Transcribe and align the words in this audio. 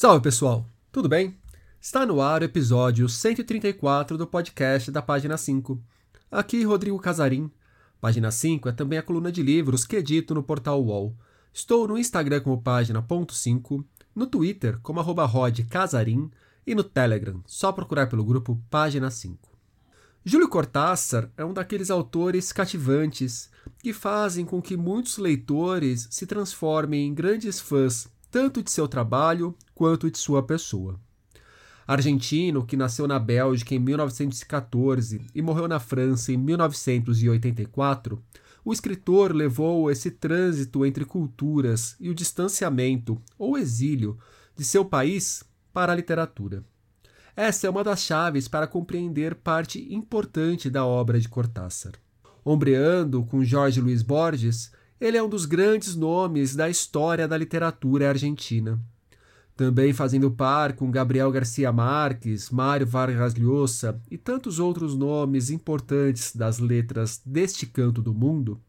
Salve 0.00 0.22
pessoal, 0.22 0.66
tudo 0.90 1.10
bem? 1.10 1.36
Está 1.78 2.06
no 2.06 2.22
ar 2.22 2.40
o 2.40 2.44
episódio 2.46 3.06
134 3.06 4.16
do 4.16 4.26
podcast 4.26 4.90
da 4.90 5.02
Página 5.02 5.36
5. 5.36 5.78
Aqui 6.30 6.64
Rodrigo 6.64 6.98
Casarim. 6.98 7.50
Página 8.00 8.30
5 8.30 8.70
é 8.70 8.72
também 8.72 8.98
a 8.98 9.02
coluna 9.02 9.30
de 9.30 9.42
livros 9.42 9.84
que 9.84 9.96
edito 9.96 10.34
no 10.34 10.42
portal 10.42 10.82
UOL. 10.82 11.14
Estou 11.52 11.86
no 11.86 11.98
Instagram 11.98 12.40
como 12.40 12.62
página.5, 12.62 13.84
no 14.14 14.26
Twitter 14.26 14.78
como 14.78 15.00
arroba 15.00 15.30
e 16.66 16.74
no 16.74 16.82
Telegram, 16.82 17.42
só 17.44 17.70
procurar 17.70 18.06
pelo 18.06 18.24
grupo 18.24 18.58
Página 18.70 19.10
5. 19.10 19.50
Júlio 20.24 20.48
Cortázar 20.48 21.30
é 21.36 21.44
um 21.44 21.52
daqueles 21.52 21.90
autores 21.90 22.54
cativantes 22.54 23.50
que 23.82 23.92
fazem 23.92 24.46
com 24.46 24.62
que 24.62 24.78
muitos 24.78 25.18
leitores 25.18 26.08
se 26.10 26.26
transformem 26.26 27.06
em 27.06 27.12
grandes 27.12 27.60
fãs 27.60 28.08
tanto 28.30 28.62
de 28.62 28.70
seu 28.70 28.86
trabalho 28.86 29.56
quanto 29.74 30.10
de 30.10 30.18
sua 30.18 30.42
pessoa. 30.42 30.98
Argentino 31.86 32.64
que 32.64 32.76
nasceu 32.76 33.08
na 33.08 33.18
Bélgica 33.18 33.74
em 33.74 33.78
1914 33.78 35.26
e 35.34 35.42
morreu 35.42 35.66
na 35.66 35.80
França 35.80 36.32
em 36.32 36.36
1984, 36.36 38.22
o 38.64 38.72
escritor 38.72 39.34
levou 39.34 39.90
esse 39.90 40.10
trânsito 40.10 40.84
entre 40.84 41.04
culturas 41.04 41.96
e 41.98 42.08
o 42.08 42.14
distanciamento 42.14 43.20
ou 43.38 43.58
exílio 43.58 44.18
de 44.54 44.64
seu 44.64 44.84
país 44.84 45.42
para 45.72 45.92
a 45.92 45.96
literatura. 45.96 46.64
Essa 47.34 47.66
é 47.66 47.70
uma 47.70 47.82
das 47.82 48.02
chaves 48.02 48.46
para 48.48 48.66
compreender 48.66 49.34
parte 49.34 49.92
importante 49.92 50.68
da 50.68 50.84
obra 50.84 51.18
de 51.18 51.28
Cortázar. 51.28 51.94
Ombreando 52.44 53.24
com 53.24 53.42
Jorge 53.42 53.80
Luiz 53.80 54.02
Borges, 54.02 54.70
ele 55.00 55.16
é 55.16 55.22
um 55.22 55.28
dos 55.28 55.46
grandes 55.46 55.96
nomes 55.96 56.54
da 56.54 56.68
história 56.68 57.26
da 57.26 57.36
literatura 57.36 58.10
argentina. 58.10 58.78
Também 59.56 59.92
fazendo 59.92 60.30
par 60.30 60.74
com 60.74 60.90
Gabriel 60.90 61.30
Garcia 61.30 61.72
Marques, 61.72 62.50
Mário 62.50 62.86
Vargas 62.86 63.34
Llosa 63.34 64.00
e 64.10 64.18
tantos 64.18 64.58
outros 64.58 64.96
nomes 64.96 65.50
importantes 65.50 66.34
das 66.34 66.58
letras 66.58 67.20
deste 67.24 67.66
canto 67.66 68.00
do 68.00 68.14
mundo, 68.14 68.60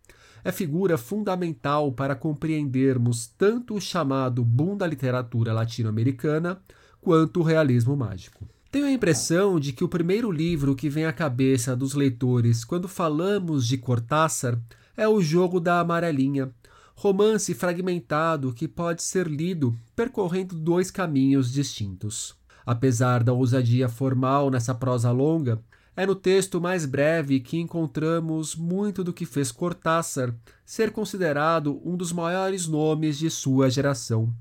é 0.44 0.52
figura 0.52 0.98
fundamental 0.98 1.92
para 1.92 2.16
compreendermos 2.16 3.28
tanto 3.38 3.76
o 3.76 3.82
chamado 3.82 4.44
boom 4.44 4.76
da 4.76 4.88
literatura 4.88 5.54
latino-americana 5.54 6.62
quanto 7.00 7.40
o 7.40 7.44
realismo 7.44 7.96
mágico. 7.96 8.48
Tenho 8.72 8.86
a 8.86 8.92
impressão 8.92 9.60
de 9.60 9.74
que 9.74 9.84
o 9.84 9.90
primeiro 9.90 10.32
livro 10.32 10.76
que 10.76 10.90
vem 10.90 11.06
à 11.06 11.12
cabeça 11.12 11.76
dos 11.76 11.94
leitores 11.94 12.64
quando 12.64 12.88
falamos 12.88 13.68
de 13.68 13.78
Cortázar 13.78 14.58
é 15.02 15.08
O 15.08 15.20
Jogo 15.20 15.60
da 15.60 15.80
Amarelinha, 15.80 16.54
romance 16.94 17.56
fragmentado 17.56 18.54
que 18.54 18.68
pode 18.68 19.02
ser 19.02 19.26
lido 19.26 19.76
percorrendo 19.96 20.54
dois 20.54 20.92
caminhos 20.92 21.52
distintos. 21.52 22.36
Apesar 22.64 23.24
da 23.24 23.34
ousadia 23.34 23.90
formal 23.90 24.52
nessa 24.52 24.76
prosa 24.76 25.10
longa, 25.10 25.60
é 25.96 26.06
no 26.06 26.14
texto 26.14 26.62
mais 26.62 26.86
breve 26.86 27.40
que 27.40 27.58
encontramos 27.58 28.56
muito 28.56 29.04
do 29.04 29.12
que 29.12 29.26
fez 29.26 29.52
Cortázar 29.52 30.36
ser 30.64 30.92
considerado 30.92 31.82
um 31.84 31.98
dos 31.98 32.14
maiores 32.14 32.68
nomes 32.68 33.18
de 33.18 33.32
sua 33.32 33.72
geração. 33.72 34.32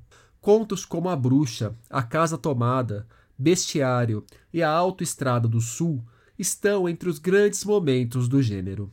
Contos 0.42 0.84
como 0.84 1.08
A 1.08 1.16
Bruxa, 1.16 1.74
A 1.88 2.02
Casa 2.02 2.36
Tomada, 2.36 3.06
Bestiário 3.38 4.26
e 4.52 4.62
A 4.62 4.68
Autoestrada 4.68 5.48
do 5.48 5.62
Sul 5.62 6.04
estão 6.38 6.86
entre 6.86 7.08
os 7.08 7.18
grandes 7.18 7.64
momentos 7.64 8.28
do 8.28 8.42
gênero. 8.42 8.92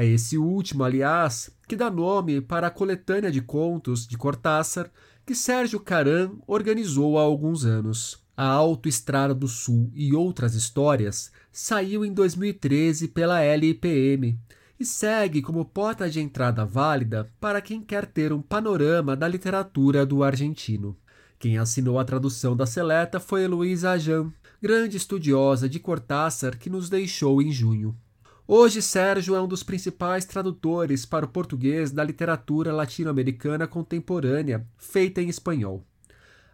É 0.00 0.06
esse 0.06 0.38
último, 0.38 0.84
aliás, 0.84 1.50
que 1.66 1.74
dá 1.74 1.90
nome 1.90 2.40
para 2.40 2.68
a 2.68 2.70
coletânea 2.70 3.32
de 3.32 3.42
contos 3.42 4.06
de 4.06 4.16
Cortázar 4.16 4.88
que 5.26 5.34
Sérgio 5.34 5.80
Caran 5.80 6.36
organizou 6.46 7.18
há 7.18 7.22
alguns 7.22 7.64
anos. 7.64 8.22
A 8.36 8.46
Autoestrada 8.46 9.34
do 9.34 9.48
Sul 9.48 9.90
e 9.92 10.14
Outras 10.14 10.54
Histórias 10.54 11.32
saiu 11.50 12.04
em 12.04 12.12
2013 12.14 13.08
pela 13.08 13.40
LIPM 13.56 14.38
e 14.78 14.84
segue 14.84 15.42
como 15.42 15.64
porta 15.64 16.08
de 16.08 16.20
entrada 16.20 16.64
válida 16.64 17.28
para 17.40 17.60
quem 17.60 17.82
quer 17.82 18.06
ter 18.06 18.32
um 18.32 18.40
panorama 18.40 19.16
da 19.16 19.26
literatura 19.26 20.06
do 20.06 20.22
argentino. 20.22 20.96
Quem 21.40 21.58
assinou 21.58 21.98
a 21.98 22.04
tradução 22.04 22.56
da 22.56 22.66
seleta 22.66 23.18
foi 23.18 23.42
Heloísa 23.42 23.90
Ajan, 23.90 24.32
grande 24.62 24.96
estudiosa 24.96 25.68
de 25.68 25.80
Cortázar 25.80 26.56
que 26.56 26.70
nos 26.70 26.88
deixou 26.88 27.42
em 27.42 27.50
junho. 27.50 27.96
Hoje, 28.50 28.80
Sérgio 28.80 29.36
é 29.36 29.42
um 29.42 29.46
dos 29.46 29.62
principais 29.62 30.24
tradutores 30.24 31.04
para 31.04 31.26
o 31.26 31.28
português 31.28 31.90
da 31.92 32.02
literatura 32.02 32.72
latino-americana 32.72 33.66
contemporânea, 33.66 34.66
feita 34.78 35.20
em 35.20 35.28
espanhol. 35.28 35.84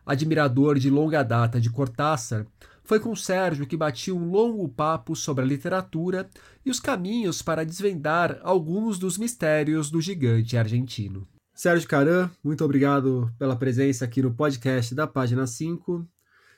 Admirador 0.04 0.77
de 0.77 0.91
longa 0.91 1.22
data 1.22 1.60
de 1.60 1.71
Cortázar, 1.71 2.49
foi 2.83 2.99
com 2.99 3.15
Sérgio 3.15 3.65
que 3.65 3.77
bati 3.77 4.10
um 4.10 4.28
longo 4.28 4.69
papo 4.69 5.15
sobre 5.15 5.44
a 5.44 5.47
literatura 5.47 6.28
e 6.66 6.71
os 6.71 6.81
caminhos 6.81 7.43
para 7.43 7.65
desvendar 7.65 8.41
alguns 8.43 8.99
dos 8.99 9.16
mistérios 9.16 9.88
do 9.88 10.00
gigante 10.00 10.56
argentino. 10.56 11.28
Sérgio 11.54 11.88
Caran, 11.88 12.28
muito 12.43 12.65
obrigado 12.65 13.33
pela 13.38 13.54
presença 13.54 14.04
aqui 14.04 14.21
no 14.21 14.34
podcast 14.34 14.93
da 14.97 15.06
página 15.06 15.47
5. 15.47 16.04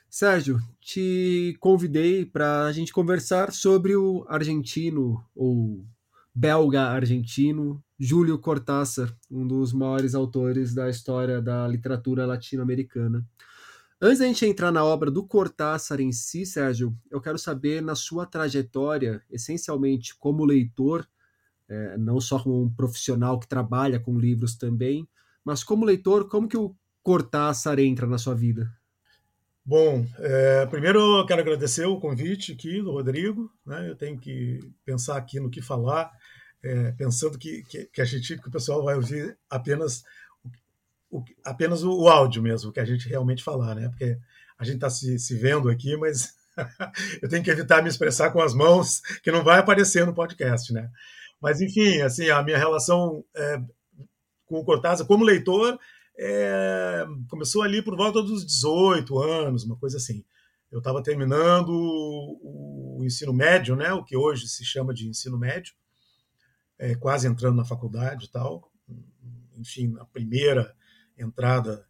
Sérgio, 0.09 0.59
te 0.79 1.55
convidei 1.59 2.25
para 2.25 2.65
a 2.65 2.71
gente 2.71 2.93
conversar 2.93 3.51
sobre 3.51 3.95
o 3.95 4.25
argentino 4.29 5.23
ou 5.35 5.85
belga 6.33 6.83
argentino 6.83 7.83
Júlio 7.99 8.39
Cortázar, 8.39 9.13
um 9.29 9.45
dos 9.45 9.73
maiores 9.73 10.15
autores 10.15 10.73
da 10.73 10.89
história 10.89 11.41
da 11.41 11.67
literatura 11.67 12.25
latino-americana. 12.25 13.25
Antes 13.99 14.19
da 14.19 14.25
gente 14.25 14.45
entrar 14.45 14.71
na 14.71 14.85
obra 14.85 15.09
do 15.09 15.25
Cortázar 15.25 15.99
em 15.99 16.11
si, 16.11 16.45
Sérgio, 16.45 16.95
eu 17.09 17.19
quero 17.19 17.37
saber 17.37 17.81
na 17.81 17.95
sua 17.95 18.25
trajetória, 18.25 19.21
essencialmente 19.29 20.15
como 20.15 20.45
leitor, 20.45 21.07
é, 21.67 21.97
não 21.97 22.21
só 22.21 22.39
como 22.39 22.61
um 22.61 22.69
profissional 22.69 23.39
que 23.39 23.47
trabalha 23.47 23.99
com 23.99 24.17
livros 24.17 24.55
também, 24.55 25.07
mas 25.43 25.63
como 25.63 25.83
leitor, 25.83 26.29
como 26.29 26.47
que 26.47 26.57
o 26.57 26.75
Cortázar 27.01 27.79
entra 27.79 28.05
na 28.05 28.17
sua 28.17 28.35
vida? 28.35 28.71
Bom, 29.67 30.07
é, 30.19 30.65
primeiro 30.67 31.19
eu 31.19 31.25
quero 31.25 31.41
agradecer 31.41 31.85
o 31.85 31.99
convite 31.99 32.53
aqui 32.53 32.81
do 32.81 32.93
Rodrigo. 32.93 33.51
Né? 33.65 33.89
Eu 33.89 33.97
tenho 33.97 34.17
que 34.17 34.61
pensar 34.85 35.17
aqui 35.17 35.41
no 35.41 35.49
que 35.49 35.61
falar, 35.61 36.09
é, 36.63 36.93
pensando 36.93 37.37
que, 37.37 37.63
que, 37.63 37.83
que, 37.83 38.01
a 38.01 38.05
gente, 38.05 38.37
que 38.37 38.47
o 38.47 38.51
pessoal 38.51 38.81
vai 38.81 38.95
ouvir 38.95 39.37
apenas 39.49 40.05
o, 41.11 41.21
apenas 41.43 41.83
o, 41.83 41.91
o, 41.91 42.07
áudio 42.07 42.41
mesmo, 42.41 42.71
que 42.71 42.79
a 42.79 42.85
gente 42.85 43.09
realmente 43.09 43.43
falar, 43.43 43.75
né? 43.75 43.89
Porque 43.89 44.17
a 44.57 44.63
gente 44.63 44.75
está 44.75 44.89
se, 44.89 45.19
se 45.19 45.35
vendo 45.35 45.69
aqui, 45.69 45.97
mas 45.97 46.33
eu 47.21 47.27
tenho 47.27 47.43
que 47.43 47.51
evitar 47.51 47.83
me 47.83 47.89
expressar 47.89 48.31
com 48.31 48.39
as 48.39 48.53
mãos, 48.53 49.01
que 49.21 49.33
não 49.33 49.43
vai 49.43 49.59
aparecer 49.59 50.05
no 50.05 50.15
podcast, 50.15 50.71
né? 50.71 50.89
Mas 51.41 51.59
enfim, 51.59 51.99
assim, 51.99 52.29
a 52.29 52.41
minha 52.41 52.57
relação 52.57 53.21
é, 53.35 53.61
com 54.45 54.61
o 54.61 54.63
Cortázar 54.63 55.05
como 55.05 55.25
leitor 55.25 55.77
é, 56.17 57.05
começou 57.29 57.61
ali 57.61 57.81
por 57.81 57.95
volta 57.95 58.21
dos 58.23 58.45
18 58.45 59.19
anos, 59.19 59.63
uma 59.63 59.77
coisa 59.77 59.97
assim. 59.97 60.25
Eu 60.71 60.79
estava 60.79 61.01
terminando 61.01 61.69
o, 61.69 62.97
o, 62.99 63.05
ensino 63.05 63.31
médio, 63.31 63.75
né, 63.75 63.93
o 63.93 64.03
que 64.03 64.17
hoje 64.17 64.47
se 64.47 64.65
chama 64.65 64.93
de 64.93 65.07
ensino 65.07 65.37
médio, 65.37 65.73
é, 66.77 66.95
quase 66.95 67.27
entrando 67.27 67.55
na 67.55 67.65
faculdade 67.65 68.25
e 68.25 68.29
tal. 68.29 68.71
Enfim, 69.55 69.95
a 69.99 70.05
primeira 70.05 70.75
entrada 71.17 71.85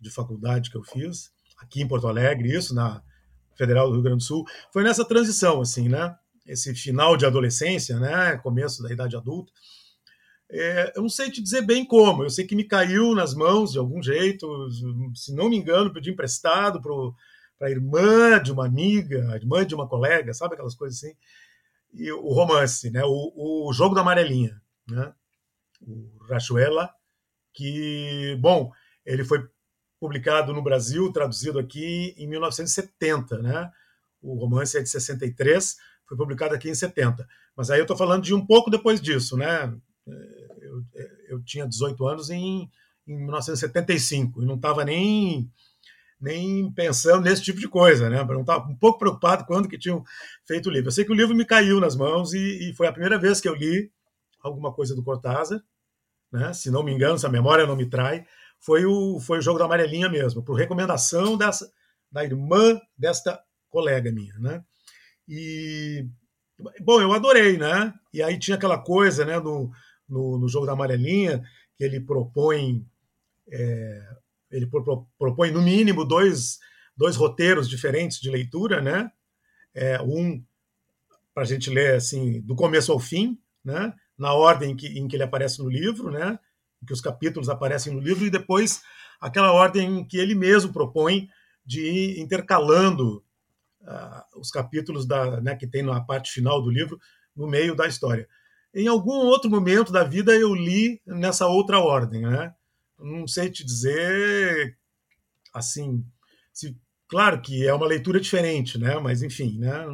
de 0.00 0.10
faculdade 0.10 0.70
que 0.70 0.76
eu 0.76 0.82
fiz, 0.82 1.32
aqui 1.58 1.82
em 1.82 1.88
Porto 1.88 2.08
Alegre, 2.08 2.54
isso, 2.54 2.74
na 2.74 3.02
Federal 3.56 3.88
do 3.88 3.94
Rio 3.94 4.02
Grande 4.02 4.18
do 4.18 4.24
Sul, 4.24 4.44
foi 4.72 4.82
nessa 4.82 5.04
transição, 5.04 5.60
assim, 5.60 5.88
né? 5.88 6.16
Esse 6.46 6.74
final 6.74 7.16
de 7.16 7.24
adolescência, 7.24 7.98
né? 7.98 8.36
Começo 8.38 8.82
da 8.82 8.92
idade 8.92 9.16
adulta. 9.16 9.52
É, 10.50 10.92
eu 10.94 11.02
não 11.02 11.08
sei 11.08 11.30
te 11.30 11.42
dizer 11.42 11.62
bem 11.62 11.84
como, 11.84 12.22
eu 12.22 12.30
sei 12.30 12.46
que 12.46 12.54
me 12.54 12.64
caiu 12.64 13.14
nas 13.14 13.34
mãos 13.34 13.72
de 13.72 13.78
algum 13.78 14.02
jeito, 14.02 14.46
se 15.14 15.34
não 15.34 15.48
me 15.48 15.56
engano, 15.56 15.92
pedi 15.92 16.10
emprestado 16.10 16.80
para 16.80 17.66
a 17.66 17.70
irmã 17.70 18.40
de 18.42 18.52
uma 18.52 18.66
amiga, 18.66 19.32
a 19.32 19.36
irmã 19.36 19.64
de 19.64 19.74
uma 19.74 19.88
colega, 19.88 20.34
sabe 20.34 20.54
aquelas 20.54 20.74
coisas 20.74 20.98
assim? 20.98 21.16
E 21.92 22.12
o 22.12 22.28
romance, 22.32 22.90
né? 22.90 23.02
o, 23.04 23.68
o 23.68 23.72
Jogo 23.72 23.94
da 23.94 24.02
Amarelinha, 24.02 24.60
né? 24.88 25.12
o 25.80 26.24
Rachuela, 26.28 26.90
que, 27.52 28.36
bom, 28.40 28.70
ele 29.06 29.24
foi 29.24 29.46
publicado 30.00 30.52
no 30.52 30.62
Brasil, 30.62 31.10
traduzido 31.12 31.58
aqui 31.58 32.14
em 32.18 32.28
1970, 32.28 33.38
né? 33.38 33.70
O 34.20 34.34
romance 34.34 34.76
é 34.76 34.82
de 34.82 34.88
63, 34.88 35.76
foi 36.06 36.16
publicado 36.16 36.54
aqui 36.54 36.68
em 36.68 36.74
70. 36.74 37.26
Mas 37.56 37.70
aí 37.70 37.78
eu 37.78 37.84
estou 37.84 37.96
falando 37.96 38.22
de 38.22 38.34
um 38.34 38.44
pouco 38.44 38.70
depois 38.70 39.00
disso, 39.00 39.36
né? 39.36 39.74
Eu, 40.94 41.36
eu 41.36 41.42
tinha 41.42 41.66
18 41.66 42.06
anos 42.06 42.30
em, 42.30 42.70
em 43.06 43.16
1975 43.16 44.42
e 44.42 44.46
não 44.46 44.56
estava 44.56 44.84
nem 44.84 45.50
nem 46.20 46.72
pensando 46.72 47.22
nesse 47.22 47.42
tipo 47.42 47.60
de 47.60 47.68
coisa, 47.68 48.08
né? 48.08 48.24
Eu 48.26 48.40
estava 48.40 48.66
um 48.66 48.76
pouco 48.76 48.98
preocupado 48.98 49.44
quando 49.44 49.68
que 49.68 49.78
tinham 49.78 50.02
feito 50.46 50.68
o 50.68 50.72
livro. 50.72 50.88
Eu 50.88 50.92
sei 50.92 51.04
que 51.04 51.12
o 51.12 51.14
livro 51.14 51.36
me 51.36 51.44
caiu 51.44 51.80
nas 51.80 51.94
mãos 51.94 52.32
e, 52.32 52.70
e 52.70 52.74
foi 52.74 52.86
a 52.86 52.92
primeira 52.92 53.18
vez 53.18 53.40
que 53.42 53.48
eu 53.48 53.54
li 53.54 53.92
alguma 54.40 54.72
coisa 54.72 54.94
do 54.94 55.02
Cortázar, 55.02 55.62
né? 56.32 56.52
Se 56.54 56.70
não 56.70 56.82
me 56.82 56.92
engano, 56.92 57.18
se 57.18 57.26
a 57.26 57.30
memória 57.30 57.66
não 57.66 57.76
me 57.76 57.88
trai, 57.88 58.24
foi 58.58 58.86
o, 58.86 59.20
foi 59.20 59.38
o 59.38 59.42
jogo 59.42 59.58
da 59.58 59.66
amarelinha 59.66 60.08
mesmo, 60.08 60.42
por 60.42 60.54
recomendação 60.54 61.36
dessa, 61.36 61.70
da 62.10 62.24
irmã 62.24 62.80
desta 62.96 63.38
colega 63.68 64.10
minha, 64.10 64.34
né? 64.38 64.64
E, 65.28 66.06
bom, 66.80 67.00
eu 67.00 67.12
adorei, 67.12 67.58
né? 67.58 67.92
E 68.12 68.22
aí 68.22 68.38
tinha 68.38 68.56
aquela 68.56 68.78
coisa, 68.78 69.24
né, 69.24 69.38
no, 69.38 69.70
no, 70.08 70.38
no 70.38 70.48
jogo 70.48 70.66
da 70.66 70.72
amarelinha, 70.72 71.42
que 71.76 71.84
ele 71.84 72.00
propõe, 72.00 72.86
é, 73.50 74.16
ele 74.50 74.66
pro, 74.66 75.06
propõe 75.18 75.50
no 75.50 75.62
mínimo 75.62 76.04
dois, 76.04 76.58
dois 76.96 77.16
roteiros 77.16 77.68
diferentes 77.68 78.20
de 78.20 78.30
leitura, 78.30 78.80
né? 78.80 79.10
É, 79.74 80.00
um 80.00 80.42
para 81.34 81.42
a 81.42 81.46
gente 81.46 81.68
ler 81.68 81.96
assim 81.96 82.40
do 82.42 82.54
começo 82.54 82.92
ao 82.92 83.00
fim, 83.00 83.38
né? 83.64 83.92
Na 84.16 84.32
ordem 84.32 84.70
em 84.70 84.76
que, 84.76 84.86
em 84.86 85.08
que 85.08 85.16
ele 85.16 85.24
aparece 85.24 85.60
no 85.60 85.68
livro, 85.68 86.10
né? 86.10 86.38
Em 86.80 86.86
que 86.86 86.92
os 86.92 87.00
capítulos 87.00 87.48
aparecem 87.48 87.92
no 87.92 88.00
livro 88.00 88.24
e 88.24 88.30
depois 88.30 88.82
aquela 89.20 89.52
ordem 89.52 90.00
em 90.00 90.04
que 90.04 90.16
ele 90.16 90.34
mesmo 90.34 90.72
propõe 90.72 91.28
de 91.66 91.80
ir 91.80 92.20
intercalando 92.20 93.24
uh, 93.80 94.40
os 94.40 94.50
capítulos 94.50 95.06
da, 95.06 95.40
né, 95.40 95.56
que 95.56 95.66
tem 95.66 95.82
na 95.82 96.00
parte 96.00 96.30
final 96.30 96.62
do 96.62 96.70
livro 96.70 97.00
no 97.34 97.46
meio 97.46 97.74
da 97.74 97.86
história. 97.86 98.28
Em 98.74 98.88
algum 98.88 99.12
outro 99.12 99.48
momento 99.48 99.92
da 99.92 100.02
vida 100.02 100.34
eu 100.34 100.52
li 100.52 101.00
nessa 101.06 101.46
outra 101.46 101.78
ordem, 101.78 102.22
né? 102.22 102.52
Não 102.98 103.26
sei 103.28 103.48
te 103.48 103.64
dizer 103.64 104.76
assim, 105.52 106.04
se, 106.52 106.76
claro 107.06 107.40
que 107.40 107.66
é 107.66 107.72
uma 107.72 107.86
leitura 107.86 108.20
diferente, 108.20 108.76
né? 108.76 108.98
Mas 108.98 109.22
enfim, 109.22 109.58
né? 109.58 109.84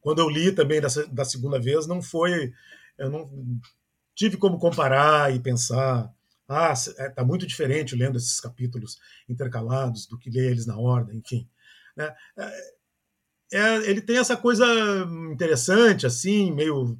Quando 0.00 0.20
eu 0.20 0.28
li 0.30 0.50
também 0.50 0.80
dessa, 0.80 1.06
da 1.06 1.24
segunda 1.24 1.60
vez, 1.60 1.86
não 1.86 2.00
foi, 2.00 2.52
eu 2.96 3.10
não 3.10 3.30
tive 4.14 4.36
como 4.38 4.58
comparar 4.58 5.34
e 5.34 5.38
pensar, 5.38 6.10
ah, 6.48 6.74
é, 7.16 7.22
muito 7.22 7.46
diferente 7.46 7.94
lendo 7.94 8.16
esses 8.16 8.40
capítulos 8.40 8.98
intercalados 9.28 10.06
do 10.06 10.18
que 10.18 10.30
ler 10.30 10.52
eles 10.52 10.66
na 10.66 10.78
ordem, 10.78 11.18
enfim. 11.18 11.48
Né? 11.96 12.14
É, 12.36 12.72
é, 13.52 13.90
ele 13.90 14.00
tem 14.00 14.16
essa 14.16 14.36
coisa 14.36 14.66
interessante, 15.30 16.06
assim, 16.06 16.50
meio 16.50 16.98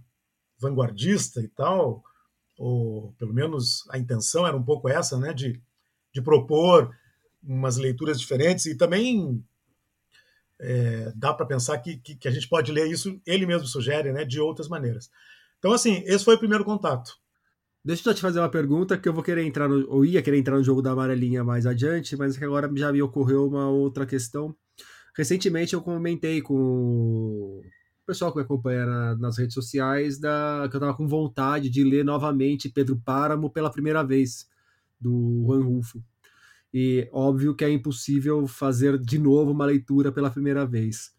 vanguardista 0.62 1.42
e 1.42 1.48
tal, 1.48 2.02
ou 2.56 3.12
pelo 3.18 3.34
menos 3.34 3.84
a 3.90 3.98
intenção 3.98 4.46
era 4.46 4.56
um 4.56 4.62
pouco 4.62 4.88
essa, 4.88 5.18
né, 5.18 5.34
de, 5.34 5.60
de 6.14 6.22
propor 6.22 6.94
umas 7.42 7.76
leituras 7.76 8.20
diferentes 8.20 8.66
e 8.66 8.76
também 8.76 9.44
é, 10.60 11.12
dá 11.16 11.34
para 11.34 11.44
pensar 11.44 11.76
que, 11.78 11.96
que, 11.96 12.14
que, 12.14 12.28
a 12.28 12.30
gente 12.30 12.48
pode 12.48 12.70
ler 12.70 12.86
isso, 12.86 13.20
ele 13.26 13.44
mesmo 13.44 13.66
sugere, 13.66 14.12
né, 14.12 14.24
de 14.24 14.40
outras 14.40 14.68
maneiras. 14.68 15.10
Então, 15.58 15.72
assim, 15.72 16.02
esse 16.06 16.24
foi 16.24 16.36
o 16.36 16.38
primeiro 16.38 16.64
contato. 16.64 17.20
Deixa 17.84 18.08
eu 18.08 18.14
te 18.14 18.20
fazer 18.20 18.38
uma 18.38 18.48
pergunta 18.48 18.96
que 18.96 19.08
eu 19.08 19.12
vou 19.12 19.24
querer 19.24 19.42
entrar 19.42 19.68
no, 19.68 19.90
ou 19.90 20.04
ia 20.04 20.22
querer 20.22 20.38
entrar 20.38 20.56
no 20.56 20.62
jogo 20.62 20.80
da 20.80 20.92
amarelinha 20.92 21.42
mais 21.42 21.66
adiante, 21.66 22.16
mas 22.16 22.36
que 22.36 22.44
agora 22.44 22.70
já 22.76 22.92
me 22.92 23.02
ocorreu 23.02 23.48
uma 23.48 23.68
outra 23.68 24.06
questão. 24.06 24.54
Recentemente 25.16 25.74
eu 25.74 25.82
comentei 25.82 26.40
com 26.40 27.60
o 28.02 28.06
pessoal 28.06 28.32
que 28.32 28.38
me 28.38 28.44
acompanha 28.44 28.84
na, 28.84 29.16
nas 29.16 29.38
redes 29.38 29.54
sociais 29.54 30.18
da, 30.18 30.66
que 30.68 30.76
eu 30.76 30.78
estava 30.78 30.94
com 30.94 31.06
vontade 31.06 31.70
de 31.70 31.84
ler 31.84 32.04
novamente 32.04 32.68
Pedro 32.68 33.00
Páramo 33.04 33.50
pela 33.50 33.70
primeira 33.70 34.02
vez, 34.02 34.48
do 35.00 35.44
Juan 35.46 35.64
Rulfo. 35.64 36.02
E 36.72 37.08
óbvio 37.12 37.54
que 37.54 37.64
é 37.64 37.70
impossível 37.70 38.46
fazer 38.46 38.98
de 38.98 39.18
novo 39.18 39.52
uma 39.52 39.66
leitura 39.66 40.10
pela 40.10 40.30
primeira 40.30 40.66
vez 40.66 41.12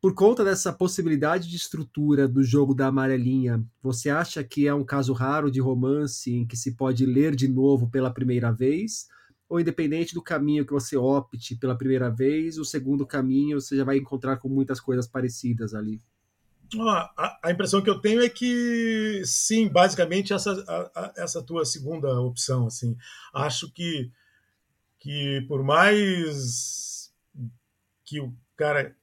por 0.00 0.14
conta 0.14 0.44
dessa 0.44 0.72
possibilidade 0.72 1.48
de 1.48 1.56
estrutura 1.56 2.28
do 2.28 2.42
jogo 2.44 2.72
da 2.72 2.86
amarelinha, 2.86 3.64
você 3.82 4.08
acha 4.08 4.44
que 4.44 4.68
é 4.68 4.72
um 4.72 4.84
caso 4.84 5.12
raro 5.12 5.50
de 5.50 5.60
romance 5.60 6.32
em 6.32 6.46
que 6.46 6.56
se 6.56 6.76
pode 6.76 7.04
ler 7.04 7.34
de 7.34 7.48
novo 7.48 7.90
pela 7.90 8.12
primeira 8.12 8.52
vez? 8.52 9.08
Ou 9.48 9.58
independente 9.58 10.14
do 10.14 10.22
caminho 10.22 10.64
que 10.64 10.72
você 10.72 10.96
opte 10.96 11.56
pela 11.56 11.76
primeira 11.76 12.10
vez, 12.10 12.58
o 12.58 12.64
segundo 12.64 13.04
caminho 13.04 13.60
você 13.60 13.76
já 13.76 13.82
vai 13.82 13.96
encontrar 13.96 14.36
com 14.36 14.48
muitas 14.48 14.78
coisas 14.78 15.08
parecidas 15.08 15.74
ali? 15.74 16.00
A, 16.80 17.38
a, 17.44 17.50
impressão 17.50 17.80
que 17.80 17.88
eu 17.88 18.00
tenho 18.00 18.22
é 18.22 18.28
que 18.28 19.22
sim, 19.24 19.68
basicamente 19.68 20.32
essa, 20.32 20.52
a, 20.94 21.12
essa 21.16 21.42
tua 21.42 21.64
segunda 21.64 22.20
opção, 22.20 22.66
assim, 22.66 22.96
acho 23.32 23.72
que 23.72 24.10
que 25.00 25.44
por 25.48 25.62
mais 25.62 27.12
que 28.04 28.20
o 28.20 28.34
cara 28.56 28.94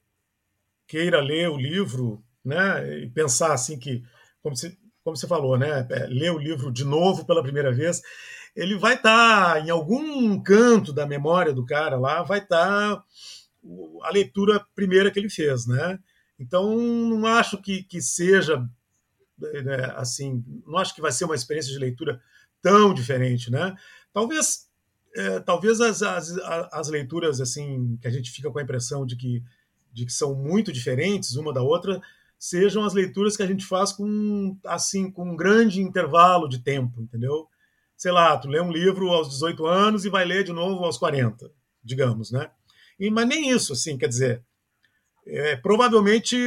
queira 0.88 1.22
ler 1.22 1.50
o 1.50 1.58
livro, 1.58 2.24
né, 2.44 3.00
e 3.00 3.10
pensar 3.10 3.54
assim 3.54 3.80
que, 3.80 4.04
como 4.42 4.56
como 5.04 5.16
você 5.16 5.28
falou, 5.28 5.58
né, 5.58 5.88
é, 5.90 6.08
ler 6.08 6.32
o 6.32 6.40
livro 6.40 6.72
de 6.72 6.84
novo 6.84 7.26
pela 7.26 7.44
primeira 7.44 7.72
vez, 7.72 8.02
ele 8.56 8.76
vai 8.76 8.96
estar 8.96 9.54
tá, 9.54 9.60
em 9.60 9.70
algum 9.70 10.42
canto 10.42 10.92
da 10.92 11.06
memória 11.06 11.54
do 11.54 11.66
cara 11.66 11.98
lá, 11.98 12.24
vai 12.24 12.40
estar 12.40 12.96
tá 12.96 13.04
a 14.04 14.12
leitura 14.12 14.66
primeira 14.76 15.12
que 15.12 15.20
ele 15.20 15.30
fez, 15.30 15.68
né? 15.68 16.00
Então 16.40 16.76
não 16.78 17.26
acho 17.26 17.62
que, 17.62 17.84
que 17.84 18.02
seja 18.02 18.68
né, 19.38 19.94
assim, 19.96 20.44
não 20.66 20.78
acho 20.78 20.94
que 20.96 21.02
vai 21.02 21.12
ser 21.12 21.26
uma 21.26 21.36
experiência 21.36 21.72
de 21.72 21.80
leitura 21.80 22.22
tão 22.62 22.94
diferente, 22.94 23.52
né? 23.52 23.76
Talvez 24.14 24.68
é, 25.16 25.40
talvez 25.40 25.80
as, 25.80 26.02
as, 26.02 26.38
as 26.72 26.90
leituras 26.90 27.40
assim 27.40 27.98
que 28.02 28.08
a 28.08 28.12
gente 28.12 28.32
fica 28.32 28.52
com 28.52 28.60
a 28.60 28.64
impressão 28.64 29.06
de 29.06 29.16
que 29.16 29.44
de 29.94 30.06
que 30.06 30.12
são 30.12 30.36
muito 30.36 30.74
diferentes 30.74 31.36
uma 31.36 31.54
da 31.54 31.62
outra, 31.62 32.02
sejam 32.38 32.84
as 32.84 32.94
leituras 32.94 33.38
que 33.38 33.44
a 33.44 33.48
gente 33.48 33.66
faz 33.66 33.94
com 33.94 34.58
assim 34.66 35.10
com 35.10 35.32
um 35.32 35.38
grande 35.38 35.82
intervalo 35.82 36.50
de 36.50 36.60
tempo, 36.60 37.02
entendeu? 37.02 37.48
Sei 37.96 38.12
lá, 38.12 38.38
tu 38.38 38.50
lê 38.50 38.60
um 38.60 38.74
livro 38.74 39.10
aos 39.10 39.30
18 39.30 39.66
anos 39.66 40.04
e 40.04 40.10
vai 40.10 40.26
ler 40.26 40.44
de 40.44 40.52
novo 40.52 40.84
aos 40.84 40.98
40, 40.98 41.50
digamos, 41.82 42.30
né? 42.30 42.52
E, 43.00 43.10
mas 43.10 43.26
nem 43.26 43.50
isso, 43.50 43.72
assim, 43.72 43.98
quer 43.98 44.10
dizer, 44.10 44.44
é, 45.26 45.56
provavelmente 45.56 46.38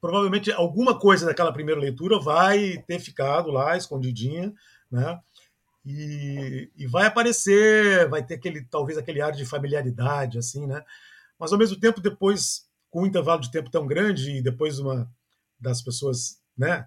provavelmente 0.00 0.50
alguma 0.50 0.98
coisa 0.98 1.26
daquela 1.26 1.52
primeira 1.52 1.80
leitura 1.80 2.18
vai 2.18 2.82
ter 2.88 2.98
ficado 2.98 3.50
lá 3.52 3.76
escondidinha, 3.76 4.52
né? 4.90 5.20
E, 5.86 6.70
e 6.76 6.86
vai 6.86 7.06
aparecer, 7.06 8.08
vai 8.08 8.24
ter 8.24 8.34
aquele 8.34 8.64
talvez 8.64 8.98
aquele 8.98 9.20
ar 9.20 9.32
de 9.32 9.44
familiaridade, 9.44 10.38
assim, 10.38 10.66
né? 10.66 10.84
mas 11.42 11.52
ao 11.52 11.58
mesmo 11.58 11.76
tempo, 11.76 12.00
depois, 12.00 12.68
com 12.88 13.02
um 13.02 13.06
intervalo 13.06 13.40
de 13.40 13.50
tempo 13.50 13.68
tão 13.68 13.84
grande 13.84 14.30
e 14.30 14.40
depois 14.40 14.78
uma 14.78 15.12
das 15.58 15.82
pessoas, 15.82 16.40
né, 16.56 16.86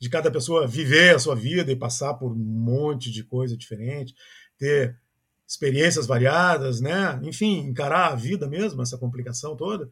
de 0.00 0.08
cada 0.08 0.30
pessoa 0.30 0.66
viver 0.66 1.14
a 1.14 1.18
sua 1.18 1.36
vida 1.36 1.70
e 1.70 1.76
passar 1.76 2.14
por 2.14 2.32
um 2.32 2.34
monte 2.34 3.10
de 3.10 3.22
coisa 3.22 3.54
diferente, 3.54 4.14
ter 4.56 4.98
experiências 5.46 6.06
variadas, 6.06 6.80
né, 6.80 7.20
enfim, 7.22 7.58
encarar 7.60 8.12
a 8.12 8.14
vida 8.14 8.48
mesmo, 8.48 8.82
essa 8.82 8.98
complicação 8.98 9.56
toda, 9.56 9.90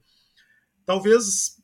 talvez 0.84 1.60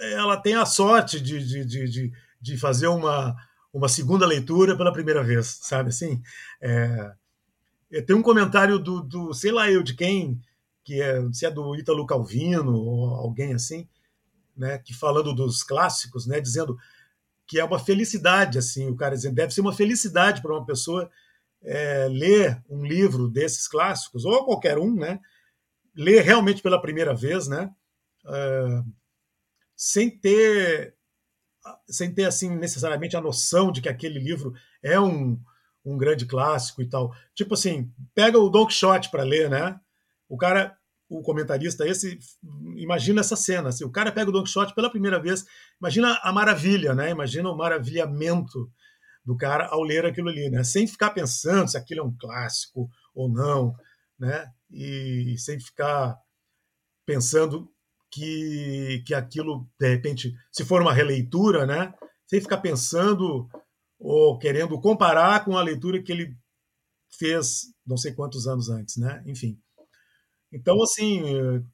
ela 0.00 0.36
tenha 0.36 0.62
a 0.62 0.66
sorte 0.66 1.20
de, 1.20 1.44
de, 1.44 1.64
de, 1.64 2.12
de, 2.40 2.56
fazer 2.56 2.86
uma, 2.86 3.34
uma 3.72 3.88
segunda 3.88 4.26
leitura 4.26 4.76
pela 4.76 4.92
primeira 4.92 5.22
vez, 5.22 5.58
sabe 5.62 5.88
assim? 5.88 6.22
É, 6.60 7.14
tem 8.06 8.14
um 8.14 8.22
comentário 8.22 8.78
do, 8.78 9.00
do, 9.00 9.32
sei 9.32 9.50
lá 9.50 9.70
eu 9.70 9.82
de 9.82 9.94
quem, 9.94 10.40
que 10.84 11.00
é, 11.00 11.20
se 11.32 11.46
é 11.46 11.50
do 11.50 11.74
Ítalo 11.76 12.06
Calvino 12.06 12.74
ou 12.74 13.14
alguém 13.14 13.54
assim, 13.54 13.88
né, 14.56 14.78
que 14.78 14.92
falando 14.92 15.34
dos 15.34 15.62
clássicos, 15.62 16.26
né, 16.26 16.40
dizendo 16.40 16.76
que 17.46 17.58
é 17.58 17.64
uma 17.64 17.78
felicidade, 17.78 18.58
assim, 18.58 18.90
o 18.90 18.96
cara 18.96 19.14
dizendo, 19.14 19.34
deve 19.34 19.54
ser 19.54 19.62
uma 19.62 19.72
felicidade 19.72 20.42
para 20.42 20.52
uma 20.52 20.66
pessoa 20.66 21.10
é, 21.62 22.08
ler 22.08 22.62
um 22.68 22.84
livro 22.84 23.28
desses 23.28 23.66
clássicos, 23.66 24.24
ou 24.24 24.44
qualquer 24.44 24.78
um, 24.78 24.94
né, 24.94 25.20
ler 25.94 26.22
realmente 26.22 26.62
pela 26.62 26.80
primeira 26.80 27.14
vez, 27.14 27.48
né, 27.48 27.70
é, 28.26 28.82
sem 29.76 30.10
ter 30.10 30.94
sem 31.88 32.14
ter 32.14 32.24
assim 32.24 32.56
necessariamente 32.56 33.16
a 33.16 33.20
noção 33.20 33.70
de 33.70 33.82
que 33.82 33.88
aquele 33.88 34.18
livro 34.18 34.54
é 34.82 34.98
um, 34.98 35.38
um 35.84 35.98
grande 35.98 36.24
clássico 36.24 36.80
e 36.80 36.88
tal. 36.88 37.12
Tipo 37.34 37.54
assim, 37.54 37.92
pega 38.14 38.38
o 38.38 38.48
Don 38.48 38.66
Quixote 38.66 39.10
para 39.10 39.22
ler, 39.22 39.50
né? 39.50 39.78
O 40.28 40.36
cara 40.36 40.76
o 41.10 41.22
comentarista 41.22 41.86
esse 41.88 42.18
imagina 42.76 43.20
essa 43.20 43.36
cena. 43.36 43.70
Assim, 43.70 43.84
o 43.84 43.90
cara 43.90 44.12
pega 44.12 44.30
o 44.30 44.32
Don 44.32 44.42
Quixote 44.42 44.74
pela 44.74 44.90
primeira 44.90 45.20
vez, 45.20 45.44
imagina 45.80 46.18
a 46.22 46.32
maravilha, 46.32 46.94
né? 46.94 47.10
Imagina 47.10 47.50
o 47.50 47.56
maravilhamento 47.56 48.70
do 49.28 49.36
cara 49.36 49.66
ao 49.66 49.82
ler 49.82 50.06
aquilo 50.06 50.30
ali, 50.30 50.48
né? 50.48 50.64
Sem 50.64 50.86
ficar 50.86 51.10
pensando 51.10 51.68
se 51.68 51.76
aquilo 51.76 52.00
é 52.00 52.02
um 52.02 52.16
clássico 52.18 52.88
ou 53.14 53.28
não, 53.28 53.76
né? 54.18 54.50
E 54.70 55.36
sem 55.36 55.60
ficar 55.60 56.18
pensando 57.04 57.70
que, 58.10 59.04
que 59.06 59.12
aquilo, 59.12 59.68
de 59.78 59.86
repente, 59.86 60.34
se 60.50 60.64
for 60.64 60.80
uma 60.80 60.94
releitura, 60.94 61.66
né? 61.66 61.92
Sem 62.26 62.40
ficar 62.40 62.56
pensando 62.56 63.46
ou 63.98 64.38
querendo 64.38 64.80
comparar 64.80 65.44
com 65.44 65.58
a 65.58 65.62
leitura 65.62 66.02
que 66.02 66.10
ele 66.10 66.34
fez 67.18 67.66
não 67.86 67.98
sei 67.98 68.12
quantos 68.12 68.46
anos 68.46 68.70
antes, 68.70 68.96
né? 68.96 69.22
Enfim. 69.26 69.60
Então, 70.50 70.82
assim, 70.82 71.22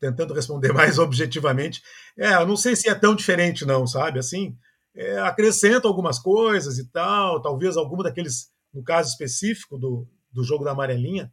tentando 0.01 0.35
responder 0.35 0.73
mais 0.75 0.99
objetivamente, 0.99 1.81
é, 2.19 2.35
eu 2.35 2.49
não 2.49 2.57
sei 2.57 2.75
se 2.75 2.89
é 2.89 2.97
tão 2.97 3.15
diferente, 3.15 3.65
não, 3.65 3.87
sabe? 3.87 4.19
Assim, 4.19 4.59
é, 4.95 5.19
acrescenta 5.19 5.89
algumas 5.89 6.19
coisas 6.19 6.79
e 6.79 6.89
tal, 6.89 7.43
talvez 7.43 7.77
alguma 7.77 8.05
daqueles 8.05 8.53
no 8.73 8.83
caso 8.83 9.11
específico 9.11 9.79
do, 9.79 10.09
do 10.33 10.43
jogo 10.43 10.65
da 10.65 10.73
amarelinha, 10.73 11.33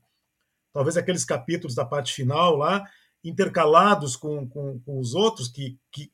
talvez 0.72 0.96
aqueles 0.96 1.26
capítulos 1.26 1.76
da 1.76 1.84
parte 1.84 2.14
final 2.14 2.56
lá, 2.56 2.88
intercalados 3.24 4.16
com, 4.16 4.48
com, 4.48 4.80
com 4.80 5.00
os 5.00 5.16
outros, 5.16 5.48
que, 5.48 5.80
que, 5.92 6.12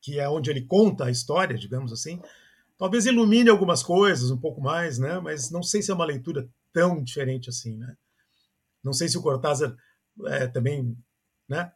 que 0.00 0.18
é 0.18 0.28
onde 0.28 0.50
ele 0.50 0.62
conta 0.62 1.04
a 1.04 1.10
história, 1.10 1.56
digamos 1.56 1.92
assim, 1.92 2.20
talvez 2.78 3.06
ilumine 3.06 3.50
algumas 3.50 3.82
coisas 3.82 4.30
um 4.30 4.38
pouco 4.38 4.60
mais, 4.60 4.98
né? 4.98 5.18
Mas 5.20 5.50
não 5.50 5.62
sei 5.62 5.82
se 5.82 5.90
é 5.90 5.94
uma 5.94 6.04
leitura 6.04 6.48
tão 6.72 7.02
diferente 7.02 7.48
assim, 7.48 7.76
né? 7.76 7.96
Não 8.82 8.92
sei 8.92 9.08
se 9.08 9.18
o 9.18 9.22
Cortázar 9.22 9.76
é, 10.26 10.46
também, 10.46 10.96
né? 11.48 11.72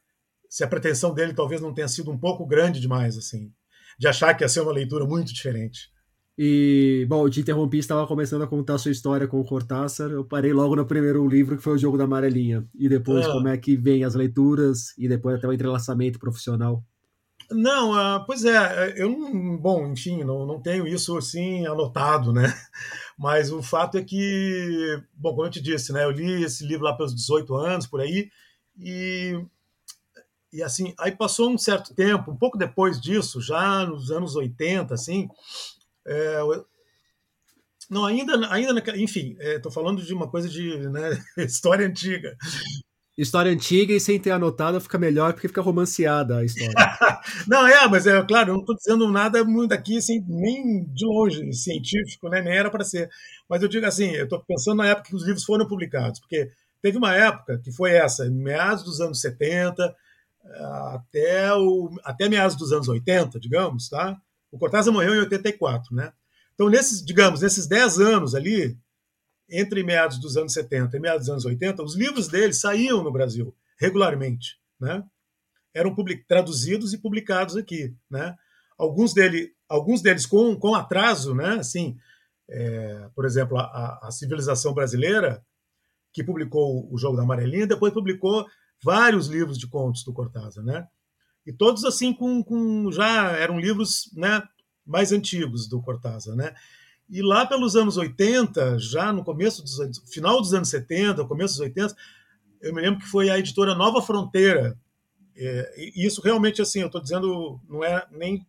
Se 0.48 0.64
a 0.64 0.68
pretensão 0.68 1.14
dele 1.14 1.34
talvez 1.34 1.60
não 1.60 1.72
tenha 1.72 1.88
sido 1.88 2.10
um 2.10 2.18
pouco 2.18 2.46
grande 2.46 2.80
demais, 2.80 3.16
assim, 3.16 3.52
de 4.00 4.08
achar 4.08 4.32
que 4.32 4.42
ia 4.42 4.48
ser 4.48 4.62
uma 4.62 4.72
leitura 4.72 5.04
muito 5.04 5.30
diferente. 5.30 5.90
E, 6.38 7.04
bom, 7.06 7.26
eu 7.26 7.30
te 7.30 7.40
interrompi, 7.40 7.76
estava 7.76 8.06
começando 8.06 8.40
a 8.40 8.46
contar 8.46 8.76
a 8.76 8.78
sua 8.78 8.90
história 8.90 9.28
com 9.28 9.38
o 9.38 9.44
Cortázar. 9.44 10.10
Eu 10.10 10.24
parei 10.24 10.54
logo 10.54 10.74
no 10.74 10.86
primeiro 10.86 11.28
livro, 11.28 11.54
que 11.54 11.62
foi 11.62 11.74
o 11.74 11.78
Jogo 11.78 11.98
da 11.98 12.04
Amarelinha. 12.04 12.66
E 12.74 12.88
depois, 12.88 13.26
ah. 13.26 13.32
como 13.32 13.48
é 13.48 13.58
que 13.58 13.76
vem 13.76 14.02
as 14.02 14.14
leituras 14.14 14.96
e 14.96 15.06
depois 15.06 15.36
até 15.36 15.46
o 15.46 15.52
entrelaçamento 15.52 16.18
profissional. 16.18 16.82
Não, 17.50 17.92
uh, 17.92 18.24
pois 18.24 18.42
é, 18.46 18.94
eu 18.96 19.10
não, 19.10 19.58
bom, 19.58 19.92
enfim, 19.92 20.24
não, 20.24 20.46
não 20.46 20.62
tenho 20.62 20.86
isso 20.86 21.18
assim 21.18 21.66
anotado, 21.66 22.32
né? 22.32 22.54
Mas 23.18 23.52
o 23.52 23.62
fato 23.62 23.98
é 23.98 24.02
que, 24.02 25.02
bom, 25.12 25.34
como 25.34 25.46
eu 25.46 25.50
te 25.50 25.60
disse, 25.60 25.92
né? 25.92 26.04
Eu 26.04 26.10
li 26.10 26.42
esse 26.42 26.64
livro 26.64 26.84
lá 26.86 26.96
pelos 26.96 27.14
18 27.14 27.54
anos, 27.54 27.86
por 27.86 28.00
aí, 28.00 28.30
e, 28.78 29.38
e 30.52 30.62
assim, 30.62 30.94
aí 30.98 31.12
passou 31.12 31.50
um 31.50 31.58
certo 31.58 31.94
tempo, 31.94 32.30
um 32.30 32.36
pouco 32.36 32.58
depois 32.58 33.00
disso, 33.00 33.40
já 33.40 33.86
nos 33.86 34.10
anos 34.10 34.34
80, 34.34 34.92
assim, 34.94 35.28
é, 36.06 36.38
não, 37.88 38.04
ainda, 38.04 38.52
ainda 38.52 38.96
enfim, 38.96 39.36
estou 39.38 39.70
é, 39.70 39.74
falando 39.74 40.02
de 40.02 40.14
uma 40.14 40.28
coisa 40.28 40.48
de 40.48 40.88
né, 40.88 41.22
história 41.38 41.86
antiga 41.86 42.36
história 43.22 43.52
antiga 43.52 43.92
e 43.92 44.00
sem 44.00 44.18
ter 44.18 44.30
anotado 44.30 44.80
fica 44.80 44.98
melhor 44.98 45.32
porque 45.32 45.48
fica 45.48 45.60
romanceada 45.60 46.38
a 46.38 46.44
história. 46.44 46.72
não, 47.46 47.66
é, 47.66 47.86
mas 47.88 48.06
é 48.06 48.22
claro, 48.22 48.50
eu 48.50 48.54
não 48.54 48.60
estou 48.60 48.74
dizendo 48.74 49.10
nada 49.10 49.44
muito 49.44 49.72
aqui, 49.72 49.98
assim, 49.98 50.24
nem 50.26 50.84
de 50.84 51.04
longe 51.04 51.52
científico, 51.52 52.28
né, 52.28 52.40
nem 52.40 52.56
era 52.56 52.70
para 52.70 52.84
ser. 52.84 53.10
Mas 53.48 53.62
eu 53.62 53.68
digo 53.68 53.84
assim, 53.86 54.10
eu 54.12 54.24
estou 54.24 54.42
pensando 54.46 54.78
na 54.78 54.86
época 54.86 55.08
que 55.10 55.16
os 55.16 55.24
livros 55.24 55.44
foram 55.44 55.66
publicados, 55.66 56.20
porque 56.20 56.50
teve 56.80 56.96
uma 56.96 57.14
época 57.14 57.60
que 57.62 57.70
foi 57.70 57.92
essa, 57.92 58.28
meados 58.30 58.84
dos 58.84 59.00
anos 59.00 59.20
70 59.20 59.94
até, 60.44 61.54
o, 61.54 61.90
até 62.04 62.28
meados 62.28 62.56
dos 62.56 62.72
anos 62.72 62.88
80, 62.88 63.38
digamos, 63.38 63.88
tá? 63.88 64.20
O 64.50 64.58
Cortázar 64.58 64.92
morreu 64.92 65.14
em 65.14 65.20
84, 65.20 65.94
né? 65.94 66.12
Então, 66.54 66.68
nesses, 66.68 67.04
digamos, 67.04 67.40
nesses 67.40 67.66
10 67.66 68.00
anos 68.00 68.34
ali, 68.34 68.76
entre 69.48 69.82
meados 69.82 70.18
dos 70.18 70.36
anos 70.36 70.52
70 70.52 70.96
e 70.96 71.00
meados 71.00 71.22
dos 71.22 71.30
anos 71.30 71.44
80, 71.44 71.82
os 71.82 71.96
livros 71.96 72.28
dele 72.28 72.52
saíam 72.52 73.02
no 73.02 73.12
Brasil 73.12 73.54
regularmente, 73.78 74.58
né? 74.78 75.02
Eram 75.72 75.94
traduzidos 76.26 76.92
e 76.92 76.98
publicados 76.98 77.56
aqui, 77.56 77.94
né? 78.10 78.36
Alguns, 78.76 79.14
dele, 79.14 79.52
alguns 79.68 80.02
deles 80.02 80.26
com, 80.26 80.56
com 80.56 80.74
atraso, 80.74 81.34
né? 81.34 81.54
Assim, 81.54 81.96
é, 82.48 83.08
por 83.14 83.24
exemplo, 83.24 83.56
a, 83.58 84.00
a, 84.02 84.10
Civilização 84.10 84.74
Brasileira, 84.74 85.44
que 86.12 86.24
publicou 86.24 86.92
o 86.92 86.98
Jogo 86.98 87.16
da 87.16 87.22
Amarelinha, 87.22 87.66
depois 87.66 87.92
publicou 87.92 88.44
vários 88.82 89.26
livros 89.26 89.58
de 89.58 89.66
contos 89.66 90.04
do 90.04 90.12
Cortázar, 90.12 90.64
né? 90.64 90.86
E 91.46 91.52
todos 91.52 91.84
assim 91.84 92.12
com, 92.12 92.42
com 92.42 92.90
já 92.92 93.32
eram 93.32 93.58
livros, 93.58 94.10
né, 94.14 94.42
mais 94.86 95.12
antigos 95.12 95.68
do 95.68 95.80
Cortázar, 95.80 96.36
né? 96.36 96.54
E 97.08 97.22
lá 97.22 97.44
pelos 97.44 97.74
anos 97.74 97.96
80, 97.96 98.78
já 98.78 99.12
no 99.12 99.24
começo 99.24 99.62
dos 99.62 99.80
anos, 99.80 100.02
final 100.12 100.40
dos 100.40 100.54
anos 100.54 100.68
70, 100.68 101.24
começo 101.24 101.54
dos 101.54 101.60
80, 101.60 101.96
eu 102.60 102.74
me 102.74 102.80
lembro 102.80 103.00
que 103.00 103.06
foi 103.06 103.30
a 103.30 103.38
editora 103.38 103.74
Nova 103.74 104.00
Fronteira. 104.00 104.78
É, 105.36 105.74
e 105.76 106.06
isso 106.06 106.20
realmente, 106.20 106.62
assim, 106.62 106.80
eu 106.80 106.86
estou 106.86 107.00
dizendo, 107.00 107.60
não 107.68 107.82
é 107.82 108.06
nem 108.12 108.46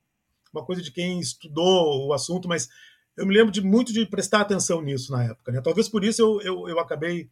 uma 0.53 0.63
coisa 0.63 0.81
de 0.81 0.91
quem 0.91 1.19
estudou 1.19 2.07
o 2.07 2.13
assunto, 2.13 2.47
mas 2.47 2.69
eu 3.17 3.25
me 3.25 3.33
lembro 3.33 3.51
de 3.51 3.61
muito 3.61 3.91
de 3.91 4.05
prestar 4.05 4.41
atenção 4.41 4.81
nisso 4.81 5.11
na 5.11 5.23
época. 5.23 5.51
Né? 5.51 5.61
Talvez 5.61 5.89
por 5.89 6.03
isso 6.03 6.21
eu, 6.21 6.41
eu, 6.41 6.69
eu 6.69 6.79
acabei 6.79 7.29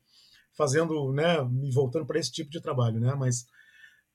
fazendo, 0.60 1.14
né, 1.14 1.42
me 1.42 1.72
voltando 1.72 2.06
para 2.06 2.20
esse 2.20 2.30
tipo 2.30 2.52
de 2.52 2.60
trabalho. 2.60 3.00
Né? 3.00 3.16
Mas 3.18 3.48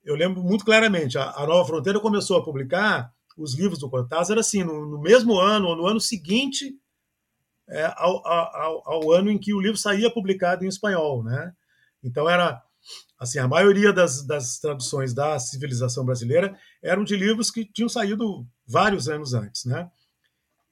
eu 0.05 0.15
lembro 0.15 0.45
muito 0.45 0.63
claramente, 0.63 1.17
a, 1.17 1.31
a 1.31 1.47
Nova 1.47 1.67
Fronteira 1.67 1.99
começou 1.99 2.37
a 2.37 2.45
publicar 2.45 3.11
os 3.35 3.55
livros 3.55 3.79
do 3.79 3.89
Cortázar 3.89 4.39
assim, 4.39 4.63
no, 4.63 4.87
no 4.87 5.01
mesmo 5.01 5.41
ano 5.41 5.69
ou 5.69 5.77
no 5.77 5.87
ano 5.87 5.99
seguinte 5.99 6.79
é, 7.67 7.87
ao, 7.97 8.25
ao, 8.27 8.83
ao, 8.85 9.13
ano 9.13 9.31
em 9.31 9.39
que 9.39 9.55
o 9.55 9.61
livro 9.61 9.79
saía 9.79 10.13
publicado 10.13 10.67
em 10.67 10.69
espanhol, 10.69 11.25
né? 11.25 11.51
Então 12.03 12.29
era 12.29 12.63
assim 13.19 13.39
a 13.39 13.49
maioria 13.49 13.91
das, 13.91 14.23
das 14.27 14.59
traduções 14.59 15.15
da 15.15 15.39
civilização 15.39 16.05
brasileira 16.05 16.55
eram 16.83 17.05
de 17.05 17.17
livros 17.17 17.51
que 17.51 17.65
tinham 17.65 17.89
saído 17.89 18.47
vários 18.67 19.09
anos 19.09 19.33
antes, 19.33 19.65
né? 19.65 19.91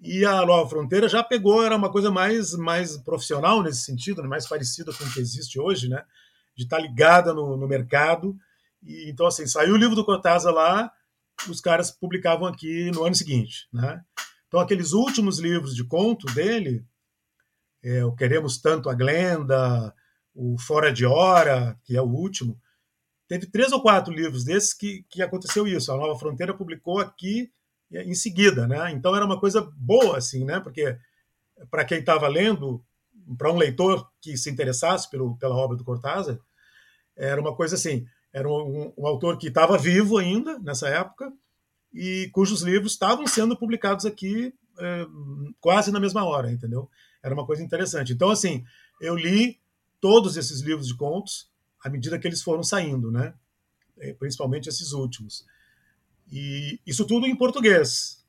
E 0.04 0.24
a 0.24 0.44
Nova 0.44 0.68
Fronteira 0.68 1.08
já 1.08 1.22
pegou, 1.22 1.64
era 1.64 1.76
uma 1.76 1.88
coisa 1.88 2.10
mais, 2.10 2.54
mais 2.54 2.96
profissional 2.96 3.62
nesse 3.62 3.82
sentido, 3.82 4.20
né? 4.20 4.26
mais 4.26 4.48
parecida 4.48 4.92
com 4.92 5.04
o 5.04 5.12
que 5.12 5.20
existe 5.20 5.60
hoje, 5.60 5.88
né? 5.88 6.04
De 6.56 6.64
estar 6.64 6.80
ligada 6.80 7.32
no, 7.32 7.56
no 7.56 7.68
mercado. 7.68 8.36
E, 8.82 9.08
então, 9.08 9.26
assim, 9.26 9.46
saiu 9.46 9.74
o 9.74 9.76
livro 9.76 9.94
do 9.94 10.04
Cortázar 10.04 10.52
lá, 10.52 10.90
os 11.48 11.60
caras 11.60 11.92
publicavam 11.92 12.48
aqui 12.48 12.90
no 12.90 13.04
ano 13.04 13.14
seguinte, 13.14 13.68
né? 13.72 14.02
Então, 14.48 14.58
aqueles 14.58 14.92
últimos 14.92 15.38
livros 15.38 15.72
de 15.72 15.84
conto 15.84 16.26
dele, 16.34 16.84
é, 17.80 18.04
o 18.04 18.12
Queremos 18.12 18.60
Tanto 18.60 18.90
a 18.90 18.94
Glenda, 18.94 19.94
o 20.34 20.58
Fora 20.58 20.92
de 20.92 21.06
Hora, 21.06 21.78
que 21.84 21.96
é 21.96 22.02
o 22.02 22.10
último, 22.10 22.60
teve 23.28 23.46
três 23.46 23.70
ou 23.70 23.80
quatro 23.80 24.12
livros 24.12 24.44
desses 24.44 24.74
que, 24.74 25.06
que 25.08 25.22
aconteceu 25.22 25.64
isso. 25.64 25.92
A 25.92 25.96
Nova 25.96 26.18
Fronteira 26.18 26.52
publicou 26.52 26.98
aqui 26.98 27.52
em 27.92 28.14
seguida, 28.14 28.66
né? 28.66 28.90
Então 28.92 29.14
era 29.14 29.24
uma 29.24 29.38
coisa 29.38 29.60
boa, 29.76 30.18
assim, 30.18 30.44
né? 30.44 30.60
Porque 30.60 30.96
para 31.70 31.84
quem 31.84 31.98
estava 31.98 32.26
lendo, 32.28 32.82
para 33.36 33.52
um 33.52 33.56
leitor 33.56 34.10
que 34.20 34.36
se 34.36 34.50
interessasse 34.50 35.10
pelo, 35.10 35.36
pela 35.36 35.56
obra 35.56 35.76
do 35.76 35.84
Cortázar, 35.84 36.38
era 37.16 37.40
uma 37.40 37.54
coisa 37.54 37.74
assim, 37.74 38.06
era 38.32 38.48
um, 38.48 38.92
um 38.96 39.06
autor 39.06 39.36
que 39.38 39.48
estava 39.48 39.76
vivo 39.76 40.18
ainda 40.18 40.58
nessa 40.58 40.88
época 40.88 41.32
e 41.92 42.30
cujos 42.32 42.62
livros 42.62 42.92
estavam 42.92 43.26
sendo 43.26 43.56
publicados 43.56 44.06
aqui 44.06 44.54
é, 44.78 45.06
quase 45.60 45.92
na 45.92 46.00
mesma 46.00 46.24
hora, 46.24 46.50
entendeu? 46.50 46.88
Era 47.22 47.34
uma 47.34 47.46
coisa 47.46 47.62
interessante. 47.62 48.12
Então, 48.12 48.30
assim, 48.30 48.64
eu 49.00 49.14
li 49.14 49.60
todos 50.00 50.36
esses 50.36 50.60
livros 50.60 50.88
de 50.88 50.96
contos 50.96 51.50
à 51.84 51.90
medida 51.90 52.18
que 52.18 52.26
eles 52.26 52.42
foram 52.42 52.62
saindo, 52.62 53.10
né? 53.10 53.34
É, 53.98 54.14
principalmente 54.14 54.68
esses 54.68 54.92
últimos. 54.92 55.44
E 56.32 56.80
isso 56.86 57.06
tudo 57.06 57.26
em 57.26 57.36
português, 57.36 58.24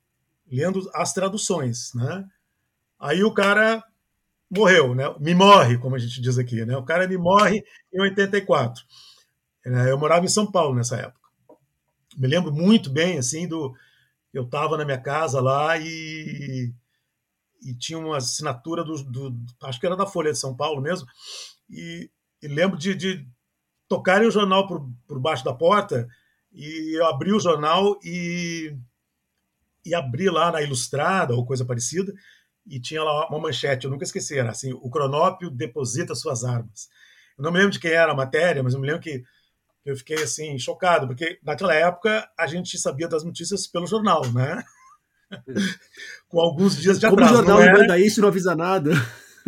lendo 0.52 0.92
as 0.94 1.14
traduções, 1.14 1.94
né? 1.96 2.28
Aí 3.00 3.24
o 3.24 3.34
cara 3.34 3.82
morreu, 4.52 4.94
né? 4.94 5.06
Me 5.22 5.34
morre, 5.34 5.78
como 5.78 5.96
a 5.96 6.00
gente 6.00 6.20
diz 6.20 6.38
aqui, 6.38 6.66
né? 6.66 6.76
O 6.76 6.84
cara 6.84 7.08
me 7.08 7.18
morre 7.18 7.64
em 7.94 8.02
84. 8.02 8.84
É, 9.66 9.90
eu 9.90 9.98
morava 9.98 10.26
em 10.26 10.30
São 10.30 10.52
Paulo 10.52 10.76
nessa 10.76 10.98
época. 10.98 11.30
Me 12.18 12.28
lembro 12.28 12.52
muito 12.52 12.90
bem, 12.90 13.18
assim, 13.18 13.48
do 13.48 13.74
eu 14.34 14.44
estava 14.44 14.78
na 14.78 14.84
minha 14.84 15.00
casa 15.00 15.40
lá 15.40 15.78
e, 15.78 16.74
e 17.62 17.74
tinha 17.76 17.98
uma 17.98 18.18
assinatura 18.18 18.84
do, 18.84 19.02
do, 19.04 19.36
acho 19.62 19.80
que 19.80 19.86
era 19.86 19.96
da 19.96 20.08
Folha 20.08 20.34
de 20.34 20.40
São 20.40 20.56
Paulo 20.56 20.82
mesmo, 20.82 21.08
e, 21.70 22.10
e 22.42 22.48
lembro 22.48 22.78
de, 22.78 22.96
de 22.96 23.28
tocarem 23.88 24.28
o 24.28 24.32
jornal 24.32 24.68
por, 24.68 24.90
por 25.08 25.20
baixo 25.20 25.46
da 25.46 25.54
porta 25.54 26.08
e 26.54 26.98
eu 26.98 27.06
abri 27.06 27.34
o 27.34 27.40
jornal 27.40 28.00
e, 28.04 28.76
e 29.86 29.96
abri 29.96 30.30
lá 30.30 30.52
na 30.52 30.62
Ilustrada 30.62 31.34
ou 31.34 31.46
coisa 31.46 31.66
parecida 31.66 32.14
e 32.66 32.80
tinha 32.80 33.04
lá 33.04 33.28
uma 33.28 33.40
manchete, 33.40 33.86
eu 33.86 33.92
nunca 33.92 34.04
esqueci, 34.04 34.38
era 34.38 34.52
assim, 34.52 34.72
o 34.74 34.90
Cronópio 34.90 35.50
deposita 35.50 36.16
suas 36.16 36.44
armas. 36.44 36.88
Eu 37.38 37.44
não 37.44 37.52
me 37.52 37.58
lembro 37.58 37.74
de 37.74 37.80
quem 37.80 37.92
era 37.92 38.12
a 38.12 38.16
matéria, 38.16 38.64
mas 38.64 38.74
eu 38.74 38.80
me 38.80 38.88
lembro 38.88 39.02
que 39.02 39.24
eu 39.86 39.96
fiquei 39.98 40.24
assim 40.24 40.58
chocado, 40.58 41.08
porque 41.08 41.40
naquela 41.44 41.74
época 41.74 42.30
a 42.38 42.48
gente 42.48 42.78
sabia 42.78 43.08
das 43.08 43.24
notícias 43.24 43.68
pelo 43.68 43.88
jornal, 43.88 44.22
né? 44.32 44.64
Com 46.30 46.40
alguns 46.40 46.78
dias 46.78 47.00
de 47.00 47.06
atraso. 47.06 47.34
Como 47.34 47.42
o 47.42 47.46
jornal 47.46 47.66
não 47.66 47.80
manda 47.82 48.00
isso 48.00 48.20
e 48.20 48.22
não 48.22 48.30
avisa 48.30 48.56
nada. 48.56 48.92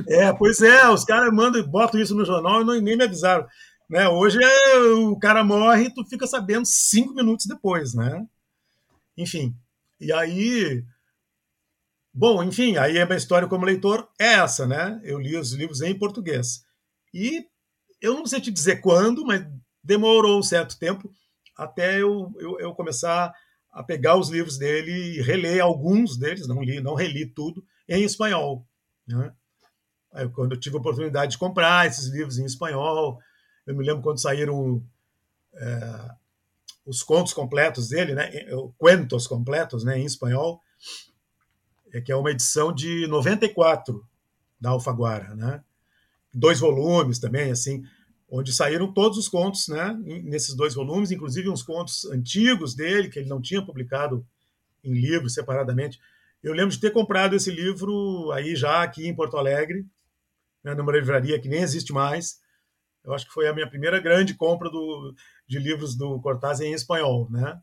É, 0.08 0.34
pois 0.34 0.62
é, 0.62 0.90
os 0.90 1.06
caras 1.06 1.34
mandam 1.34 1.62
e 1.62 1.66
botam 1.66 2.02
isso 2.02 2.14
no 2.14 2.26
jornal 2.26 2.62
e 2.76 2.82
nem 2.82 2.98
me 2.98 3.04
avisaram. 3.06 3.48
Né? 3.90 4.08
Hoje 4.10 4.40
é, 4.44 4.78
o 4.80 5.18
cara 5.18 5.44
morre 5.44 5.86
e 5.86 5.94
tu 5.94 6.04
fica 6.06 6.26
sabendo 6.26 6.66
cinco 6.66 7.14
minutos 7.14 7.46
depois, 7.46 7.94
né? 7.94 8.26
Enfim, 9.18 9.56
e 10.00 10.12
aí... 10.12 10.84
Bom, 12.14 12.42
enfim, 12.44 12.78
aí 12.78 13.00
a 13.00 13.06
minha 13.06 13.18
história 13.18 13.48
como 13.48 13.66
leitor 13.66 14.10
é 14.20 14.34
essa, 14.36 14.66
né? 14.66 15.00
Eu 15.04 15.20
li 15.20 15.36
os 15.38 15.52
livros 15.52 15.82
em 15.82 15.98
português. 15.98 16.64
E 17.14 17.46
eu 18.02 18.14
não 18.14 18.26
sei 18.26 18.40
te 18.40 18.52
dizer 18.52 18.82
quando, 18.82 19.26
mas 19.26 19.46
demorou 19.84 20.40
um 20.40 20.44
certo 20.44 20.80
tempo 20.80 21.12
até 21.56 22.02
eu, 22.02 22.34
eu, 22.38 22.60
eu, 22.60 22.76
começar 22.76 23.34
a 23.72 23.84
pegar 23.84 24.18
os 24.18 24.30
livros 24.30 24.58
dele 24.58 24.92
e 24.92 25.22
reler 25.22 25.62
alguns 25.62 26.18
deles, 26.18 26.48
não 26.48 26.62
li, 26.62 26.82
não 26.82 26.96
reli 26.96 27.26
tudo, 27.26 27.64
em 27.88 28.04
espanhol. 28.04 28.68
Né? 29.08 29.32
Aí, 30.14 30.28
quando 30.30 30.54
eu 30.54 30.60
tive 30.60 30.76
a 30.76 30.80
oportunidade 30.80 31.32
de 31.32 31.38
comprar 31.38 31.88
esses 31.88 32.08
livros 32.08 32.38
em 32.38 32.46
espanhol, 32.46 33.20
eu 33.66 33.76
me 33.76 33.86
lembro 33.86 34.04
quando 34.04 34.22
saíram 34.22 34.84
é, 35.54 36.10
os 36.86 37.02
contos 37.02 37.34
completos 37.34 37.90
dele, 37.90 38.14
né, 38.14 38.30
Cuentos 38.78 39.28
completos, 39.28 39.84
né, 39.84 39.98
em 39.98 40.06
espanhol, 40.06 40.62
é 41.92 42.00
que 42.02 42.12
é 42.12 42.16
uma 42.16 42.32
edição 42.32 42.74
de 42.74 43.08
94 43.08 44.06
da 44.60 44.72
Alfaguara, 44.72 45.34
né? 45.36 45.64
Dois 46.34 46.60
volumes 46.60 47.20
também, 47.20 47.52
assim, 47.52 47.84
onde 48.30 48.52
saíram 48.52 48.92
todos 48.92 49.18
os 49.18 49.30
contos, 49.30 49.68
né, 49.68 49.98
nesses 50.24 50.54
dois 50.56 50.74
volumes, 50.74 51.12
inclusive 51.12 51.50
uns 51.50 51.64
contos 51.64 52.06
antigos 52.06 52.76
dele 52.76 53.10
que 53.10 53.20
ele 53.20 53.30
não 53.30 53.42
tinha 53.42 53.66
publicado 53.66 54.26
em 54.84 54.94
livro 54.94 55.30
separadamente. 55.30 56.00
Eu 56.44 56.54
lembro 56.54 56.72
de 56.72 56.80
ter 56.80 56.92
comprado 56.92 57.36
esse 57.36 57.50
livro 57.50 58.32
aí 58.32 58.56
já 58.56 58.84
aqui 58.84 59.08
em 59.08 59.16
Porto 59.16 59.38
Alegre, 59.38 59.86
né, 60.64 60.76
numa 60.76 60.92
livraria 60.92 61.40
que 61.40 61.48
nem 61.48 61.62
existe 61.62 61.94
mais. 61.94 62.40
Eu 63.06 63.14
acho 63.14 63.26
que 63.26 63.34
foi 63.34 63.48
a 63.48 63.54
minha 63.54 63.70
primeira 63.70 64.00
grande 64.00 64.34
compra 64.34 64.70
do, 64.70 65.14
de 65.48 65.60
livros 65.60 65.96
do 65.96 66.20
Cortázar 66.20 66.66
em 66.66 66.74
espanhol, 66.74 67.30
né? 67.30 67.60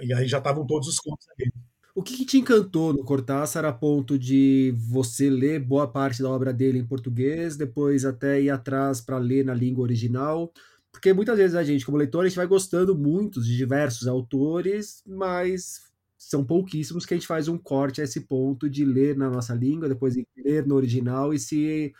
E 0.00 0.12
aí 0.12 0.28
já 0.28 0.38
estavam 0.38 0.66
todos 0.66 0.88
os 0.88 0.98
contos 0.98 1.26
ali. 1.30 1.52
O 1.94 2.02
que, 2.02 2.16
que, 2.16 2.24
te 2.24 2.38
encantou 2.38 2.92
no 2.92 3.04
Cortázar 3.04 3.64
a 3.64 3.72
ponto 3.72 4.18
de 4.18 4.74
você 4.78 5.28
ler 5.28 5.60
boa 5.60 5.86
parte 5.86 6.22
da 6.22 6.30
obra 6.30 6.52
dele 6.52 6.78
em 6.78 6.86
português, 6.86 7.56
depois 7.56 8.04
até 8.04 8.40
ir 8.40 8.48
atrás 8.48 9.00
para 9.00 9.18
ler 9.18 9.44
na 9.44 9.52
língua 9.52 9.82
original? 9.82 10.50
Porque 10.90 11.12
muitas 11.12 11.36
vezes 11.36 11.54
a 11.54 11.62
gente, 11.62 11.84
como 11.84 11.98
leitor, 11.98 12.24
a 12.24 12.28
gente 12.28 12.36
vai 12.36 12.46
gostando 12.46 12.96
muito 12.96 13.42
de 13.42 13.56
diversos 13.56 14.06
autores, 14.06 15.02
mas 15.06 15.82
são 16.16 16.44
pouquíssimos 16.44 17.04
que 17.04 17.12
a 17.12 17.16
gente 17.16 17.26
faz 17.26 17.48
um 17.48 17.58
corte 17.58 18.00
a 18.00 18.04
esse 18.04 18.20
ponto 18.20 18.70
de 18.70 18.84
ler 18.84 19.16
na 19.16 19.28
nossa 19.28 19.54
língua, 19.54 19.88
depois 19.88 20.14
ler 20.36 20.66
no 20.66 20.76
original 20.76 21.34
e 21.34 21.38
se 21.38 21.92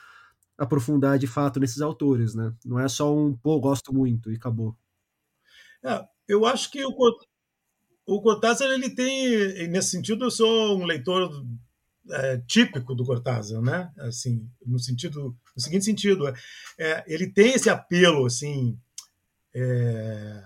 aprofundar 0.59 1.19
de 1.19 1.27
fato 1.27 1.59
nesses 1.59 1.81
autores, 1.81 2.35
né? 2.35 2.55
Não 2.65 2.79
é 2.79 2.89
só 2.89 3.15
um, 3.15 3.35
pô, 3.37 3.59
gosto 3.61 3.93
muito 3.93 4.31
e 4.31 4.37
acabou. 4.37 4.77
É, 5.85 6.05
eu 6.29 6.47
acho 6.47 6.71
que 6.71 6.85
o, 6.85 6.95
o 8.07 8.23
Cortázar, 8.23 8.71
ele 8.71 8.91
tem, 8.91 9.69
nesse 9.69 9.91
sentido, 9.91 10.25
eu 10.25 10.31
sou 10.31 10.79
um 10.79 10.85
leitor 10.85 11.45
é, 12.11 12.39
típico 12.47 12.95
do 12.95 13.05
Cortázar, 13.05 13.61
né? 13.61 13.93
Assim, 13.99 14.49
no 14.65 14.79
sentido, 14.79 15.37
no 15.57 15.63
seguinte 15.63 15.85
sentido, 15.85 16.29
é, 16.29 16.35
é 16.79 17.05
ele 17.07 17.29
tem 17.29 17.55
esse 17.55 17.71
apelo, 17.71 18.27
assim, 18.27 18.79
é, 19.55 20.45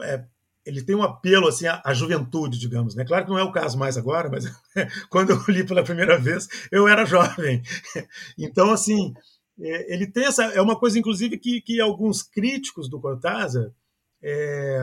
é 0.00 0.24
ele 0.68 0.82
tem 0.82 0.94
um 0.94 1.02
apelo 1.02 1.48
assim 1.48 1.66
à, 1.66 1.80
à, 1.82 1.94
juventude, 1.94 2.58
digamos. 2.58 2.94
Né? 2.94 3.02
Claro 3.02 3.24
que 3.24 3.30
não 3.30 3.38
é 3.38 3.42
o 3.42 3.50
caso 3.50 3.78
mais 3.78 3.96
agora, 3.96 4.28
mas 4.28 4.44
quando 5.08 5.30
eu 5.30 5.42
li 5.48 5.64
pela 5.64 5.82
primeira 5.82 6.18
vez, 6.18 6.46
eu 6.70 6.86
era 6.86 7.06
jovem. 7.06 7.62
Então, 8.36 8.70
assim, 8.70 9.14
é, 9.58 9.92
ele 9.92 10.06
tem 10.06 10.26
essa. 10.26 10.44
É 10.44 10.60
uma 10.60 10.78
coisa, 10.78 10.98
inclusive, 10.98 11.38
que, 11.38 11.62
que 11.62 11.80
alguns 11.80 12.22
críticos 12.22 12.88
do 12.88 13.00
Cortázar 13.00 13.72
é, 14.22 14.82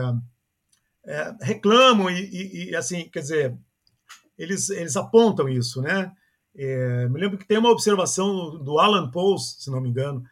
é, 1.04 1.34
reclamam 1.40 2.10
e, 2.10 2.20
e, 2.20 2.70
e, 2.70 2.76
assim, 2.76 3.08
quer 3.08 3.20
dizer, 3.20 3.56
eles, 4.36 4.68
eles 4.70 4.96
apontam 4.96 5.48
isso, 5.48 5.80
né? 5.80 6.12
É, 6.56 7.08
me 7.08 7.20
lembro 7.20 7.38
que 7.38 7.46
tem 7.46 7.58
uma 7.58 7.70
observação 7.70 8.58
do 8.58 8.80
Alan 8.80 9.08
Poe, 9.10 9.38
se 9.38 9.70
não 9.70 9.80
me 9.80 9.88
engano, 9.88 10.24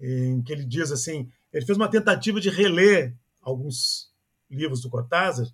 em 0.00 0.42
que 0.42 0.52
ele 0.52 0.64
diz 0.64 0.90
assim, 0.90 1.30
ele 1.52 1.64
fez 1.64 1.78
uma 1.78 1.88
tentativa 1.88 2.40
de 2.40 2.50
reler 2.50 3.14
alguns 3.40 4.08
livros 4.50 4.80
do 4.80 4.90
Cortázar, 4.90 5.46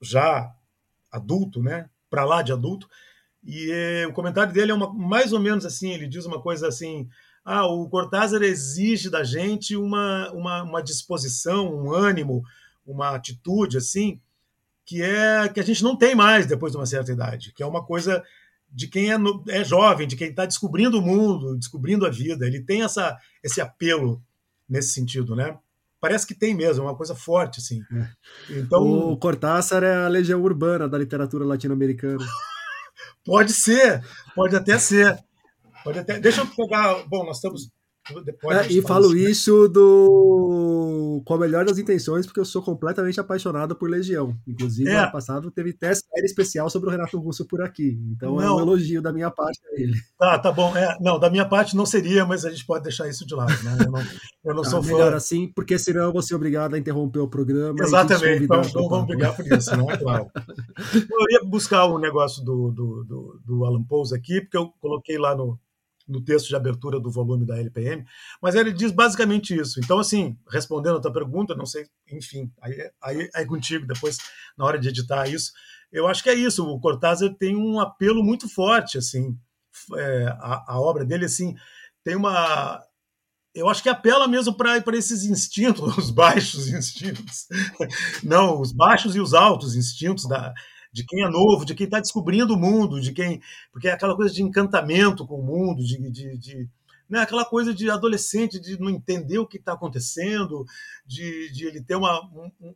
já 0.00 0.52
adulto, 1.10 1.62
né? 1.62 1.88
Para 2.08 2.24
lá 2.24 2.42
de 2.42 2.52
adulto. 2.52 2.88
E 3.44 3.70
eh, 3.70 4.06
o 4.06 4.12
comentário 4.12 4.52
dele 4.52 4.70
é 4.70 4.74
uma, 4.74 4.92
mais 4.92 5.32
ou 5.32 5.40
menos 5.40 5.64
assim: 5.64 5.90
ele 5.90 6.06
diz 6.06 6.24
uma 6.24 6.40
coisa 6.40 6.68
assim. 6.68 7.08
Ah, 7.44 7.66
o 7.66 7.88
Cortázar 7.88 8.42
exige 8.42 9.10
da 9.10 9.24
gente 9.24 9.76
uma, 9.76 10.30
uma, 10.32 10.62
uma 10.62 10.82
disposição, 10.82 11.74
um 11.74 11.92
ânimo, 11.92 12.44
uma 12.86 13.16
atitude 13.16 13.76
assim, 13.76 14.20
que 14.84 15.02
é 15.02 15.48
que 15.48 15.58
a 15.58 15.62
gente 15.64 15.82
não 15.82 15.96
tem 15.96 16.14
mais 16.14 16.46
depois 16.46 16.72
de 16.72 16.78
uma 16.78 16.86
certa 16.86 17.10
idade, 17.10 17.52
que 17.52 17.62
é 17.62 17.66
uma 17.66 17.84
coisa 17.84 18.22
de 18.70 18.86
quem 18.86 19.12
é, 19.12 19.16
é 19.48 19.64
jovem, 19.64 20.06
de 20.06 20.16
quem 20.16 20.30
está 20.30 20.46
descobrindo 20.46 20.98
o 20.98 21.02
mundo, 21.02 21.56
descobrindo 21.58 22.06
a 22.06 22.10
vida. 22.10 22.46
Ele 22.46 22.60
tem 22.60 22.82
essa, 22.82 23.18
esse 23.42 23.60
apelo 23.60 24.22
nesse 24.68 24.90
sentido, 24.90 25.34
né? 25.34 25.58
Parece 26.02 26.26
que 26.26 26.34
tem 26.34 26.52
mesmo, 26.52 26.82
é 26.82 26.86
uma 26.88 26.96
coisa 26.96 27.14
forte, 27.14 27.60
assim. 27.60 27.80
É. 27.92 28.58
Então, 28.58 28.82
o 29.12 29.16
Cortázar 29.16 29.84
é 29.84 30.04
a 30.04 30.08
legião 30.08 30.42
urbana 30.42 30.88
da 30.88 30.98
literatura 30.98 31.44
latino-americana. 31.44 32.18
pode 33.24 33.52
ser, 33.52 34.04
pode 34.34 34.56
até 34.56 34.76
ser. 34.78 35.16
Pode 35.84 36.00
até... 36.00 36.18
Deixa 36.18 36.40
eu 36.40 36.46
pegar. 36.48 37.04
Bom, 37.06 37.24
nós 37.24 37.36
estamos 37.36 37.70
é, 38.50 38.72
e 38.72 38.82
falo 38.82 39.16
isso 39.16 39.68
do 39.68 40.91
com 41.20 41.34
a 41.34 41.38
melhor 41.38 41.64
das 41.64 41.78
intenções, 41.78 42.24
porque 42.24 42.40
eu 42.40 42.44
sou 42.44 42.62
completamente 42.62 43.20
apaixonado 43.20 43.74
por 43.76 43.90
Legião. 43.90 44.36
Inclusive, 44.46 44.88
é. 44.88 44.96
ano 44.96 45.12
passado 45.12 45.50
teve 45.50 45.70
até 45.70 45.94
série 45.94 46.24
especial 46.24 46.70
sobre 46.70 46.88
o 46.88 46.92
Renato 46.92 47.18
Russo 47.18 47.46
por 47.46 47.60
aqui. 47.60 47.98
Então 48.16 48.36
não. 48.36 48.42
é 48.42 48.50
um 48.50 48.60
elogio 48.60 49.02
da 49.02 49.12
minha 49.12 49.30
parte 49.30 49.60
a 49.66 49.80
ele. 49.80 49.94
Tá, 50.18 50.38
tá 50.38 50.52
bom. 50.52 50.76
É, 50.76 50.96
não, 51.00 51.18
da 51.18 51.28
minha 51.28 51.44
parte 51.44 51.76
não 51.76 51.84
seria, 51.84 52.24
mas 52.24 52.44
a 52.44 52.50
gente 52.50 52.64
pode 52.64 52.84
deixar 52.84 53.08
isso 53.08 53.26
de 53.26 53.34
lado. 53.34 53.52
Né? 53.62 53.78
Eu 53.80 53.90
não, 53.90 54.00
eu 54.44 54.54
não 54.54 54.62
tá, 54.62 54.70
sou 54.70 54.82
melhor 54.82 55.10
fã. 55.10 55.16
assim, 55.16 55.52
porque 55.54 55.78
senão 55.78 56.04
eu 56.04 56.12
vou 56.12 56.22
ser 56.22 56.34
obrigado 56.34 56.74
a 56.74 56.78
interromper 56.78 57.20
o 57.20 57.28
programa. 57.28 57.74
Exatamente, 57.80 58.44
então 58.44 58.62
não 58.74 58.88
vamos 58.88 59.06
brigar 59.06 59.34
por 59.36 59.46
isso, 59.46 59.76
não 59.76 59.90
é 59.90 59.96
claro. 59.96 60.30
eu 60.94 61.26
ia 61.30 61.44
buscar 61.44 61.84
o 61.84 61.96
um 61.96 61.98
negócio 61.98 62.44
do, 62.44 62.70
do, 62.70 63.04
do, 63.04 63.40
do 63.44 63.64
Alan 63.64 63.82
Pous 63.82 64.12
aqui, 64.12 64.40
porque 64.40 64.56
eu 64.56 64.72
coloquei 64.80 65.18
lá 65.18 65.34
no, 65.34 65.58
no 66.12 66.22
texto 66.22 66.48
de 66.48 66.56
abertura 66.56 67.00
do 67.00 67.10
volume 67.10 67.46
da 67.46 67.58
LPM, 67.58 68.04
mas 68.40 68.54
ele 68.54 68.72
diz 68.72 68.92
basicamente 68.92 69.58
isso. 69.58 69.80
Então, 69.80 69.98
assim, 69.98 70.38
respondendo 70.50 70.98
a 70.98 71.00
tua 71.00 71.12
pergunta, 71.12 71.54
não 71.54 71.66
sei, 71.66 71.86
enfim, 72.10 72.52
aí, 72.60 72.90
aí, 73.02 73.30
aí 73.34 73.46
contigo 73.46 73.86
depois, 73.86 74.18
na 74.56 74.64
hora 74.64 74.78
de 74.78 74.88
editar 74.88 75.26
isso, 75.28 75.52
eu 75.90 76.06
acho 76.06 76.22
que 76.22 76.30
é 76.30 76.34
isso. 76.34 76.66
O 76.66 76.80
Cortázar 76.80 77.34
tem 77.34 77.56
um 77.56 77.80
apelo 77.80 78.22
muito 78.22 78.48
forte, 78.48 78.98
assim, 78.98 79.36
é, 79.94 80.26
a, 80.38 80.74
a, 80.74 80.80
obra 80.80 81.04
dele, 81.04 81.24
assim, 81.24 81.54
tem 82.04 82.16
uma. 82.16 82.82
Eu 83.54 83.68
acho 83.68 83.82
que 83.82 83.88
apela 83.88 84.26
mesmo 84.26 84.54
para 84.54 84.96
esses 84.96 85.24
instintos, 85.24 85.96
os 85.98 86.10
baixos 86.10 86.68
instintos. 86.68 87.46
Não, 88.22 88.60
os 88.60 88.72
baixos 88.72 89.14
e 89.14 89.20
os 89.20 89.34
altos 89.34 89.76
instintos 89.76 90.26
da, 90.26 90.54
de 90.92 91.04
quem 91.04 91.24
é 91.24 91.28
novo, 91.28 91.64
de 91.64 91.74
quem 91.74 91.86
está 91.86 91.98
descobrindo 91.98 92.54
o 92.54 92.58
mundo, 92.58 93.00
de 93.00 93.12
quem. 93.12 93.40
Porque 93.72 93.88
é 93.88 93.92
aquela 93.92 94.14
coisa 94.14 94.32
de 94.32 94.42
encantamento 94.42 95.26
com 95.26 95.40
o 95.40 95.44
mundo, 95.44 95.82
de. 95.82 96.10
de, 96.10 96.36
de 96.36 96.68
né, 97.08 97.20
aquela 97.20 97.44
coisa 97.44 97.74
de 97.74 97.90
adolescente 97.90 98.60
de 98.60 98.78
não 98.78 98.88
entender 98.88 99.38
o 99.38 99.46
que 99.46 99.58
está 99.58 99.72
acontecendo, 99.72 100.64
de, 101.04 101.52
de, 101.52 101.66
ele 101.66 101.82
ter 101.82 101.94
uma, 101.94 102.22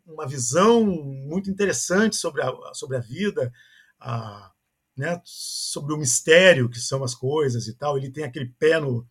uma 0.07 0.27
visão 0.27 0.85
muito 0.85 1.51
interessante 1.51 2.17
sobre 2.17 2.43
a, 2.43 2.53
sobre 2.75 2.99
a 2.99 3.01
vida, 3.01 3.51
a, 3.99 4.51
né, 4.95 5.21
sobre 5.25 5.95
o 5.95 5.97
mistério 5.97 6.69
que 6.69 6.79
são 6.79 7.03
as 7.05 7.15
coisas 7.15 7.67
e 7.67 7.75
tal. 7.75 7.97
Ele 7.97 8.11
tem 8.11 8.25
aquele 8.25 8.49
pé 8.59 8.81
no. 8.81 9.07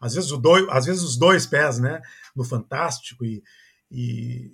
Às 0.00 0.14
vezes, 0.14 0.30
o 0.32 0.36
dois, 0.36 0.66
às 0.68 0.84
vezes 0.86 1.02
os 1.02 1.16
dois 1.16 1.46
pés 1.46 1.78
né, 1.78 2.02
no 2.36 2.44
fantástico 2.44 3.24
e, 3.24 3.42
e 3.90 4.50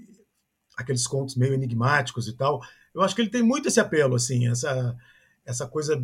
aqueles 0.76 1.06
contos 1.06 1.34
meio 1.34 1.54
enigmáticos 1.54 2.28
e 2.28 2.36
tal 2.36 2.60
eu 2.94 3.02
acho 3.02 3.14
que 3.14 3.22
ele 3.22 3.30
tem 3.30 3.42
muito 3.42 3.68
esse 3.68 3.80
apelo, 3.80 4.16
assim, 4.16 4.48
essa, 4.48 4.96
essa 5.44 5.66
coisa, 5.66 6.02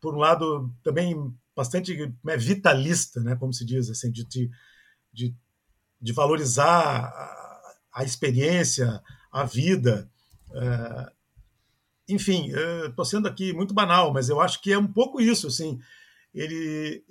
por 0.00 0.14
um 0.14 0.18
lado, 0.18 0.74
também 0.82 1.34
bastante 1.54 2.12
é, 2.26 2.36
vitalista, 2.36 3.20
né, 3.20 3.36
como 3.36 3.52
se 3.52 3.64
diz, 3.64 3.90
assim, 3.90 4.10
de, 4.10 4.50
de, 5.12 5.34
de 6.00 6.12
valorizar 6.12 7.04
a, 7.04 7.74
a, 7.94 8.04
experiência, 8.04 9.02
a 9.30 9.44
vida. 9.44 10.10
É, 10.52 11.12
enfim, 12.08 12.50
estou 12.88 13.04
sendo 13.04 13.28
aqui 13.28 13.52
muito 13.52 13.74
banal, 13.74 14.12
mas 14.12 14.28
eu 14.28 14.40
acho 14.40 14.60
que 14.60 14.72
é 14.72 14.78
um 14.78 14.90
pouco 14.90 15.20
isso, 15.20 15.46
assim, 15.46 15.78
ele... 16.34 17.04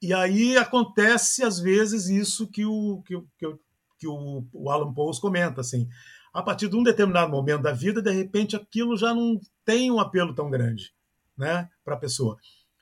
E, 0.00 0.12
aí 0.12 0.56
acontece, 0.56 1.44
às 1.44 1.60
vezes, 1.60 2.08
isso 2.08 2.48
que 2.48 2.66
o, 2.66 3.00
que, 3.06 3.16
que, 3.38 3.56
que 4.00 4.08
o, 4.08 4.44
o 4.52 4.68
Alan 4.68 4.92
Poe 4.92 5.20
comenta, 5.20 5.60
assim, 5.60 5.88
a 6.32 6.42
partir 6.42 6.68
de 6.68 6.76
um 6.76 6.82
determinado 6.82 7.30
momento 7.30 7.62
da 7.62 7.72
vida, 7.72 8.00
de 8.00 8.10
repente 8.10 8.56
aquilo 8.56 8.96
já 8.96 9.14
não 9.14 9.40
tem 9.64 9.90
um 9.90 10.00
apelo 10.00 10.34
tão 10.34 10.50
grande 10.50 10.92
né, 11.36 11.68
para 11.84 11.94
a 11.94 11.98
pessoa. 11.98 12.38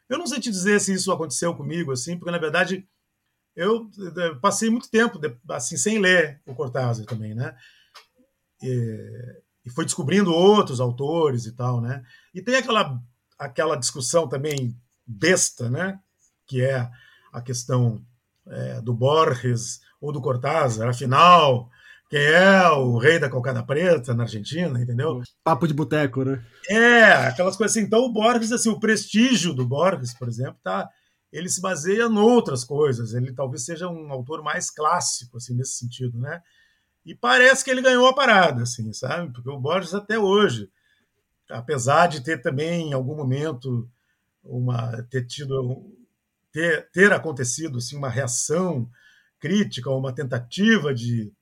Eu 0.08 0.18
não 0.18 0.26
sei 0.26 0.40
te 0.40 0.50
dizer 0.50 0.80
se 0.80 0.92
isso 0.92 1.12
aconteceu 1.12 1.54
comigo, 1.54 1.92
assim, 1.92 2.16
porque 2.16 2.30
na 2.30 2.38
verdade 2.38 2.86
eu 3.54 3.90
passei 4.40 4.70
muito 4.70 4.90
tempo 4.90 5.20
assim 5.48 5.76
sem 5.76 5.98
ler 5.98 6.40
o 6.46 6.54
Cortázar 6.54 7.04
também, 7.06 7.34
né? 7.34 7.54
E, 8.62 9.42
e 9.64 9.70
foi 9.70 9.84
descobrindo 9.84 10.32
outros 10.32 10.80
autores 10.80 11.46
e 11.46 11.52
tal, 11.52 11.80
né? 11.80 12.02
E 12.34 12.40
tem 12.40 12.56
aquela 12.56 13.00
aquela 13.38 13.76
discussão 13.76 14.28
também 14.28 14.76
besta, 15.06 15.70
né? 15.70 15.98
Que 16.46 16.62
é 16.62 16.90
a 17.32 17.40
questão 17.40 18.04
é, 18.46 18.80
do 18.80 18.92
Borges 18.92 19.80
ou 20.00 20.12
do 20.12 20.20
Cortázar. 20.20 20.88
Afinal, 20.88 21.70
quem 22.11 22.20
é 22.20 22.68
o 22.70 22.99
rei 22.99 23.20
da 23.20 23.31
cocada 23.31 23.62
preta 23.62 24.12
na 24.12 24.25
Argentina, 24.25 24.83
entendeu? 24.83 25.23
Papo 25.44 25.68
de 25.68 25.73
boteco, 25.73 26.25
né? 26.25 26.44
É, 26.68 27.05
aquelas 27.29 27.57
coisas 27.57 27.77
assim. 27.77 27.87
Então, 27.87 28.01
o 28.01 28.12
Borges, 28.12 28.51
assim, 28.51 28.68
o 28.68 28.81
prestígio 28.81 29.55
do 29.55 29.64
Borges, 29.64 30.12
por 30.12 30.27
exemplo, 30.27 30.59
tá, 30.61 30.88
ele 31.33 31.49
se 31.49 31.61
baseia 31.61 32.07
em 32.07 32.18
outras 32.18 32.64
coisas. 32.64 33.14
Ele 33.14 33.33
talvez 33.33 33.64
seja 33.64 33.88
um 33.88 34.11
autor 34.11 34.42
mais 34.42 34.70
clássico, 34.73 35.37
assim, 35.37 35.55
nesse 35.55 35.75
sentido, 35.75 36.18
né? 36.18 36.42
E 37.07 37.14
parece 37.14 37.64
que 37.64 37.70
ele 37.70 37.81
ganhou 37.81 38.09
a 38.09 38.12
parada, 38.12 38.64
assim, 38.64 38.92
sabe? 38.92 39.33
Porque 39.33 39.49
o 39.49 39.61
Borges 39.61 39.94
até 39.94 40.18
hoje, 40.18 40.68
apesar 41.49 42.09
de 42.09 42.25
ter 42.25 42.42
também 42.42 42.90
em 42.90 42.92
algum 42.92 43.14
momento 43.14 43.88
uma 44.42 45.01
ter 45.05 45.25
tido 45.27 45.94
ter, 46.51 46.90
ter 46.90 47.12
acontecido 47.12 47.79
assim 47.79 47.96
uma 47.96 48.09
reação 48.09 48.88
crítica, 49.38 49.90
uma 49.90 50.12
tentativa 50.12 50.92
de 50.92 51.33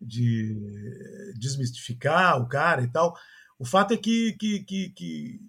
de 0.00 1.32
desmistificar 1.36 2.40
o 2.40 2.48
cara 2.48 2.82
e 2.82 2.88
tal. 2.88 3.14
O 3.58 3.64
fato 3.64 3.92
é 3.92 3.96
que, 3.96 4.34
que, 4.38 4.64
que, 4.64 4.90
que 4.90 5.40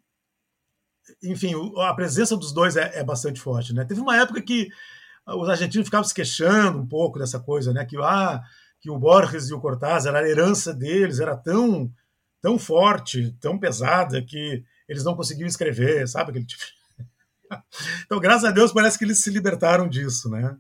enfim, 1.24 1.54
a 1.78 1.94
presença 1.94 2.36
dos 2.36 2.52
dois 2.52 2.76
é, 2.76 3.00
é, 3.00 3.04
bastante 3.04 3.40
forte, 3.40 3.74
né? 3.74 3.86
Teve 3.86 4.02
uma 4.02 4.18
época 4.18 4.42
que 4.42 4.70
os 5.26 5.48
argentinos 5.50 5.88
ficavam 5.88 6.04
se 6.04 6.14
queixando 6.14 6.80
um 6.80 6.88
pouco 6.88 7.20
dessa 7.20 7.40
coisa, 7.40 7.72
né? 7.72 7.86
Que 7.86 7.96
ah, 7.98 8.42
que 8.82 8.90
o 8.90 8.98
Borges 8.98 9.50
e 9.50 9.54
o 9.54 9.62
Cortázar, 9.62 10.16
a 10.16 10.28
herança 10.28 10.74
deles 10.74 11.20
era 11.20 11.38
tão, 11.38 11.94
tão 12.42 12.58
forte, 12.58 13.32
tão 13.40 13.58
pesada, 13.58 14.22
que 14.24 14.64
eles 14.90 15.04
não 15.04 15.16
conseguiam 15.16 15.48
escrever, 15.48 16.08
sabe? 16.08 16.32
Aquele 16.32 16.46
tipo... 16.46 16.64
então, 18.04 18.20
graças 18.20 18.44
a 18.44 18.52
Deus, 18.52 18.74
parece 18.74 18.98
que 18.98 19.06
eles 19.06 19.22
se 19.22 19.30
libertaram 19.30 19.88
disso, 19.88 20.30
né? 20.30 20.58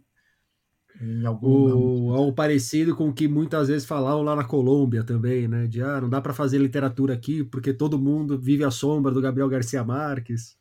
Algum... 1.25 2.09
O, 2.09 2.13
algo 2.13 2.33
parecido 2.33 2.95
com 2.95 3.09
o 3.09 3.13
que 3.13 3.27
muitas 3.27 3.67
vezes 3.67 3.87
falavam 3.87 4.21
lá 4.21 4.35
na 4.35 4.43
Colômbia 4.43 5.03
também, 5.03 5.47
né? 5.47 5.65
De 5.65 5.81
ah, 5.81 5.99
não 5.99 6.09
dá 6.09 6.21
para 6.21 6.33
fazer 6.33 6.59
literatura 6.59 7.13
aqui 7.13 7.43
porque 7.43 7.73
todo 7.73 7.99
mundo 7.99 8.39
vive 8.39 8.63
à 8.63 8.69
sombra 8.69 9.11
do 9.11 9.21
Gabriel 9.21 9.49
Garcia 9.49 9.83
Marques. 9.83 10.55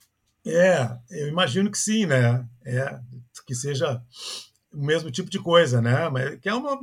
É, 0.46 0.96
eu 1.10 1.28
imagino 1.28 1.70
que 1.70 1.76
sim, 1.76 2.06
né? 2.06 2.46
É, 2.64 2.98
que 3.46 3.54
seja 3.54 4.02
o 4.72 4.82
mesmo 4.84 5.10
tipo 5.10 5.28
de 5.28 5.38
coisa, 5.38 5.82
né? 5.82 6.08
Mas 6.08 6.38
que 6.40 6.48
é 6.48 6.54
uma 6.54 6.80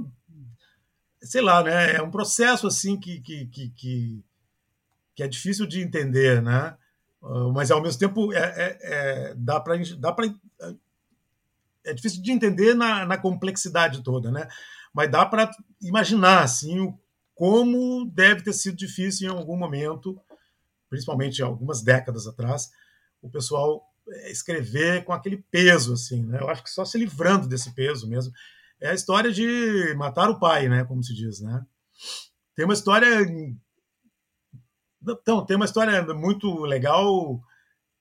sei 1.22 1.41
lá, 1.41 1.63
né? 1.63 1.96
É 1.96 2.02
um 2.02 2.12
processo 2.12 2.67
assim 2.67 2.98
que, 3.00 3.20
que, 3.22 3.48
que, 3.48 3.70
que, 3.70 4.24
que 5.15 5.24
é 5.24 5.28
difícil 5.28 5.65
de 5.65 5.82
entender, 5.82 6.41
né? 6.41 6.76
Uh, 7.22 7.52
mas 7.52 7.72
ao 7.72 7.82
mesmo 7.82 8.00
tempo 8.00 8.32
é, 8.32 8.38
é, 8.39 8.78
é 8.82 9.36
dá 9.36 9.60
para 9.60 9.76
dá 9.98 10.12
para 10.12 10.28
é 11.88 11.93
difícil 11.93 12.21
de 12.21 12.32
entender 12.32 12.73
na, 12.73 13.06
na 13.06 13.17
complexidade 13.17 14.04
toda, 14.04 14.32
né? 14.32 14.47
Mas 14.93 15.10
dá 15.10 15.26
para 15.26 15.50
imaginar 15.82 16.43
assim 16.43 16.93
como 17.34 18.06
deve 18.13 18.43
ter 18.43 18.54
sido 18.54 18.76
difícil 18.76 19.28
em 19.28 19.32
algum 19.32 19.56
momento, 19.56 20.19
principalmente 20.89 21.41
algumas 21.43 21.84
décadas 21.84 22.26
atrás, 22.26 22.69
o 23.21 23.30
pessoal 23.30 23.84
é, 24.10 24.32
escrever 24.32 25.04
com 25.04 25.13
aquele 25.13 25.38
peso 25.52 25.93
assim, 25.93 26.26
né? 26.26 26.39
Eu 26.41 26.50
acho 26.50 26.63
que 26.63 26.69
só 26.69 26.84
se 26.84 26.97
livrando 26.97 27.47
desse 27.47 27.73
peso 27.73 28.08
mesmo 28.08 28.34
é 28.80 28.89
a 28.89 28.93
história 28.93 29.32
de 29.32 29.93
matar 29.95 30.30
o 30.30 30.39
pai, 30.39 30.69
né? 30.69 30.84
Como 30.86 31.04
se 31.04 31.13
diz, 31.13 31.41
né? 31.41 31.65
Tem 32.56 32.65
uma 32.65 32.73
história. 32.73 33.08
Então, 35.02 35.45
tem 35.45 35.56
uma 35.56 35.65
história 35.65 36.02
muito 36.13 36.62
legal 36.62 37.41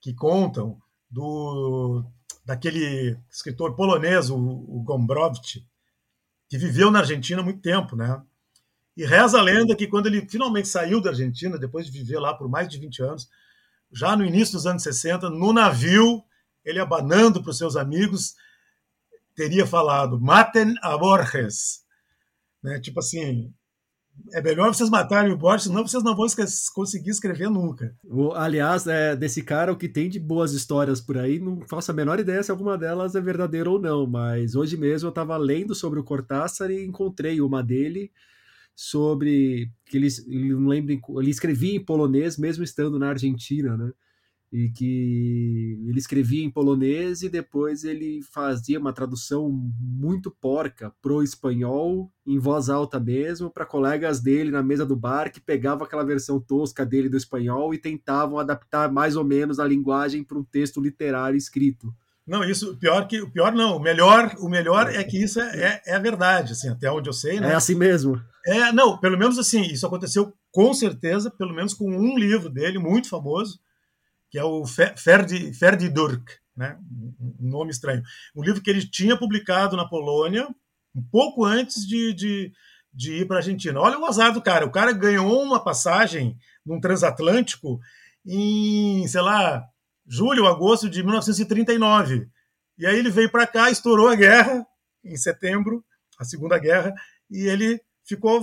que 0.01 0.15
contam 0.15 0.79
do 1.11 2.05
daquele 2.47 3.19
escritor 3.29 3.75
polonês, 3.75 4.31
o, 4.31 4.37
o 4.39 4.81
Gombrowicz, 4.85 5.61
que 6.49 6.57
viveu 6.57 6.93
na 6.93 7.01
Argentina 7.01 7.41
há 7.41 7.45
muito 7.45 7.61
tempo, 7.61 7.97
né? 7.97 8.23
E 8.97 9.05
reza 9.05 9.39
a 9.39 9.43
lenda 9.43 9.75
que 9.75 9.89
quando 9.89 10.07
ele 10.07 10.27
finalmente 10.29 10.69
saiu 10.69 11.01
da 11.01 11.11
Argentina, 11.11 11.59
depois 11.59 11.87
de 11.87 11.93
viver 11.93 12.21
lá 12.21 12.33
por 12.33 12.49
mais 12.49 12.69
de 12.69 12.79
20 12.79 13.03
anos, 13.03 13.29
já 13.93 14.17
no 14.17 14.25
início 14.25 14.55
dos 14.55 14.65
anos 14.65 14.85
60, 14.85 15.29
no 15.29 15.53
navio, 15.53 16.23
ele 16.65 16.79
abanando 16.79 17.43
para 17.43 17.51
os 17.51 17.59
seus 17.59 17.77
amigos, 17.77 18.37
teria 19.35 19.67
falado: 19.67 20.21
matem 20.21 20.73
a 20.83 20.97
Borges. 20.97 21.85
Né? 22.63 22.79
Tipo 22.79 23.01
assim, 23.01 23.53
é 24.33 24.43
melhor 24.43 24.75
vocês 24.75 24.91
matarem 24.91 25.33
o 25.33 25.37
Borges, 25.37 25.69
senão 25.69 25.87
vocês 25.87 26.03
não 26.03 26.17
vão 26.17 26.27
conseguir 26.75 27.11
escrever 27.11 27.49
nunca. 27.49 27.95
O, 28.05 28.33
aliás, 28.33 28.87
é, 28.87 29.15
desse 29.15 29.43
cara, 29.43 29.73
o 29.73 29.77
que 29.77 29.89
tem 29.89 30.09
de 30.09 30.19
boas 30.19 30.53
histórias 30.53 31.01
por 31.01 31.17
aí, 31.19 31.39
não 31.39 31.61
faço 31.69 31.91
a 31.91 31.95
menor 31.95 32.19
ideia 32.19 32.43
se 32.43 32.51
alguma 32.51 32.77
delas 32.77 33.15
é 33.15 33.21
verdadeira 33.21 33.71
ou 33.71 33.81
não, 33.81 34.07
mas 34.07 34.55
hoje 34.55 34.77
mesmo 34.77 35.07
eu 35.07 35.11
estava 35.11 35.37
lendo 35.37 35.75
sobre 35.75 36.01
o 36.01 36.05
Cortázar 36.05 36.71
e 36.71 36.85
encontrei 36.85 37.41
uma 37.41 37.63
dele 37.63 38.11
sobre 38.75 39.71
que 39.87 39.97
ele, 39.97 40.09
ele 40.27 40.53
não 40.55 40.69
lembro, 40.69 41.01
ele 41.21 41.31
escrevia 41.31 41.75
em 41.75 41.85
polonês 41.85 42.37
mesmo 42.37 42.63
estando 42.63 42.99
na 42.99 43.09
Argentina, 43.11 43.77
né? 43.77 43.93
E 44.53 44.69
que 44.71 45.79
ele 45.87 45.99
escrevia 45.99 46.45
em 46.45 46.51
polonês 46.51 47.23
e 47.23 47.29
depois 47.29 47.85
ele 47.85 48.21
fazia 48.33 48.79
uma 48.79 48.93
tradução 48.93 49.51
muito 49.51 50.31
porca 50.31 50.93
pro 51.03 51.23
espanhol, 51.23 52.11
em 52.27 52.39
voz 52.39 52.69
alta 52.69 52.99
mesmo, 53.01 53.51
para 53.51 53.67
colegas 53.67 54.21
dele 54.21 54.51
na 54.51 54.63
mesa 54.63 54.87
do 54.87 54.97
bar 54.97 55.31
que 55.31 55.41
pegavam 55.41 55.85
aquela 55.85 56.05
versão 56.05 56.41
tosca 56.41 56.87
dele 56.87 57.09
do 57.09 57.17
espanhol 57.17 57.75
e 57.75 57.79
tentavam 57.79 58.39
adaptar 58.39 58.91
mais 58.91 59.17
ou 59.17 59.25
menos 59.25 59.59
a 59.59 59.67
linguagem 59.67 60.23
para 60.23 60.39
um 60.39 60.45
texto 60.45 60.81
literário 60.81 61.37
escrito. 61.37 61.93
Não, 62.27 62.43
isso 62.43 62.77
pior 62.77 63.07
que 63.07 63.21
o 63.21 63.31
pior 63.31 63.53
não, 63.53 63.77
o 63.77 63.81
melhor, 63.81 64.35
o 64.41 64.49
melhor 64.49 64.91
é 64.93 65.03
que 65.05 65.23
isso 65.23 65.41
é, 65.41 65.81
é, 65.87 65.93
é 65.93 65.95
a 65.95 66.01
verdade, 66.01 66.53
assim, 66.53 66.69
até 66.69 66.91
onde 66.91 67.09
eu 67.09 67.13
sei, 67.13 67.39
né? 67.39 67.53
É 67.53 67.55
assim 67.55 67.77
mesmo. 67.77 68.21
É, 68.45 68.73
não, 68.73 68.99
pelo 68.99 69.17
menos 69.17 69.39
assim, 69.39 69.63
isso 69.63 69.87
aconteceu 69.87 70.33
com 70.51 70.75
certeza, 70.75 71.31
pelo 71.31 71.55
menos 71.55 71.73
com 71.73 71.89
um 71.89 72.19
livro 72.19 72.51
dele 72.51 72.79
muito 72.79 73.09
famoso, 73.09 73.61
que 74.37 74.41
é 74.41 74.45
o 74.45 74.67
Ferdi, 74.67 75.55
Ferdi 75.55 75.89
Durk, 75.89 76.31
né? 76.55 76.77
um 77.19 77.49
nome 77.49 77.71
estranho. 77.71 78.03
Um 78.35 78.43
livro 78.43 78.61
que 78.61 78.69
ele 78.69 78.87
tinha 78.87 79.17
publicado 79.17 79.79
na 79.79 79.89
Polônia 79.89 80.47
um 80.95 81.03
pouco 81.11 81.43
antes 81.43 81.87
de, 81.87 82.13
de, 82.13 82.53
de 82.93 83.15
ir 83.15 83.27
para 83.27 83.37
a 83.37 83.39
Argentina. 83.39 83.81
Olha 83.81 83.99
o 83.99 84.05
azar 84.05 84.35
do 84.35 84.43
cara. 84.43 84.67
O 84.67 84.71
cara 84.71 84.93
ganhou 84.93 85.43
uma 85.43 85.59
passagem 85.59 86.37
num 86.67 86.79
transatlântico 86.79 87.81
em, 88.27 89.09
sei 89.09 89.23
lá, 89.23 89.65
julho, 90.07 90.47
agosto 90.47 90.91
de 90.91 91.03
1939. 91.03 92.29
E 92.77 92.87
aí 92.87 92.99
ele 92.99 93.11
veio 93.11 93.31
para 93.31 93.47
cá, 93.47 93.71
estourou 93.71 94.09
a 94.09 94.15
guerra 94.15 94.67
em 95.03 95.17
setembro, 95.17 95.83
a 96.19 96.27
Segunda 96.27 96.59
Guerra, 96.59 96.93
e 97.31 97.47
ele 97.47 97.81
ficou 98.05 98.43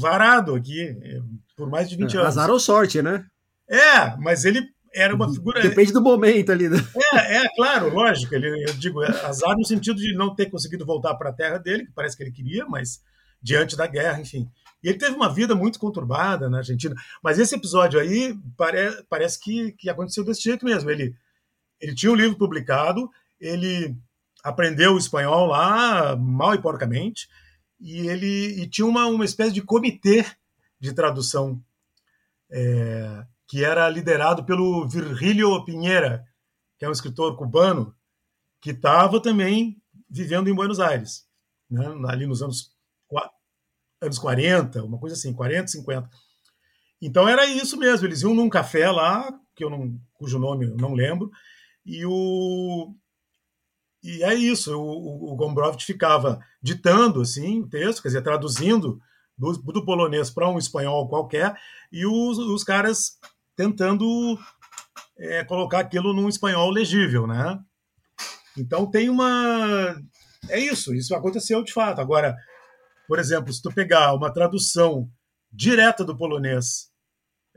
varado 0.00 0.56
aqui 0.56 0.98
eh, 1.00 1.20
por 1.56 1.70
mais 1.70 1.88
de 1.88 1.94
20 1.94 2.12
é, 2.12 2.18
anos. 2.18 2.28
Azar 2.36 2.50
ou 2.50 2.58
sorte, 2.58 3.00
né? 3.00 3.24
É, 3.70 4.16
mas 4.16 4.44
ele 4.44 4.66
era 4.98 5.14
uma 5.14 5.32
figura. 5.32 5.62
Depende 5.62 5.92
do 5.92 6.02
momento 6.02 6.50
ali. 6.50 6.68
Né? 6.68 6.78
É, 7.14 7.38
é, 7.38 7.48
claro, 7.54 7.92
lógico. 7.92 8.34
Ele, 8.34 8.64
eu 8.68 8.74
digo, 8.74 9.00
azar 9.02 9.56
no 9.56 9.64
sentido 9.64 10.00
de 10.00 10.14
não 10.14 10.34
ter 10.34 10.46
conseguido 10.46 10.84
voltar 10.84 11.14
para 11.14 11.30
a 11.30 11.32
terra 11.32 11.58
dele, 11.58 11.86
que 11.86 11.92
parece 11.92 12.16
que 12.16 12.22
ele 12.22 12.32
queria, 12.32 12.66
mas 12.66 13.02
diante 13.40 13.76
da 13.76 13.86
guerra, 13.86 14.20
enfim. 14.20 14.50
E 14.82 14.88
ele 14.88 14.98
teve 14.98 15.14
uma 15.14 15.32
vida 15.32 15.54
muito 15.54 15.78
conturbada 15.78 16.48
na 16.48 16.58
Argentina. 16.58 16.94
Mas 17.22 17.38
esse 17.38 17.54
episódio 17.54 18.00
aí 18.00 18.36
pare, 18.56 19.02
parece 19.08 19.40
que, 19.40 19.72
que 19.72 19.88
aconteceu 19.88 20.24
desse 20.24 20.42
jeito 20.42 20.64
mesmo. 20.64 20.90
Ele, 20.90 21.14
ele 21.80 21.94
tinha 21.94 22.12
um 22.12 22.16
livro 22.16 22.36
publicado, 22.36 23.08
ele 23.40 23.96
aprendeu 24.42 24.94
o 24.94 24.98
espanhol 24.98 25.46
lá, 25.46 26.16
mal 26.16 26.54
e 26.54 26.62
porcamente, 26.62 27.28
e 27.80 28.08
ele 28.08 28.62
e 28.62 28.66
tinha 28.68 28.86
uma, 28.86 29.06
uma 29.06 29.24
espécie 29.24 29.52
de 29.52 29.62
comitê 29.62 30.24
de 30.80 30.92
tradução. 30.92 31.60
É, 32.50 33.24
que 33.48 33.64
era 33.64 33.88
liderado 33.88 34.44
pelo 34.44 34.86
Virgílio 34.86 35.64
Pinheira, 35.64 36.24
que 36.78 36.84
é 36.84 36.88
um 36.88 36.92
escritor 36.92 37.34
cubano, 37.36 37.96
que 38.60 38.70
estava 38.70 39.20
também 39.20 39.80
vivendo 40.08 40.48
em 40.48 40.54
Buenos 40.54 40.78
Aires, 40.78 41.26
né? 41.70 41.86
ali 42.08 42.26
nos 42.26 42.42
anos, 42.42 42.76
anos 44.00 44.18
40, 44.18 44.84
uma 44.84 44.98
coisa 44.98 45.16
assim, 45.16 45.32
40, 45.32 45.68
50. 45.68 46.10
Então 47.00 47.28
era 47.28 47.46
isso 47.46 47.78
mesmo, 47.78 48.06
eles 48.06 48.22
iam 48.22 48.34
num 48.34 48.50
café 48.50 48.90
lá, 48.90 49.32
que 49.56 49.64
eu 49.64 49.70
não, 49.70 49.98
cujo 50.14 50.38
nome 50.38 50.66
eu 50.66 50.76
não 50.76 50.94
lembro, 50.94 51.30
e 51.86 52.04
o 52.04 52.94
e 54.02 54.22
é 54.22 54.32
isso, 54.32 54.78
o, 54.78 55.32
o 55.32 55.36
Gombrowicz 55.36 55.84
ficava 55.84 56.38
ditando 56.62 57.20
assim 57.20 57.62
o 57.62 57.68
texto, 57.68 58.02
quer 58.02 58.08
dizer, 58.08 58.22
traduzindo 58.22 59.00
do, 59.36 59.52
do 59.52 59.84
polonês 59.84 60.30
para 60.30 60.48
um 60.48 60.58
espanhol 60.58 61.08
qualquer, 61.08 61.56
e 61.90 62.06
os, 62.06 62.38
os 62.38 62.62
caras 62.62 63.18
tentando 63.58 64.38
é, 65.18 65.42
colocar 65.42 65.80
aquilo 65.80 66.14
num 66.14 66.28
espanhol 66.28 66.70
legível, 66.70 67.26
né? 67.26 67.58
Então 68.56 68.88
tem 68.88 69.10
uma 69.10 70.00
é 70.48 70.60
isso, 70.60 70.94
isso 70.94 71.12
aconteceu 71.12 71.64
de 71.64 71.72
fato. 71.72 72.00
Agora, 72.00 72.36
por 73.08 73.18
exemplo, 73.18 73.52
se 73.52 73.60
tu 73.60 73.74
pegar 73.74 74.14
uma 74.14 74.32
tradução 74.32 75.10
direta 75.50 76.04
do 76.04 76.16
polonês 76.16 76.88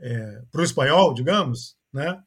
é, 0.00 0.42
para 0.50 0.60
o 0.60 0.64
espanhol, 0.64 1.14
digamos, 1.14 1.76
né, 1.92 2.20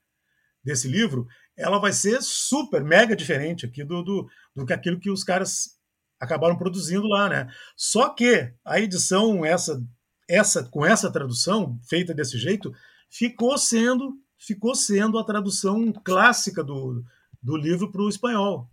desse 0.63 0.87
livro, 0.87 1.27
ela 1.57 1.77
vai 1.77 1.91
ser 1.91 2.21
super, 2.21 2.81
mega 2.81 3.13
diferente 3.13 3.65
aqui 3.65 3.83
do, 3.83 4.01
do, 4.03 4.29
do 4.55 4.65
que 4.65 4.71
aquilo 4.71 5.01
que 5.01 5.09
os 5.09 5.21
caras 5.21 5.77
acabaram 6.17 6.57
produzindo 6.57 7.07
lá, 7.07 7.27
né? 7.27 7.47
Só 7.75 8.07
que 8.07 8.53
a 8.63 8.79
edição 8.79 9.43
essa, 9.45 9.83
essa 10.29 10.63
com 10.63 10.85
essa 10.85 11.11
tradução 11.11 11.77
feita 11.89 12.13
desse 12.13 12.37
jeito 12.37 12.71
ficou 13.17 13.57
sendo 13.57 14.19
ficou 14.37 14.75
sendo 14.75 15.17
a 15.17 15.23
tradução 15.23 15.91
clássica 15.91 16.63
do, 16.63 17.03
do 17.41 17.55
livro 17.55 17.91
para 17.91 18.01
o 18.01 18.09
espanhol. 18.09 18.69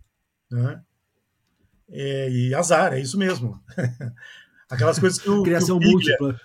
Né? 0.51 0.81
É, 1.89 2.29
e 2.29 2.53
azar, 2.53 2.93
é 2.93 2.99
isso 2.99 3.17
mesmo. 3.17 3.59
aquelas 4.69 4.99
coisas 4.99 5.17
que 5.17 5.29
o, 5.29 5.41
Criação 5.41 5.79
que 5.79 5.87
o 5.87 5.89
Piglia, 5.89 6.17
múltipla. 6.19 6.41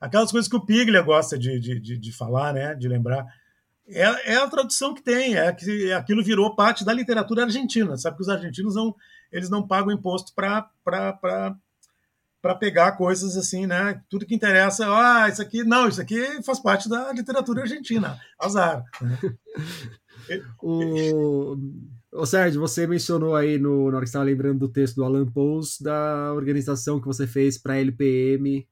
Aquelas 0.00 0.32
coisas 0.32 0.48
que 0.48 0.56
o 0.56 0.64
Piglia 0.64 1.02
gosta 1.02 1.38
de, 1.38 1.60
de, 1.60 1.78
de, 1.78 1.98
de 1.98 2.12
falar, 2.12 2.52
né? 2.54 2.74
de 2.74 2.88
lembrar. 2.88 3.26
É, 3.86 4.32
é, 4.32 4.36
a 4.36 4.48
tradução 4.48 4.92
que 4.92 5.02
tem, 5.02 5.36
é 5.36 5.52
que 5.52 5.92
aquilo 5.92 6.24
virou 6.24 6.56
parte 6.56 6.84
da 6.84 6.92
literatura 6.92 7.44
argentina. 7.44 7.96
Sabe 7.96 8.16
que 8.16 8.22
os 8.22 8.28
argentinos 8.28 8.74
não, 8.74 8.96
eles 9.30 9.50
não 9.50 9.64
pagam 9.64 9.92
imposto 9.92 10.34
para 10.34 10.68
para 12.46 12.54
pegar 12.54 12.92
coisas 12.92 13.36
assim, 13.36 13.66
né? 13.66 14.00
Tudo 14.08 14.24
que 14.24 14.34
interessa, 14.34 14.86
ah, 14.88 15.28
isso 15.28 15.42
aqui, 15.42 15.64
não, 15.64 15.88
isso 15.88 16.00
aqui 16.00 16.40
faz 16.44 16.60
parte 16.60 16.88
da 16.88 17.12
literatura 17.12 17.62
argentina. 17.62 18.18
Azar. 18.40 18.84
O... 20.60 21.56
Ô, 22.10 22.26
Sérgio, 22.26 22.60
você 22.60 22.84
mencionou 22.84 23.36
aí 23.36 23.58
no, 23.58 23.88
na 23.90 23.98
hora 23.98 24.04
que 24.04 24.08
estava 24.08 24.24
lembrando 24.24 24.58
do 24.58 24.68
texto 24.68 24.96
do 24.96 25.04
Alan 25.04 25.24
Pous 25.24 25.80
da 25.80 26.32
organização 26.34 26.98
que 26.98 27.06
você 27.06 27.28
fez 27.28 27.56
para 27.56 27.74
a 27.74 27.78
LPM 27.78 28.66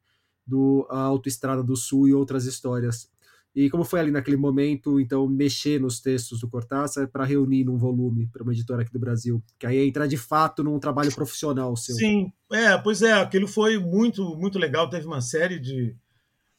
do 0.44 0.84
Autoestrada 0.90 1.62
do 1.62 1.76
Sul 1.76 2.08
e 2.08 2.14
outras 2.14 2.44
histórias. 2.44 3.08
E 3.54 3.70
como 3.70 3.84
foi 3.84 4.00
ali 4.00 4.10
naquele 4.10 4.36
momento, 4.36 4.98
então, 4.98 5.28
mexer 5.28 5.80
nos 5.80 6.00
textos 6.00 6.40
do 6.40 6.48
Cortázar 6.48 7.06
para 7.06 7.24
reunir 7.24 7.62
num 7.62 7.78
volume 7.78 8.26
para 8.26 8.42
uma 8.42 8.52
editora 8.52 8.82
aqui 8.82 8.92
do 8.92 8.98
Brasil? 8.98 9.40
Que 9.58 9.66
aí 9.66 9.86
entra 9.86 10.08
de 10.08 10.16
fato 10.16 10.64
num 10.64 10.78
trabalho 10.80 11.14
profissional 11.14 11.76
seu. 11.76 11.94
Sim, 11.94 12.32
é, 12.50 12.76
pois 12.76 13.00
é, 13.00 13.12
aquilo 13.12 13.46
foi 13.46 13.78
muito, 13.78 14.36
muito 14.36 14.58
legal. 14.58 14.90
Teve 14.90 15.06
uma 15.06 15.20
série 15.20 15.60
de. 15.60 15.94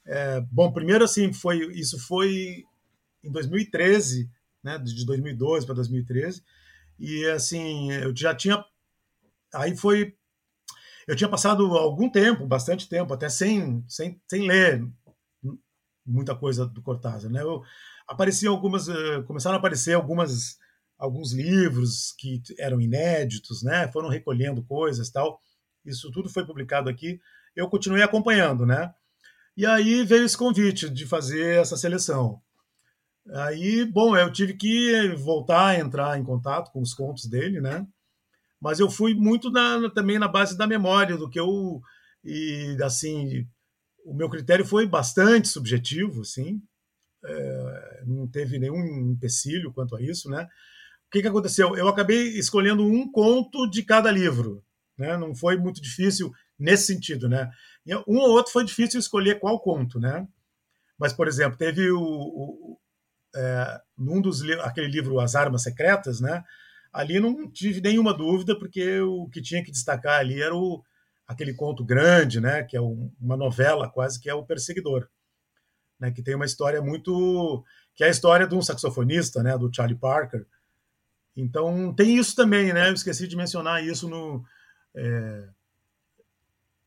É, 0.05 0.39
bom, 0.49 0.71
primeiro 0.71 1.03
assim, 1.03 1.33
foi 1.33 1.57
isso 1.73 1.99
foi 1.99 2.63
em 3.21 3.31
2013, 3.31 4.29
né, 4.63 4.77
de 4.77 5.05
2012 5.05 5.65
para 5.65 5.75
2013, 5.75 6.43
e 6.97 7.25
assim, 7.25 7.91
eu 7.91 8.15
já 8.15 8.33
tinha. 8.33 8.63
Aí 9.53 9.75
foi. 9.75 10.15
Eu 11.05 11.15
tinha 11.15 11.29
passado 11.29 11.65
algum 11.75 12.09
tempo, 12.09 12.47
bastante 12.47 12.87
tempo, 12.87 13.13
até 13.13 13.27
sem, 13.27 13.83
sem, 13.87 14.19
sem 14.27 14.47
ler 14.47 14.87
muita 16.05 16.35
coisa 16.35 16.65
do 16.65 16.81
Cortázar, 16.81 17.31
né? 17.31 17.41
Eu, 17.41 17.63
apareciam 18.07 18.53
algumas, 18.53 18.87
uh, 18.87 19.23
começaram 19.25 19.55
a 19.55 19.59
aparecer 19.59 19.93
algumas, 19.93 20.57
alguns 20.97 21.33
livros 21.33 22.13
que 22.17 22.41
eram 22.59 22.79
inéditos, 22.79 23.63
né? 23.63 23.87
Foram 23.91 24.09
recolhendo 24.09 24.63
coisas, 24.63 25.09
tal. 25.09 25.39
Isso 25.85 26.11
tudo 26.11 26.29
foi 26.29 26.45
publicado 26.45 26.89
aqui. 26.89 27.19
Eu 27.55 27.69
continuei 27.69 28.03
acompanhando, 28.03 28.65
né? 28.65 28.93
E 29.57 29.65
aí 29.65 30.03
veio 30.03 30.25
esse 30.25 30.37
convite 30.37 30.89
de 30.89 31.05
fazer 31.05 31.61
essa 31.61 31.77
seleção. 31.77 32.41
Aí, 33.33 33.85
bom, 33.85 34.15
eu 34.15 34.31
tive 34.31 34.53
que 34.53 35.15
voltar 35.17 35.67
a 35.67 35.79
entrar 35.79 36.19
em 36.19 36.23
contato 36.23 36.71
com 36.71 36.81
os 36.81 36.93
contos 36.93 37.25
dele, 37.25 37.59
né? 37.59 37.87
Mas 38.61 38.79
eu 38.79 38.89
fui 38.89 39.13
muito 39.13 39.49
na, 39.49 39.89
também 39.89 40.19
na 40.19 40.27
base 40.27 40.57
da 40.57 40.67
memória 40.67 41.17
do 41.17 41.29
que 41.29 41.39
eu 41.39 41.81
e 42.23 42.77
assim 42.83 43.47
o 44.05 44.13
meu 44.13 44.29
critério 44.29 44.63
foi 44.63 44.85
bastante 44.85 45.47
subjetivo, 45.47 46.21
assim, 46.21 46.61
é, 47.25 48.03
não 48.05 48.27
teve 48.27 48.59
nenhum 48.59 49.11
empecilho 49.11 49.73
quanto 49.73 49.95
a 49.95 50.01
isso, 50.01 50.29
né? 50.29 50.43
O 51.07 51.11
que, 51.11 51.21
que 51.21 51.27
aconteceu? 51.27 51.75
Eu 51.75 51.87
acabei 51.87 52.37
escolhendo 52.37 52.85
um 52.85 53.11
conto 53.11 53.67
de 53.69 53.83
cada 53.83 54.11
livro, 54.11 54.63
né? 54.97 55.17
Não 55.17 55.33
foi 55.33 55.57
muito 55.57 55.81
difícil 55.81 56.31
nesse 56.57 56.85
sentido, 56.85 57.27
né? 57.27 57.49
Um 58.07 58.17
ou 58.17 58.29
outro 58.29 58.51
foi 58.51 58.63
difícil 58.63 58.99
escolher 58.99 59.39
qual 59.39 59.59
conto, 59.59 59.99
né? 59.99 60.27
Mas, 60.97 61.11
por 61.11 61.27
exemplo, 61.27 61.57
teve 61.57 61.89
o, 61.91 61.99
o 61.99 62.79
é, 63.35 63.81
num 63.97 64.21
dos 64.21 64.41
aquele 64.61 64.87
livro 64.87 65.19
As 65.19 65.35
Armas 65.35 65.63
Secretas, 65.63 66.21
né? 66.21 66.43
Ali 66.93 67.19
não 67.19 67.51
tive 67.51 67.81
nenhuma 67.81 68.13
dúvida 68.13 68.57
porque 68.57 68.99
o 68.99 69.27
que 69.29 69.41
tinha 69.41 69.63
que 69.63 69.71
destacar 69.71 70.19
ali 70.19 70.41
era 70.41 70.55
o 70.55 70.83
aquele 71.27 71.53
conto 71.53 71.83
grande, 71.83 72.39
né, 72.39 72.63
que 72.63 72.77
é 72.77 72.81
uma 72.81 73.35
novela 73.35 73.89
quase 73.89 74.19
que 74.19 74.29
é 74.29 74.33
o 74.33 74.45
Perseguidor, 74.45 75.07
né, 75.99 76.11
que 76.11 76.21
tem 76.21 76.35
uma 76.35 76.45
história 76.45 76.81
muito 76.81 77.63
que 77.95 78.03
é 78.03 78.07
a 78.07 78.11
história 78.11 78.45
de 78.45 78.53
um 78.53 78.61
saxofonista, 78.61 79.41
né, 79.41 79.57
do 79.57 79.73
Charlie 79.73 79.97
Parker. 79.97 80.45
Então 81.35 81.93
tem 81.93 82.17
isso 82.17 82.35
também, 82.35 82.71
né? 82.71 82.89
Eu 82.89 82.93
esqueci 82.93 83.27
de 83.27 83.35
mencionar 83.35 83.83
isso 83.83 84.07
no 84.07 84.43
é, 84.95 85.47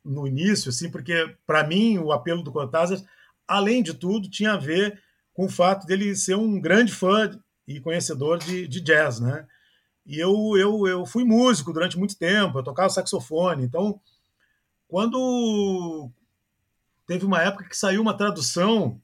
no 0.05 0.27
início, 0.27 0.71
assim, 0.71 0.91
porque 0.91 1.35
para 1.47 1.67
mim 1.67 1.99
o 1.99 2.13
apelo 2.13 2.43
do 2.43 2.53
Cortázar, 2.53 2.99
além 3.47 3.83
de 3.83 3.93
tudo, 3.93 4.31
tinha 4.31 4.53
a 4.53 4.59
ver 4.59 5.03
com 5.35 5.47
o 5.47 5.51
fato 5.51 5.87
dele 5.87 6.17
ser 6.17 6.35
um 6.37 6.61
grande 6.61 6.93
fã 6.93 7.31
e 7.67 7.81
conhecedor 7.81 8.39
de, 8.39 8.67
de 8.67 8.81
jazz, 8.81 9.21
né? 9.21 9.47
E 10.07 10.19
eu, 10.19 10.57
eu, 10.57 10.87
eu 10.87 11.05
fui 11.05 11.25
músico 11.25 11.73
durante 11.73 11.99
muito 11.99 12.17
tempo, 12.17 12.59
eu 12.59 12.65
tocava 12.65 12.89
saxofone, 12.89 13.65
então 13.65 14.01
quando 14.89 16.11
teve 17.07 17.25
uma 17.25 17.43
época 17.43 17.69
que 17.69 17.77
saiu 17.77 18.01
uma 18.01 18.17
tradução 18.17 19.01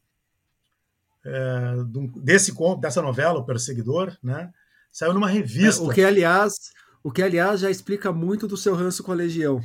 é, 1.25 1.75
desse 2.17 2.53
conto, 2.53 2.81
dessa 2.81 3.01
novela, 3.01 3.39
O 3.39 3.45
Perseguidor, 3.45 4.17
né? 4.23 4.51
Saiu 4.91 5.13
numa 5.13 5.29
revista. 5.29 5.83
É, 5.83 5.87
o 5.87 5.91
que, 5.91 6.03
aliás, 6.03 6.55
o 7.03 7.13
que, 7.13 7.23
aliás, 7.23 7.61
já 7.61 7.71
explica 7.71 8.13
muito 8.13 8.49
do 8.49 8.57
seu 8.57 8.75
ranço 8.75 9.03
com 9.03 9.13
a 9.13 9.15
Legião. 9.15 9.61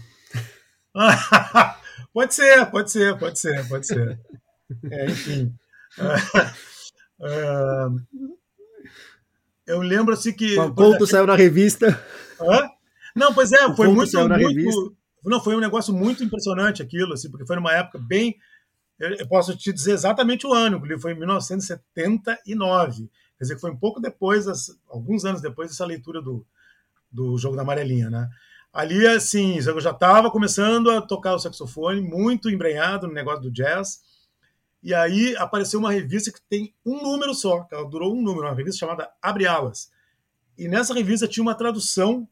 pode 2.14 2.34
ser, 2.34 2.66
pode 2.70 2.92
ser, 2.92 3.18
pode 3.18 3.40
ser, 3.40 3.68
pode 3.68 3.88
ser. 3.88 4.20
É, 4.92 5.06
enfim. 5.06 5.54
É, 7.22 7.88
eu 9.68 9.82
lembro 9.82 10.14
assim 10.14 10.32
que. 10.32 10.58
O 10.58 10.74
conto 10.74 11.06
saiu 11.06 11.28
na 11.28 11.36
revista. 11.36 12.02
Hã? 12.40 12.70
Não, 13.14 13.34
pois 13.34 13.52
é, 13.52 13.58
foi 13.76 13.90
muito, 13.90 14.18
muito, 14.18 14.96
não, 15.24 15.42
foi 15.42 15.56
um 15.56 15.60
negócio 15.60 15.94
muito 15.94 16.24
impressionante 16.24 16.82
aquilo, 16.82 17.14
assim, 17.14 17.30
porque 17.30 17.46
foi 17.46 17.56
numa 17.56 17.74
época 17.74 18.00
bem. 18.00 18.38
Eu 19.00 19.28
posso 19.28 19.56
te 19.56 19.72
dizer 19.72 19.94
exatamente 19.94 20.46
o 20.46 20.54
ano, 20.54 20.80
porque 20.80 21.00
foi 21.00 21.14
em 21.14 21.20
1979. 21.20 23.10
Quer 23.38 23.44
dizer, 23.44 23.60
foi 23.60 23.72
um 23.72 23.78
pouco 23.78 24.02
depois, 24.02 24.46
alguns 24.90 25.24
anos 25.24 25.42
depois 25.42 25.70
dessa 25.70 25.86
leitura 25.86 26.22
do, 26.22 26.46
do 27.12 27.38
Jogo 27.38 27.56
da 27.56 27.62
Amarelinha, 27.62 28.10
né? 28.10 28.30
Ali, 28.72 29.08
assim, 29.08 29.58
eu 29.58 29.80
já 29.80 29.92
estava 29.92 30.30
começando 30.30 30.92
a 30.92 31.02
tocar 31.02 31.34
o 31.34 31.40
saxofone, 31.40 32.02
muito 32.02 32.50
embrenhado 32.50 33.08
no 33.08 33.14
negócio 33.14 33.42
do 33.42 33.52
jazz. 33.52 34.02
E 34.82 34.94
aí 34.94 35.36
apareceu 35.38 35.80
uma 35.80 35.92
revista 35.92 36.32
que 36.32 36.42
tem 36.50 36.74
um 36.86 37.02
número 37.02 37.34
só, 37.34 37.64
que 37.64 37.74
ela 37.74 37.90
durou 37.90 38.16
um 38.16 38.22
número, 38.22 38.48
uma 38.48 38.54
revista 38.54 38.80
chamada 38.80 39.10
Abre 39.22 39.48
Alas. 39.48 39.92
E 40.58 40.68
nessa 40.68 40.94
revista 40.94 41.28
tinha 41.28 41.42
uma 41.42 41.56
tradução 41.56 42.28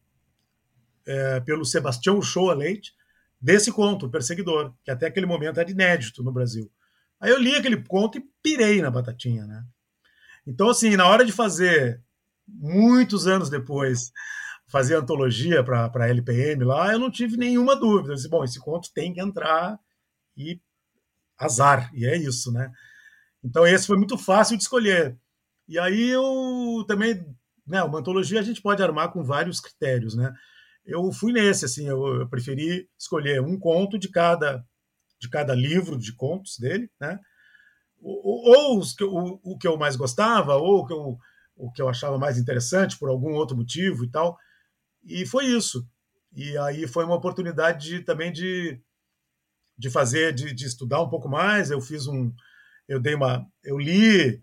é, 1.08 1.40
pelo 1.40 1.66
Sebastião 1.66 2.22
Shoa 2.22 2.54
Leite, 2.54 2.94
desse 3.40 3.72
conto, 3.72 4.06
O 4.06 4.10
Perseguidor, 4.10 4.74
que 4.84 4.92
até 4.92 5.08
aquele 5.08 5.26
momento 5.26 5.60
era 5.60 5.72
inédito 5.72 6.24
no 6.24 6.32
Brasil. 6.32 6.72
Aí 7.20 7.32
eu 7.32 7.40
li 7.40 7.56
aquele 7.56 7.78
conto 7.84 8.18
e 8.18 8.26
pirei 8.44 8.82
na 8.82 8.92
batatinha, 8.92 9.46
né? 9.46 9.64
Então, 10.46 10.70
assim, 10.70 10.96
na 10.96 11.08
hora 11.08 11.26
de 11.26 11.32
fazer, 11.32 12.02
muitos 12.48 13.28
anos 13.28 13.50
depois, 13.50 14.12
fazer 14.68 14.96
antologia 14.96 15.64
para 15.64 15.92
a 15.94 16.10
LPM 16.10 16.64
lá, 16.64 16.92
eu 16.92 17.00
não 17.00 17.12
tive 17.12 17.38
nenhuma 17.38 17.76
dúvida. 17.76 18.12
Eu 18.12 18.16
disse, 18.16 18.30
bom, 18.30 18.44
esse 18.44 18.60
conto 18.60 18.92
tem 18.94 19.14
que 19.14 19.22
entrar 19.22 19.80
e 20.36 20.60
azar, 21.38 21.92
e 21.94 22.06
é 22.06 22.16
isso, 22.16 22.52
né? 22.52 22.72
Então, 23.44 23.66
esse 23.66 23.88
foi 23.88 23.98
muito 23.98 24.18
fácil 24.18 24.58
de 24.58 24.64
escolher. 24.64 25.18
E 25.68 25.78
aí 25.78 26.10
eu 26.10 26.86
também, 26.88 27.26
né, 27.66 27.84
uma 27.84 28.00
antologia 28.00 28.40
a 28.40 28.44
gente 28.44 28.62
pode 28.62 28.82
armar 28.82 29.12
com 29.12 29.24
vários 29.24 29.60
critérios, 29.60 30.16
né? 30.16 30.34
Eu 30.88 31.12
fui 31.12 31.34
nesse, 31.34 31.66
assim, 31.66 31.88
eu, 31.88 32.22
eu, 32.22 32.30
preferi 32.30 32.90
escolher 32.98 33.42
um 33.42 33.60
conto 33.60 34.00
de 34.00 34.10
cada 34.10 34.66
de 35.20 35.30
cada 35.30 35.54
livro 35.56 35.98
de 35.98 36.14
contos 36.14 36.58
dele, 36.60 36.90
né? 37.00 37.20
Ou, 38.00 38.56
ou 38.56 38.80
os 38.80 38.94
que, 38.94 39.04
o, 39.04 39.40
o 39.44 39.58
que 39.58 39.68
eu 39.68 39.76
mais 39.78 39.96
gostava, 39.96 40.56
ou 40.56 40.80
o 40.80 40.86
que, 40.86 40.94
eu, 40.94 41.18
o 41.56 41.72
que 41.72 41.82
eu 41.82 41.90
achava 41.90 42.20
mais 42.20 42.38
interessante 42.38 42.98
por 42.98 43.10
algum 43.10 43.34
outro 43.34 43.58
motivo 43.58 44.04
e 44.06 44.12
tal. 44.12 44.38
E 45.04 45.26
foi 45.26 45.46
isso. 45.46 45.88
E 46.36 46.56
aí 46.60 46.88
foi 46.88 47.04
uma 47.04 47.16
oportunidade 47.16 47.90
de, 47.90 48.02
também 48.02 48.32
de, 48.32 48.80
de 49.76 49.90
fazer, 49.90 50.34
de, 50.34 50.54
de 50.54 50.66
estudar 50.68 51.02
um 51.02 51.10
pouco 51.10 51.28
mais. 51.28 51.72
Eu 51.72 51.82
fiz 51.82 52.06
um, 52.06 52.32
eu 52.88 53.00
dei 53.00 53.16
uma, 53.16 53.44
eu 53.64 53.80
li 53.80 54.40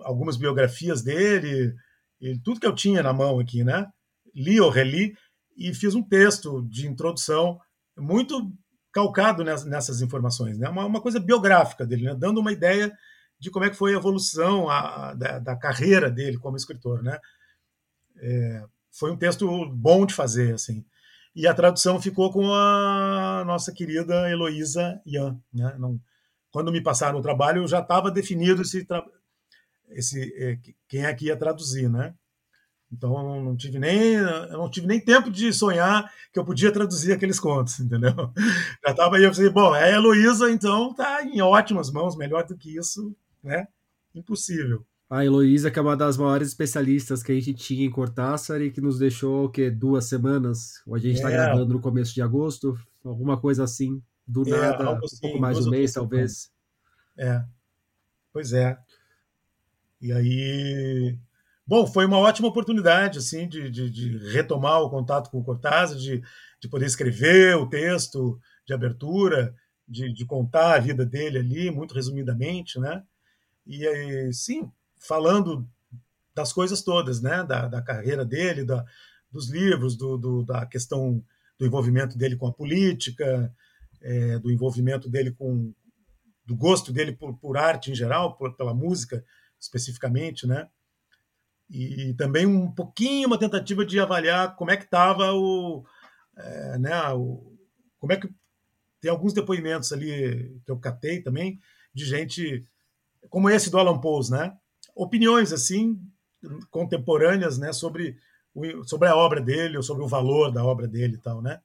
algumas 0.00 0.38
biografias 0.38 1.02
dele, 1.02 1.74
e 2.20 2.38
tudo 2.38 2.58
que 2.58 2.66
eu 2.66 2.74
tinha 2.74 3.02
na 3.02 3.12
mão 3.12 3.38
aqui, 3.38 3.62
né? 3.62 3.86
Li 4.34 4.58
ou 4.58 4.70
reli 4.70 5.14
e 5.56 5.72
fiz 5.74 5.94
um 5.94 6.02
texto 6.02 6.62
de 6.68 6.86
introdução 6.86 7.60
muito 7.96 8.52
calcado 8.92 9.42
nessas 9.42 10.00
informações, 10.00 10.56
né? 10.56 10.68
uma, 10.68 11.00
coisa 11.00 11.18
biográfica 11.18 11.84
dele, 11.84 12.04
né? 12.04 12.14
dando 12.16 12.40
uma 12.40 12.52
ideia 12.52 12.96
de 13.38 13.50
como 13.50 13.64
é 13.64 13.70
que 13.70 13.76
foi 13.76 13.92
a 13.92 13.96
evolução 13.96 14.68
a, 14.68 15.10
a, 15.10 15.14
da, 15.14 15.38
da, 15.40 15.56
carreira 15.56 16.10
dele 16.10 16.38
como 16.38 16.56
escritor. 16.56 17.02
Né? 17.02 17.18
É, 18.16 18.64
foi 18.92 19.10
um 19.10 19.16
texto 19.16 19.66
bom 19.70 20.06
de 20.06 20.14
fazer, 20.14 20.54
assim. 20.54 20.84
E 21.34 21.48
a 21.48 21.54
tradução 21.54 22.00
ficou 22.00 22.32
com 22.32 22.54
a 22.54 23.42
nossa 23.44 23.72
querida 23.72 24.30
Heloísa 24.30 25.00
Ian. 25.04 25.36
Né? 25.52 25.74
Não, 25.78 26.00
quando 26.52 26.70
me 26.70 26.80
passaram 26.80 27.18
o 27.18 27.22
trabalho, 27.22 27.66
já 27.66 27.80
estava 27.80 28.12
definido 28.12 28.62
esse, 28.62 28.86
esse, 29.90 30.32
é, 30.40 30.58
quem 30.86 31.04
é 31.04 31.12
que 31.12 31.26
ia 31.26 31.36
traduzir, 31.36 31.90
né? 31.90 32.14
Então 32.94 33.36
eu 33.36 33.42
não 33.42 33.56
tive 33.56 33.78
nem 33.78 34.14
eu 34.14 34.58
não 34.58 34.70
tive 34.70 34.86
nem 34.86 35.00
tempo 35.00 35.30
de 35.30 35.52
sonhar 35.52 36.10
que 36.32 36.38
eu 36.38 36.44
podia 36.44 36.72
traduzir 36.72 37.12
aqueles 37.12 37.40
contos, 37.40 37.78
entendeu? 37.80 38.14
Já 38.84 38.92
estava 38.92 39.16
aí 39.16 39.24
eu 39.24 39.34
falei, 39.34 39.50
bom, 39.50 39.74
é 39.74 39.84
a 39.84 39.90
Heloísa, 39.90 40.50
então 40.50 40.94
tá 40.94 41.22
em 41.24 41.40
ótimas 41.40 41.90
mãos, 41.90 42.16
melhor 42.16 42.46
do 42.46 42.56
que 42.56 42.76
isso, 42.76 43.14
né? 43.42 43.66
Impossível. 44.14 44.86
A 45.10 45.24
Heloísa, 45.24 45.70
que 45.70 45.78
é 45.78 45.82
uma 45.82 45.96
das 45.96 46.16
maiores 46.16 46.48
especialistas 46.48 47.22
que 47.22 47.32
a 47.32 47.34
gente 47.34 47.54
tinha 47.54 47.84
em 47.84 47.90
Cortázar 47.90 48.62
e 48.62 48.70
que 48.70 48.80
nos 48.80 48.98
deixou, 48.98 49.46
o 49.46 49.48
quê? 49.50 49.70
Duas 49.70 50.06
semanas? 50.06 50.82
Ou 50.86 50.94
a 50.94 50.98
gente 50.98 51.16
está 51.16 51.30
é. 51.30 51.32
gravando 51.32 51.74
no 51.74 51.80
começo 51.80 52.14
de 52.14 52.22
agosto? 52.22 52.76
Alguma 53.04 53.38
coisa 53.38 53.64
assim, 53.64 54.02
do 54.26 54.42
é, 54.48 54.58
nada, 54.58 54.92
um 54.92 55.04
assim, 55.04 55.20
pouco 55.20 55.38
mais 55.38 55.58
de 55.58 55.68
um 55.68 55.70
mês, 55.70 55.92
talvez. 55.92 56.50
É, 57.18 57.44
pois 58.32 58.52
é. 58.52 58.78
E 60.00 60.12
aí... 60.12 61.18
Bom, 61.66 61.86
foi 61.86 62.04
uma 62.04 62.18
ótima 62.18 62.48
oportunidade, 62.48 63.18
assim, 63.18 63.48
de, 63.48 63.70
de, 63.70 63.90
de 63.90 64.18
retomar 64.32 64.82
o 64.82 64.90
contato 64.90 65.30
com 65.30 65.38
o 65.38 65.44
Cortázar, 65.44 65.96
de, 65.96 66.22
de 66.60 66.68
poder 66.68 66.84
escrever 66.84 67.56
o 67.56 67.66
texto 67.66 68.38
de 68.66 68.74
abertura, 68.74 69.54
de, 69.88 70.12
de 70.12 70.26
contar 70.26 70.74
a 70.74 70.78
vida 70.78 71.06
dele 71.06 71.38
ali, 71.38 71.70
muito 71.70 71.94
resumidamente, 71.94 72.78
né? 72.78 73.02
E 73.66 73.86
aí, 73.86 74.32
sim, 74.32 74.70
falando 74.98 75.66
das 76.34 76.52
coisas 76.52 76.82
todas, 76.82 77.22
né? 77.22 77.42
Da, 77.44 77.66
da 77.66 77.80
carreira 77.80 78.26
dele, 78.26 78.62
da, 78.64 78.84
dos 79.30 79.50
livros, 79.50 79.96
do, 79.96 80.18
do, 80.18 80.44
da 80.44 80.66
questão 80.66 81.24
do 81.58 81.64
envolvimento 81.64 82.18
dele 82.18 82.36
com 82.36 82.46
a 82.46 82.52
política, 82.52 83.50
é, 84.02 84.38
do 84.38 84.50
envolvimento 84.50 85.08
dele 85.08 85.32
com 85.32 85.72
do 86.46 86.54
gosto 86.54 86.92
dele 86.92 87.12
por, 87.12 87.38
por 87.38 87.56
arte 87.56 87.90
em 87.90 87.94
geral, 87.94 88.36
por, 88.36 88.54
pela 88.54 88.74
música 88.74 89.24
especificamente, 89.58 90.46
né? 90.46 90.68
E 91.76 92.14
também 92.14 92.46
um 92.46 92.70
pouquinho 92.70 93.26
uma 93.26 93.38
tentativa 93.38 93.84
de 93.84 93.98
avaliar 93.98 94.54
como 94.56 94.70
é 94.70 94.76
que 94.76 94.84
estava 94.84 95.32
o, 95.32 95.84
é, 96.36 96.78
né? 96.78 97.12
O, 97.12 97.52
como 97.98 98.12
é 98.12 98.16
que 98.16 98.28
tem 99.00 99.10
alguns 99.10 99.32
depoimentos 99.32 99.92
ali 99.92 100.60
que 100.64 100.70
eu 100.70 100.78
catei 100.78 101.20
também 101.20 101.60
de 101.92 102.04
gente 102.04 102.64
como 103.28 103.50
esse 103.50 103.70
do 103.70 103.78
Alan 103.78 103.98
Poe, 103.98 104.30
né? 104.30 104.56
opiniões 104.94 105.52
assim 105.52 106.00
contemporâneas, 106.70 107.58
né, 107.58 107.72
sobre 107.72 108.16
o, 108.54 108.84
sobre 108.84 109.08
a 109.08 109.16
obra 109.16 109.40
dele, 109.40 109.76
ou 109.76 109.82
sobre 109.82 110.04
o 110.04 110.08
valor 110.08 110.52
da 110.52 110.64
obra 110.64 110.86
dele 110.86 111.14
e 111.14 111.18
tal, 111.18 111.42
né? 111.42 111.60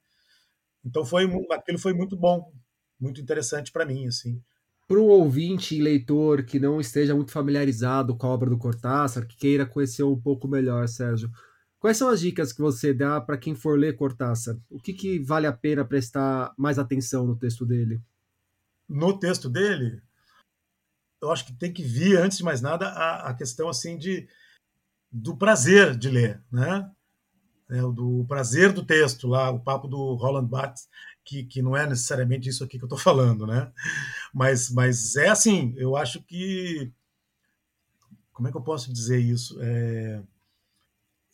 Então 0.83 1.05
foi 1.05 1.29
aquilo 1.51 1.77
foi 1.77 1.93
muito 1.93 2.15
bom, 2.15 2.51
muito 2.99 3.21
interessante 3.21 3.71
para 3.71 3.85
mim, 3.85 4.07
assim. 4.07 4.41
Para 4.89 4.99
o 4.99 5.05
ouvinte 5.05 5.75
e 5.75 5.81
leitor 5.83 6.41
que 6.43 6.59
não 6.59 6.81
esteja 6.81 7.13
muito 7.13 7.31
familiarizado 7.31 8.17
com 8.17 8.25
a 8.25 8.31
obra 8.31 8.49
do 8.49 8.57
Cortázar, 8.57 9.27
que 9.27 9.37
queira 9.37 9.63
conhecer 9.63 10.01
um 10.01 10.19
pouco 10.19 10.47
melhor, 10.47 10.87
Sérgio, 10.87 11.29
quais 11.79 11.95
são 11.95 12.09
as 12.09 12.19
dicas 12.19 12.51
que 12.51 12.59
você 12.59 12.91
dá 12.91 13.21
para 13.21 13.37
quem 13.37 13.53
for 13.53 13.77
ler 13.77 13.95
Cortázar? 13.95 14.57
O 14.67 14.79
que, 14.79 14.91
que 14.91 15.19
vale 15.19 15.45
a 15.45 15.53
pena 15.53 15.85
prestar 15.85 16.51
mais 16.57 16.79
atenção 16.79 17.27
no 17.27 17.35
texto 17.35 17.67
dele? 17.67 18.01
No 18.89 19.15
texto 19.19 19.47
dele, 19.47 20.01
eu 21.21 21.31
acho 21.31 21.45
que 21.45 21.53
tem 21.53 21.71
que 21.71 21.83
vir, 21.83 22.17
antes 22.17 22.39
de 22.39 22.43
mais 22.43 22.59
nada, 22.59 22.87
a, 22.87 23.29
a 23.29 23.33
questão 23.35 23.69
assim 23.69 23.95
de 23.95 24.27
do 25.11 25.37
prazer 25.37 25.95
de 25.95 26.09
ler, 26.09 26.41
né? 26.51 26.89
É, 27.69 27.79
do 27.79 28.25
prazer 28.27 28.73
do 28.73 28.83
texto 28.83 29.27
lá, 29.27 29.51
o 29.51 29.59
papo 29.59 29.87
do 29.87 30.15
Roland 30.15 30.47
Barthes, 30.47 30.89
que, 31.29 31.43
que 31.43 31.61
não 31.61 31.77
é 31.77 31.85
necessariamente 31.85 32.49
isso 32.49 32.63
aqui 32.63 32.79
que 32.79 32.83
eu 32.83 32.87
estou 32.87 32.97
falando, 32.97 33.45
né? 33.45 33.71
Mas, 34.33 34.71
mas 34.71 35.15
é 35.15 35.29
assim, 35.29 35.75
eu 35.77 35.95
acho 35.95 36.23
que 36.23 36.91
como 38.33 38.47
é 38.47 38.51
que 38.51 38.57
eu 38.57 38.61
posso 38.61 38.91
dizer 38.91 39.19
isso? 39.19 39.59
É... 39.61 40.23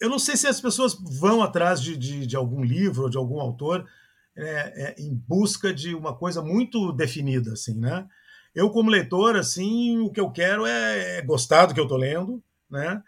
Eu 0.01 0.09
não 0.09 0.19
sei 0.19 0.35
se 0.35 0.47
as 0.47 0.59
pessoas 0.59 0.93
vão 0.93 1.41
atrás 1.41 1.81
de, 1.81 1.95
de, 1.95 2.27
de 2.27 2.35
algum 2.35 2.61
livro 2.61 3.03
ou 3.03 3.09
de 3.09 3.15
algum 3.15 3.39
autor 3.39 3.87
é, 4.35 4.43
é, 4.83 4.95
em 5.01 5.15
busca 5.15 5.73
de 5.73 5.95
uma 5.95 6.13
coisa 6.13 6.41
muito 6.41 6.91
definida, 6.91 7.53
assim, 7.53 7.79
né? 7.79 8.05
Eu, 8.53 8.69
como 8.69 8.89
leitor, 8.89 9.37
assim, 9.37 9.99
o 9.99 10.09
que 10.09 10.19
eu 10.19 10.29
quero 10.29 10.65
é, 10.65 11.19
é 11.19 11.21
gostar 11.21 11.67
do 11.67 11.73
que 11.73 11.79
eu 11.79 11.85
estou 11.85 11.97
lendo, 11.97 12.43
né? 12.69 13.01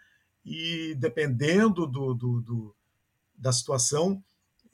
E 0.45 0.95
dependendo 0.95 1.85
do, 1.85 2.13
do, 2.13 2.41
do 2.41 2.75
da 3.37 3.51
situação, 3.51 4.23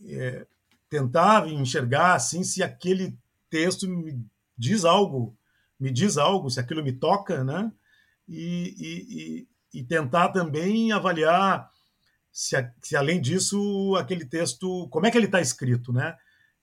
é, 0.06 0.46
tentar 0.94 1.48
enxergar 1.48 2.14
assim 2.14 2.44
se 2.44 2.62
aquele 2.62 3.18
texto 3.50 3.90
me 3.90 4.24
diz 4.56 4.86
algo, 4.86 5.36
me 5.80 5.90
diz 5.90 6.20
algo, 6.20 6.52
se 6.52 6.60
aquilo 6.60 6.84
me 6.84 6.92
toca, 6.92 7.44
né? 7.44 7.72
E, 8.30 8.76
e, 8.78 9.48
e, 9.74 9.80
e 9.80 9.84
tentar 9.84 10.30
também 10.30 10.92
avaliar 10.92 11.68
se, 12.32 12.56
se, 12.84 12.96
além 12.96 13.20
disso 13.20 13.96
aquele 14.00 14.24
texto, 14.24 14.88
como 14.92 15.08
é 15.08 15.12
que 15.12 15.18
ele 15.18 15.26
está 15.26 15.42
escrito, 15.42 15.92
né? 15.92 16.16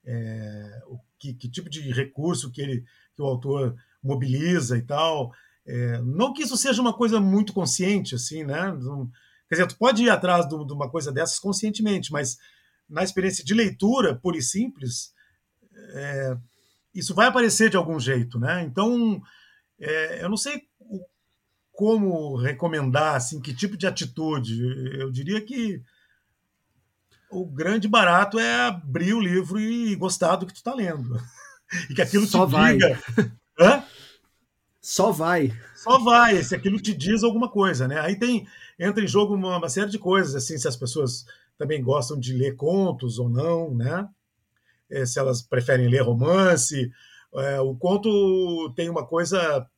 É, 0.05 0.81
o 0.87 1.01
que, 1.19 1.35
que, 1.35 1.51
tipo 1.51 1.69
de 1.69 1.91
recurso 1.91 2.53
que 2.53 2.63
ele, 2.63 2.85
que 3.17 3.23
o 3.23 3.27
autor 3.27 3.75
mobiliza 4.01 4.79
e 4.79 4.83
tal. 4.83 5.33
É, 5.67 6.01
não 6.03 6.33
que 6.33 6.45
isso 6.45 6.57
seja 6.57 6.81
uma 6.81 6.97
coisa 6.97 7.19
muito 7.19 7.53
consciente, 7.53 8.15
assim, 8.15 8.45
né? 8.45 8.73
quer 9.49 9.57
dizer, 9.57 9.67
tu 9.67 9.77
pode 9.77 10.05
ir 10.05 10.11
atrás 10.11 10.49
de 10.49 10.55
uma 10.55 10.89
coisa 10.89 11.11
dessas 11.11 11.41
conscientemente, 11.41 12.13
mas 12.13 12.39
na 12.91 13.03
experiência 13.03 13.45
de 13.45 13.55
leitura, 13.55 14.15
pura 14.15 14.37
e 14.37 14.43
simples, 14.43 15.15
é, 15.95 16.37
isso 16.95 17.15
vai 17.15 17.29
aparecer 17.29 17.71
de 17.71 17.77
algum 17.77 17.99
jeito, 17.99 18.39
né? 18.39 18.63
Então, 18.63 19.23
é, 19.79 20.23
eu 20.23 20.29
não 20.29 20.37
sei 20.37 20.63
como 21.73 22.37
recomendar, 22.37 23.15
assim, 23.15 23.41
que 23.41 23.55
tipo 23.55 23.77
de 23.77 23.87
atitude. 23.87 24.61
Eu 24.99 25.11
diria 25.11 25.41
que 25.41 25.81
o 27.31 27.47
grande 27.47 27.89
barato 27.89 28.39
é 28.39 28.67
abrir 28.67 29.15
o 29.15 29.21
livro 29.21 29.59
e 29.59 29.95
gostar 29.97 30.37
do 30.37 30.47
que 30.47 30.53
tu 30.53 30.57
está 30.57 30.75
lendo. 30.75 31.19
E 31.89 31.95
que 31.95 32.03
aquilo 32.03 32.27
Só 32.27 32.45
te 32.45 32.51
vai. 32.51 32.73
diga 32.73 33.01
Hã? 33.57 33.85
Só 34.81 35.13
vai. 35.13 35.57
Só 35.77 36.01
vai, 36.01 36.43
se 36.43 36.53
aquilo 36.53 36.81
te 36.81 36.93
diz 36.93 37.23
alguma 37.23 37.49
coisa, 37.49 37.87
né? 37.87 38.01
Aí 38.01 38.19
tem 38.19 38.45
entra 38.77 39.05
em 39.05 39.07
jogo 39.07 39.35
uma, 39.35 39.57
uma, 39.57 39.69
série 39.69 39.89
de 39.89 39.99
coisas, 39.99 40.35
assim, 40.35 40.59
se 40.59 40.67
as 40.67 40.75
pessoas 40.75 41.25
também 41.61 41.83
gostam 41.83 42.19
de 42.19 42.33
ler 42.33 42.57
contos 42.57 43.19
ou 43.19 43.29
não, 43.29 43.75
né? 43.75 44.09
É, 44.91 45.05
se 45.05 45.19
elas 45.19 45.43
preferem 45.43 45.89
ler 45.89 46.01
romance. 46.01 46.91
É, 47.35 47.61
o 47.61 47.77
conto 47.77 48.73
tem 48.75 48.89
uma 48.89 49.07
coisa, 49.07 49.69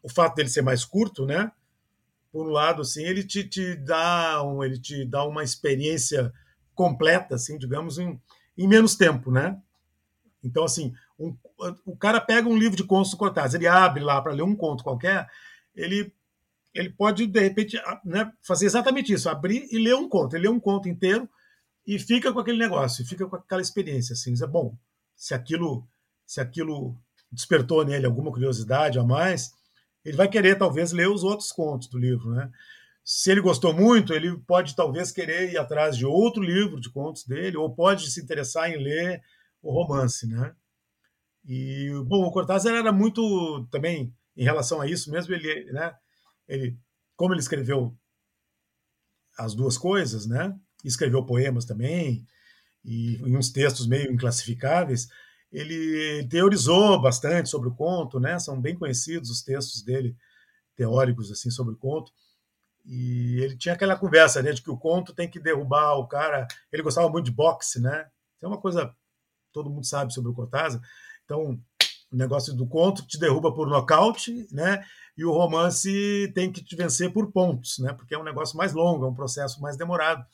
o 0.00 0.08
fato 0.08 0.36
dele 0.36 0.48
ser 0.48 0.62
mais 0.62 0.84
curto, 0.84 1.26
né? 1.26 1.50
Por 2.30 2.46
um 2.46 2.50
lado, 2.50 2.82
assim, 2.82 3.02
ele 3.02 3.24
te, 3.24 3.42
te 3.42 3.74
dá 3.74 4.44
um, 4.44 4.62
ele 4.62 4.78
te 4.78 5.04
dá 5.04 5.24
uma 5.24 5.42
experiência 5.42 6.32
completa, 6.72 7.34
assim, 7.34 7.58
digamos, 7.58 7.98
em, 7.98 8.16
em 8.56 8.68
menos 8.68 8.94
tempo, 8.94 9.32
né? 9.32 9.60
Então, 10.40 10.62
assim, 10.62 10.94
um, 11.18 11.36
o 11.84 11.96
cara 11.96 12.20
pega 12.20 12.48
um 12.48 12.56
livro 12.56 12.76
de 12.76 12.84
contos 12.84 13.10
do 13.10 13.16
Cortázar, 13.16 13.60
ele 13.60 13.66
abre 13.66 14.04
lá 14.04 14.22
para 14.22 14.32
ler 14.32 14.42
um 14.42 14.54
conto 14.54 14.84
qualquer, 14.84 15.28
ele, 15.74 16.14
ele 16.74 16.90
pode, 16.90 17.26
de 17.26 17.40
repente, 17.40 17.80
né, 18.04 18.32
fazer 18.42 18.66
exatamente 18.66 19.12
isso, 19.12 19.28
abrir 19.28 19.66
e 19.70 19.78
ler 19.78 19.94
um 19.94 20.08
conto. 20.08 20.34
Ele 20.34 20.48
lê 20.48 20.52
um 20.52 20.58
conto 20.58 20.88
inteiro 20.88 21.28
e 21.86 21.98
fica 21.98 22.32
com 22.32 22.40
aquele 22.40 22.58
negócio, 22.58 23.06
fica 23.06 23.26
com 23.26 23.36
aquela 23.36 23.62
experiência. 23.62 24.14
Assim, 24.14 24.34
é 24.42 24.46
bom, 24.46 24.76
se 25.14 25.34
aquilo, 25.34 25.86
se 26.26 26.40
aquilo 26.40 26.96
despertou 27.30 27.84
nele 27.84 28.06
alguma 28.06 28.32
curiosidade 28.32 28.98
a 28.98 29.04
mais, 29.04 29.52
ele 30.04 30.16
vai 30.16 30.28
querer, 30.28 30.58
talvez, 30.58 30.92
ler 30.92 31.08
os 31.08 31.22
outros 31.22 31.52
contos 31.52 31.88
do 31.88 31.98
livro. 31.98 32.30
Né? 32.30 32.50
Se 33.04 33.30
ele 33.30 33.40
gostou 33.40 33.72
muito, 33.72 34.12
ele 34.12 34.36
pode, 34.38 34.74
talvez, 34.74 35.12
querer 35.12 35.52
ir 35.52 35.58
atrás 35.58 35.96
de 35.96 36.04
outro 36.04 36.42
livro 36.42 36.80
de 36.80 36.90
contos 36.90 37.24
dele, 37.24 37.56
ou 37.56 37.72
pode 37.72 38.10
se 38.10 38.20
interessar 38.20 38.68
em 38.70 38.82
ler 38.82 39.22
o 39.62 39.72
romance, 39.72 40.26
né? 40.26 40.54
E, 41.46 41.90
bom, 42.06 42.24
o 42.24 42.30
Cortázar 42.30 42.74
era 42.74 42.90
muito 42.90 43.66
também 43.70 44.14
em 44.36 44.44
relação 44.44 44.80
a 44.80 44.86
isso 44.86 45.10
mesmo, 45.10 45.34
ele, 45.34 45.72
né, 45.72 45.94
ele 46.48 46.78
como 47.16 47.32
ele 47.32 47.40
escreveu 47.40 47.96
as 49.38 49.54
duas 49.54 49.78
coisas, 49.78 50.26
né? 50.26 50.56
Escreveu 50.84 51.24
poemas 51.24 51.64
também 51.64 52.26
e, 52.84 53.20
uns 53.24 53.50
textos 53.50 53.86
meio 53.86 54.12
inclassificáveis. 54.12 55.08
Ele 55.50 56.26
teorizou 56.28 57.00
bastante 57.00 57.48
sobre 57.48 57.68
o 57.68 57.74
conto, 57.74 58.18
né? 58.18 58.38
São 58.38 58.60
bem 58.60 58.76
conhecidos 58.76 59.30
os 59.30 59.42
textos 59.42 59.82
dele 59.82 60.16
teóricos 60.76 61.30
assim 61.30 61.50
sobre 61.50 61.74
o 61.74 61.78
conto. 61.78 62.12
E 62.84 63.38
ele 63.40 63.56
tinha 63.56 63.74
aquela 63.74 63.96
conversa 63.96 64.42
né, 64.42 64.52
de 64.52 64.60
que 64.60 64.70
o 64.70 64.76
conto 64.76 65.14
tem 65.14 65.30
que 65.30 65.40
derrubar 65.40 65.94
o 65.94 66.06
cara. 66.06 66.46
Ele 66.70 66.82
gostava 66.82 67.08
muito 67.08 67.26
de 67.26 67.32
boxe, 67.32 67.80
né? 67.80 68.08
É 68.42 68.46
uma 68.46 68.60
coisa 68.60 68.94
todo 69.52 69.70
mundo 69.70 69.86
sabe 69.86 70.12
sobre 70.12 70.30
o 70.30 70.34
Cortázar. 70.34 70.82
Então, 71.24 71.58
o 72.12 72.16
negócio 72.16 72.52
do 72.52 72.66
conto 72.66 73.06
te 73.06 73.18
derruba 73.18 73.54
por 73.54 73.68
nocaute, 73.68 74.46
né? 74.52 74.84
E 75.16 75.24
o 75.24 75.32
romance 75.32 76.32
tem 76.34 76.50
que 76.50 76.62
te 76.62 76.74
vencer 76.74 77.12
por 77.12 77.30
pontos, 77.30 77.78
né? 77.78 77.92
Porque 77.92 78.14
é 78.14 78.18
um 78.18 78.24
negócio 78.24 78.56
mais 78.56 78.72
longo, 78.72 79.04
é 79.04 79.08
um 79.08 79.14
processo 79.14 79.60
mais 79.60 79.76
demorado. 79.76 80.24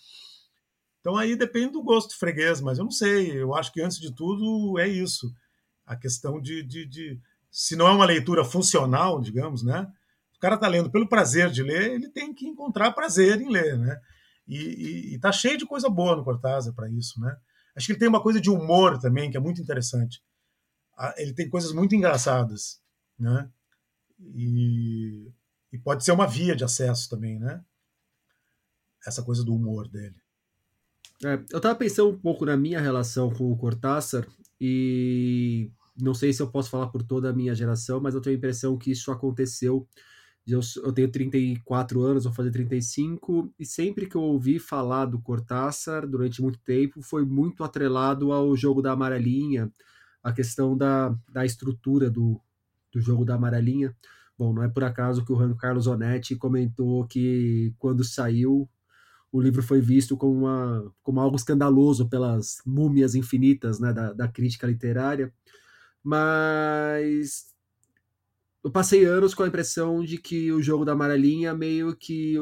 Então 1.01 1.17
aí 1.17 1.37
depende 1.37 1.73
do 1.73 1.83
gosto 1.83 2.19
freguês, 2.19 2.61
mas 2.61 2.79
eu 2.79 2.85
não 2.85 2.91
sei. 2.91 3.31
Eu 3.41 3.55
acho 3.55 3.73
que 3.73 3.83
antes 3.83 3.99
de 3.99 4.15
tudo 4.15 4.79
é 4.79 4.89
isso. 4.89 5.33
A 5.87 5.97
questão 5.97 6.41
de, 6.41 6.63
de, 6.63 6.87
de 6.87 7.21
se 7.51 7.77
não 7.77 7.89
é 7.89 7.91
uma 7.91 8.05
leitura 8.05 8.45
funcional, 8.45 9.21
digamos, 9.21 9.63
né? 9.63 9.87
O 10.37 10.41
cara 10.41 10.55
está 10.55 10.69
lendo 10.69 10.91
pelo 10.91 11.09
prazer 11.09 11.51
de 11.51 11.63
ler, 11.63 11.93
ele 11.93 12.09
tem 12.09 12.33
que 12.33 12.47
encontrar 12.47 12.93
prazer 12.93 13.41
em 13.41 13.51
ler, 13.51 13.77
né? 13.77 14.01
E 14.49 15.15
está 15.15 15.31
cheio 15.31 15.57
de 15.57 15.67
coisa 15.67 15.89
boa 15.89 16.17
no 16.17 16.25
Cortázar 16.25 16.75
para 16.75 16.91
isso, 16.91 17.21
né? 17.21 17.37
Acho 17.77 17.87
que 17.87 17.93
ele 17.93 17.99
tem 17.99 18.09
uma 18.09 18.23
coisa 18.23 18.41
de 18.41 18.51
humor 18.51 18.99
também 18.99 19.31
que 19.31 19.37
é 19.37 19.41
muito 19.41 19.61
interessante. 19.61 20.23
Ele 21.17 21.33
tem 21.33 21.49
coisas 21.49 21.73
muito 21.73 21.95
engraçadas, 21.95 22.81
né? 23.19 23.49
E, 24.21 25.33
e 25.73 25.79
pode 25.79 26.05
ser 26.05 26.13
uma 26.13 26.27
via 26.27 26.55
de 26.55 26.65
acesso 26.65 27.09
também, 27.09 27.39
né? 27.39 27.65
Essa 29.07 29.23
coisa 29.23 29.43
do 29.45 29.55
humor 29.55 29.89
dele. 29.89 30.17
É, 31.25 31.35
eu 31.51 31.59
estava 31.59 31.75
pensando 31.75 32.11
um 32.11 32.19
pouco 32.19 32.45
na 32.47 32.57
minha 32.57 32.81
relação 32.81 33.31
com 33.31 33.51
o 33.51 33.57
Cortázar 33.57 34.27
e 34.61 35.71
não 36.01 36.15
sei 36.15 36.33
se 36.33 36.43
eu 36.43 36.51
posso 36.51 36.71
falar 36.71 36.89
por 36.89 37.03
toda 37.03 37.31
a 37.31 37.33
minha 37.33 37.55
geração, 37.55 38.01
mas 38.01 38.15
eu 38.15 38.21
tenho 38.21 38.37
a 38.37 38.39
impressão 38.39 38.79
que 38.79 38.91
isso 38.91 39.11
aconteceu. 39.11 39.87
Eu, 40.47 40.61
eu 40.83 40.93
tenho 40.93 41.11
34 41.11 42.03
anos, 42.03 42.25
vou 42.25 42.33
fazer 42.33 42.51
35, 42.51 43.53
e 43.59 43.65
sempre 43.65 44.07
que 44.07 44.17
eu 44.17 44.23
ouvi 44.23 44.59
falar 44.59 45.05
do 45.05 45.21
Cortázar 45.21 46.07
durante 46.09 46.43
muito 46.43 46.59
tempo, 46.61 47.03
foi 47.03 47.25
muito 47.25 47.63
atrelado 47.63 48.33
ao 48.33 48.57
jogo 48.57 48.83
da 48.83 48.93
amarelinha, 48.93 49.71
a 50.23 50.33
questão 50.33 50.77
da, 50.77 51.15
da 51.31 51.45
estrutura 51.45 52.11
do, 52.11 52.41
do 52.93 53.01
jogo 53.01 53.25
da 53.25 53.35
amarelinha. 53.35 53.95
Bom, 54.39 54.53
não 54.55 54.63
é 54.63 54.69
por 54.69 54.85
acaso 54.85 55.25
que 55.25 55.33
o 55.33 55.37
Juan 55.37 55.55
Carlos 55.55 55.87
Onetti 55.87 56.37
comentou 56.37 57.07
que 57.07 57.75
quando 57.79 58.03
saiu 58.03 58.69
o 59.33 59.41
livro 59.41 59.63
foi 59.63 59.81
visto 59.81 60.17
como, 60.17 60.41
uma, 60.41 60.93
como 61.03 61.21
algo 61.21 61.37
escandaloso 61.37 62.09
pelas 62.09 62.61
múmias 62.67 63.15
infinitas 63.15 63.79
né, 63.79 63.93
da, 63.93 64.13
da 64.13 64.29
crítica 64.29 64.67
literária, 64.67 65.33
mas 66.03 67.55
eu 68.65 68.71
passei 68.71 69.05
anos 69.05 69.35
com 69.35 69.43
a 69.43 69.49
impressão 69.49 70.05
de 70.05 70.19
que 70.19 70.53
o 70.53 70.63
jogo 70.63 70.85
da 70.85 70.93
amarelinha 70.93 71.55
meio 71.55 71.95
que 71.97 72.37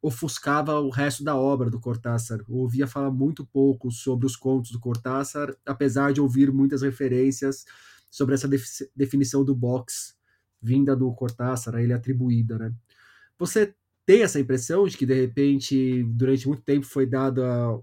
ofuscava 0.00 0.80
o 0.80 0.88
resto 0.88 1.24
da 1.24 1.36
obra 1.36 1.68
do 1.68 1.80
Cortázar. 1.80 2.40
Eu 2.48 2.56
ouvia 2.56 2.86
falar 2.86 3.10
muito 3.10 3.44
pouco 3.44 3.90
sobre 3.90 4.26
os 4.26 4.36
contos 4.36 4.70
do 4.70 4.80
Cortázar, 4.80 5.54
apesar 5.66 6.12
de 6.12 6.20
ouvir 6.20 6.52
muitas 6.52 6.82
referências 6.82 7.64
sobre 8.10 8.34
essa 8.34 8.48
definição 8.94 9.44
do 9.44 9.54
box 9.54 10.16
vinda 10.60 10.96
do 10.96 11.12
Cortázar, 11.12 11.76
a 11.76 11.82
ele 11.82 11.92
atribuída, 11.92 12.58
né? 12.58 12.74
Você 13.38 13.74
tem 14.04 14.22
essa 14.22 14.40
impressão 14.40 14.86
de 14.86 14.96
que, 14.96 15.04
de 15.04 15.14
repente, 15.14 16.02
durante 16.04 16.46
muito 16.48 16.62
tempo 16.62 16.86
foi 16.86 17.06
dada 17.06 17.78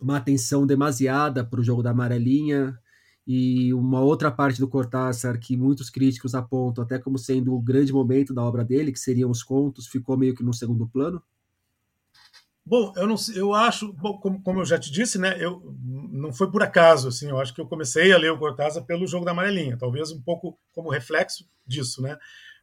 uma 0.00 0.16
atenção 0.16 0.66
demasiada 0.66 1.44
para 1.44 1.60
o 1.60 1.64
jogo 1.64 1.82
da 1.82 1.90
amarelinha 1.90 2.78
e 3.26 3.72
uma 3.74 4.00
outra 4.00 4.30
parte 4.30 4.58
do 4.58 4.68
Cortázar 4.68 5.38
que 5.38 5.56
muitos 5.56 5.90
críticos 5.90 6.34
apontam 6.34 6.82
até 6.82 6.98
como 6.98 7.18
sendo 7.18 7.54
o 7.54 7.60
grande 7.60 7.92
momento 7.92 8.34
da 8.34 8.42
obra 8.42 8.64
dele, 8.64 8.92
que 8.92 8.98
seriam 8.98 9.30
os 9.30 9.42
contos, 9.42 9.86
ficou 9.86 10.16
meio 10.16 10.34
que 10.34 10.42
no 10.42 10.54
segundo 10.54 10.88
plano? 10.88 11.22
Bom, 12.70 12.92
eu 12.94 13.04
não 13.04 13.16
eu 13.34 13.52
acho, 13.52 13.92
bom, 13.94 14.16
como, 14.20 14.40
como, 14.44 14.60
eu 14.60 14.64
já 14.64 14.78
te 14.78 14.92
disse, 14.92 15.18
né, 15.18 15.36
eu 15.44 15.76
não 16.12 16.32
foi 16.32 16.48
por 16.52 16.62
acaso, 16.62 17.08
assim, 17.08 17.28
eu 17.28 17.40
acho 17.40 17.52
que 17.52 17.60
eu 17.60 17.66
comecei 17.66 18.12
a 18.12 18.16
ler 18.16 18.30
o 18.30 18.38
Cortázar 18.38 18.84
pelo 18.84 19.08
jogo 19.08 19.24
da 19.24 19.32
amarelinha, 19.32 19.76
talvez 19.76 20.12
um 20.12 20.22
pouco 20.22 20.56
como 20.70 20.88
reflexo 20.88 21.50
disso, 21.66 22.00
né? 22.00 22.16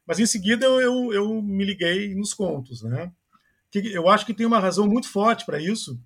Mas 0.06 0.18
em 0.18 0.24
seguida 0.24 0.64
eu, 0.64 0.80
eu, 0.80 1.12
eu 1.12 1.42
me 1.42 1.62
liguei 1.62 2.14
nos 2.14 2.32
contos, 2.32 2.80
né? 2.80 3.12
Que 3.70 3.92
eu 3.92 4.08
acho 4.08 4.24
que 4.24 4.32
tem 4.32 4.46
uma 4.46 4.58
razão 4.58 4.88
muito 4.88 5.10
forte 5.10 5.44
para 5.44 5.60
isso, 5.60 6.00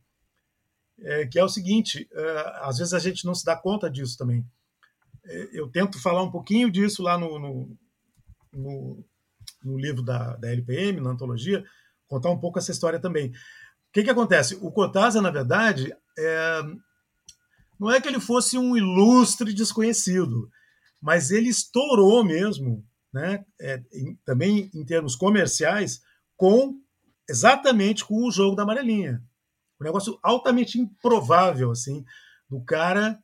é, 0.99 1.25
que 1.25 1.39
é 1.39 1.45
o 1.45 1.49
seguinte: 1.49 2.09
é, 2.13 2.59
às 2.63 2.79
vezes 2.79 2.95
a 2.95 2.99
gente 2.99 3.25
não 3.25 3.37
se 3.37 3.45
dá 3.45 3.55
conta 3.55 3.89
disso 3.89 4.19
também. 4.19 4.45
É, 5.25 5.51
eu 5.53 5.69
tento 5.69 6.03
falar 6.03 6.25
um 6.25 6.31
pouquinho 6.33 6.73
disso 6.73 7.05
lá 7.05 7.17
no, 7.17 7.39
no, 7.39 7.79
no, 8.53 9.05
no 9.63 9.79
livro 9.79 10.03
da, 10.03 10.35
da 10.35 10.51
LPM, 10.51 11.01
na 11.01 11.11
antologia, 11.11 11.65
contar 12.09 12.31
um 12.31 12.41
pouco 12.41 12.59
essa 12.59 12.73
história 12.73 12.99
também. 12.99 13.33
O 13.93 13.95
que, 13.95 14.05
que 14.05 14.11
acontece? 14.11 14.59
O 14.63 14.73
Cortázar, 14.73 15.21
na 15.21 15.31
verdade, 15.31 15.95
é, 16.19 16.63
não 17.79 17.91
é 17.91 18.01
que 18.01 18.09
ele 18.09 18.19
fosse 18.19 18.57
um 18.57 18.75
ilustre 18.75 19.53
desconhecido, 19.53 20.51
mas 20.99 21.31
ele 21.31 21.51
estourou 21.51 22.25
mesmo 22.25 22.83
né, 23.13 23.45
é, 23.61 23.83
em, 23.93 24.17
também 24.25 24.71
em 24.73 24.83
termos 24.83 25.15
comerciais, 25.15 26.01
com 26.39 26.81
exatamente 27.29 28.03
com 28.03 28.27
o 28.27 28.31
jogo 28.31 28.57
da 28.57 28.63
amarelinha. 28.63 29.23
Um 29.79 29.85
negócio 29.85 30.19
altamente 30.23 30.81
improvável, 30.81 31.71
assim, 31.71 32.03
do 32.49 32.63
cara 32.63 33.23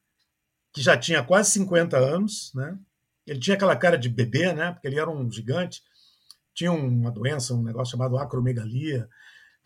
que 0.70 0.82
já 0.82 0.98
tinha 0.98 1.24
quase 1.24 1.50
50 1.52 1.96
anos, 1.96 2.52
né? 2.54 2.78
Ele 3.26 3.40
tinha 3.40 3.56
aquela 3.56 3.74
cara 3.74 3.96
de 3.96 4.10
bebê, 4.10 4.52
né? 4.52 4.72
Porque 4.72 4.86
ele 4.86 5.00
era 5.00 5.08
um 5.08 5.30
gigante, 5.30 5.82
tinha 6.54 6.72
uma 6.72 7.10
doença, 7.10 7.54
um 7.54 7.62
negócio 7.62 7.92
chamado 7.92 8.18
acromegalia, 8.18 9.08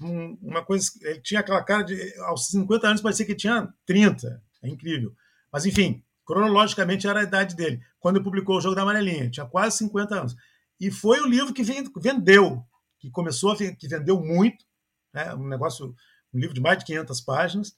um, 0.02 0.38
uma 0.42 0.64
coisa, 0.64 0.90
ele 1.02 1.20
tinha 1.20 1.40
aquela 1.40 1.62
cara 1.62 1.82
de 1.82 2.14
aos 2.20 2.48
50 2.48 2.86
anos 2.86 3.00
parecia 3.00 3.26
que 3.26 3.34
tinha 3.34 3.68
30, 3.86 4.42
é 4.62 4.68
incrível. 4.68 5.12
Mas 5.52 5.66
enfim, 5.66 6.02
cronologicamente 6.24 7.06
era 7.06 7.20
a 7.20 7.24
idade 7.24 7.54
dele, 7.54 7.80
quando 8.00 8.16
ele 8.16 8.24
publicou 8.24 8.56
o 8.56 8.60
Jogo 8.60 8.74
da 8.74 8.82
Amarelinha, 8.82 9.30
tinha 9.30 9.46
quase 9.46 9.78
50 9.78 10.14
anos. 10.14 10.36
E 10.80 10.90
foi 10.90 11.20
o 11.20 11.26
livro 11.26 11.52
que 11.52 11.62
vendeu, 11.62 12.64
que 12.98 13.10
começou 13.10 13.56
que 13.56 13.88
vendeu 13.88 14.20
muito, 14.20 14.64
né? 15.12 15.34
um 15.34 15.46
negócio, 15.46 15.94
um 16.32 16.38
livro 16.38 16.54
de 16.54 16.60
mais 16.60 16.78
de 16.78 16.84
500 16.84 17.20
páginas, 17.20 17.76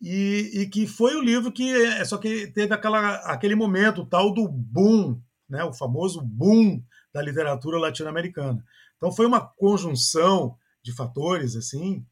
e, 0.00 0.50
e, 0.52 0.66
que 0.68 0.86
foi 0.86 1.16
o 1.16 1.22
livro 1.22 1.50
que 1.50 1.72
é 1.72 2.04
só 2.04 2.18
que 2.18 2.48
teve 2.48 2.74
aquela, 2.74 3.16
aquele 3.32 3.54
momento 3.54 4.02
o 4.02 4.06
tal 4.06 4.32
do 4.32 4.46
boom, 4.46 5.18
né? 5.48 5.64
o 5.64 5.72
famoso 5.72 6.20
boom 6.20 6.82
da 7.12 7.22
literatura 7.22 7.78
latino-americana. 7.78 8.62
Então 8.96 9.10
foi 9.10 9.26
uma 9.26 9.40
conjunção 9.40 10.56
de 10.86 10.94
fatores 10.94 11.56
assim 11.56 12.06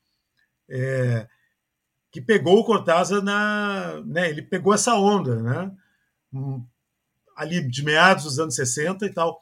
é, 0.69 1.27
que 2.11 2.21
pegou 2.21 2.59
o 2.59 2.65
Cortázar 2.65 3.23
na. 3.23 4.01
Né, 4.07 4.31
ele 4.31 4.43
pegou 4.43 4.75
essa 4.75 4.95
onda, 4.95 5.43
né? 5.43 5.73
Hum, 6.33 6.65
ali 7.37 7.67
de 7.67 7.85
meados 7.85 8.25
dos 8.25 8.39
anos 8.39 8.55
60 8.55 9.05
e 9.07 9.11
tal, 9.11 9.41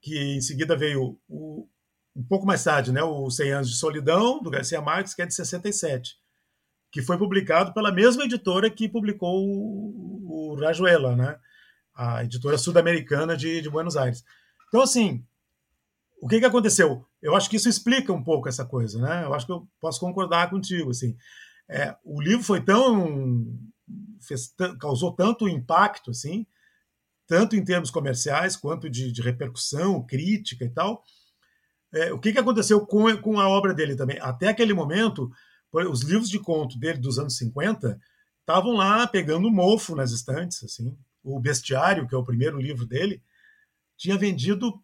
que 0.00 0.36
em 0.36 0.40
seguida 0.40 0.76
veio 0.76 1.18
o, 1.28 1.68
um 2.14 2.22
pouco 2.22 2.46
mais 2.46 2.62
tarde, 2.62 2.92
né, 2.92 3.02
o 3.02 3.30
100 3.30 3.52
Anos 3.52 3.70
de 3.70 3.76
Solidão, 3.76 4.42
do 4.42 4.50
Garcia 4.50 4.80
Marques, 4.80 5.14
que 5.14 5.22
é 5.22 5.26
de 5.26 5.34
67, 5.34 6.18
que 6.90 7.02
foi 7.02 7.18
publicado 7.18 7.72
pela 7.72 7.92
mesma 7.92 8.24
editora 8.24 8.70
que 8.70 8.88
publicou 8.88 9.46
o, 9.46 10.52
o 10.52 10.60
Rajuela, 10.60 11.16
né, 11.16 11.38
a 11.94 12.24
editora 12.24 12.58
sul-americana 12.58 13.36
de, 13.36 13.60
de 13.60 13.70
Buenos 13.70 13.96
Aires. 13.96 14.24
Então, 14.68 14.82
assim, 14.82 15.24
o 16.26 16.28
que, 16.28 16.40
que 16.40 16.44
aconteceu? 16.44 17.06
Eu 17.22 17.36
acho 17.36 17.48
que 17.48 17.54
isso 17.54 17.68
explica 17.68 18.12
um 18.12 18.20
pouco 18.20 18.48
essa 18.48 18.64
coisa, 18.64 19.00
né? 19.00 19.24
Eu 19.24 19.32
acho 19.32 19.46
que 19.46 19.52
eu 19.52 19.68
posso 19.80 20.00
concordar 20.00 20.50
contigo, 20.50 20.90
assim. 20.90 21.16
É, 21.68 21.94
o 22.04 22.20
livro 22.20 22.42
foi 22.42 22.60
tão. 22.60 23.56
Fez, 24.20 24.52
causou 24.80 25.12
tanto 25.12 25.48
impacto, 25.48 26.10
assim, 26.10 26.44
tanto 27.28 27.54
em 27.54 27.62
termos 27.62 27.92
comerciais 27.92 28.56
quanto 28.56 28.90
de, 28.90 29.12
de 29.12 29.22
repercussão, 29.22 30.04
crítica 30.04 30.64
e 30.64 30.68
tal. 30.68 31.04
É, 31.94 32.12
o 32.12 32.18
que, 32.18 32.32
que 32.32 32.40
aconteceu 32.40 32.84
com, 32.84 33.16
com 33.18 33.38
a 33.38 33.48
obra 33.48 33.72
dele 33.72 33.94
também? 33.94 34.18
Até 34.20 34.48
aquele 34.48 34.74
momento, 34.74 35.30
os 35.72 36.02
livros 36.02 36.28
de 36.28 36.40
conto 36.40 36.76
dele 36.76 36.98
dos 36.98 37.20
anos 37.20 37.36
50 37.36 38.00
estavam 38.40 38.72
lá 38.72 39.06
pegando 39.06 39.48
mofo 39.48 39.94
nas 39.94 40.10
estantes. 40.10 40.64
Assim. 40.64 40.98
O 41.22 41.38
Bestiário, 41.38 42.08
que 42.08 42.16
é 42.16 42.18
o 42.18 42.24
primeiro 42.24 42.60
livro 42.60 42.84
dele, 42.84 43.22
tinha 43.96 44.18
vendido, 44.18 44.82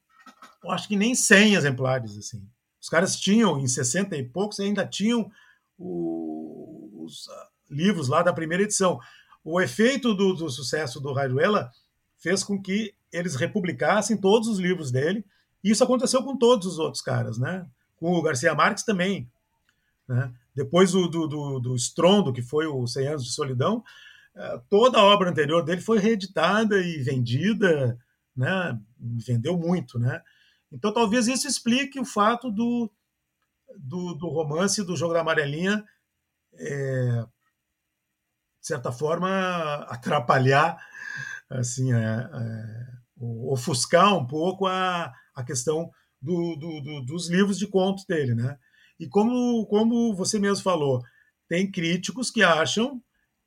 acho 0.71 0.89
que 0.89 0.97
nem 0.97 1.15
100 1.15 1.55
exemplares. 1.55 2.17
assim. 2.17 2.47
Os 2.81 2.89
caras 2.89 3.17
tinham, 3.17 3.59
em 3.59 3.67
60 3.67 4.17
e 4.17 4.25
poucos, 4.25 4.59
ainda 4.61 4.87
tinham 4.87 5.31
os 5.79 7.27
uh, 7.27 7.31
livros 7.71 8.09
lá 8.09 8.23
da 8.23 8.33
primeira 8.33 8.65
edição. 8.65 8.99
O 9.45 9.61
efeito 9.61 10.15
do, 10.15 10.35
do 10.35 10.49
sucesso 10.51 11.01
do 11.01 11.13
Rayuela 11.13 11.71
fez 12.19 12.45
com 12.45 12.61
que 12.61 12.95
eles 13.13 13.35
republicassem 13.35 14.17
todos 14.17 14.49
os 14.49 14.59
livros 14.59 14.91
dele, 14.91 15.25
e 15.63 15.71
isso 15.71 15.85
aconteceu 15.85 16.23
com 16.23 16.37
todos 16.37 16.67
os 16.67 16.79
outros 16.79 17.03
caras, 17.03 17.39
né? 17.39 17.67
Com 17.97 18.15
o 18.15 18.23
Garcia 18.23 18.55
Marques 18.55 18.85
também. 18.85 19.31
Né? 20.09 20.33
Depois 20.55 20.93
do, 20.93 21.09
do, 21.09 21.27
do, 21.27 21.61
do 21.61 21.77
Estrondo, 21.77 22.33
que 22.33 22.43
foi 22.43 22.67
o 22.67 22.87
100 22.87 23.07
Anos 23.09 23.25
de 23.25 23.33
Solidão, 23.33 23.83
uh, 24.35 24.61
toda 24.69 24.99
a 24.99 25.05
obra 25.05 25.31
anterior 25.31 25.63
dele 25.63 25.81
foi 25.81 25.99
reeditada 25.99 26.79
e 26.79 26.99
vendida, 26.99 27.99
né? 28.37 28.79
vendeu 28.99 29.57
muito. 29.57 29.99
Né? 29.99 30.21
Então, 30.71 30.93
talvez 30.93 31.27
isso 31.29 31.47
explique 31.47 32.01
o 32.01 32.05
fato 32.05 32.51
do, 32.51 32.91
do, 33.79 34.15
do 34.15 34.29
romance 34.29 34.85
do 34.85 34.97
jogo 34.97 35.15
da 35.15 35.21
amarelinha, 35.21 35.85
é, 36.55 37.25
de 38.61 38.67
certa 38.67 38.93
forma, 38.93 39.29
atrapalhar, 39.89 40.79
assim, 41.51 41.93
é, 41.93 41.99
é, 41.99 42.87
ofuscar 43.21 44.17
um 44.17 44.27
pouco 44.27 44.67
a, 44.67 45.13
a 45.35 45.45
questão 45.45 45.91
do, 46.21 46.57
do, 46.57 46.81
do, 46.81 47.05
dos 47.05 47.29
livros 47.29 47.59
de 47.59 47.67
contos 47.67 48.05
dele, 48.05 48.35
né? 48.35 48.57
E 48.99 49.09
como, 49.09 49.67
como 49.67 50.15
você 50.15 50.39
mesmo 50.39 50.63
falou, 50.63 51.03
tem 51.49 51.71
críticos 51.71 52.31
que 52.31 52.43
acham 52.43 53.03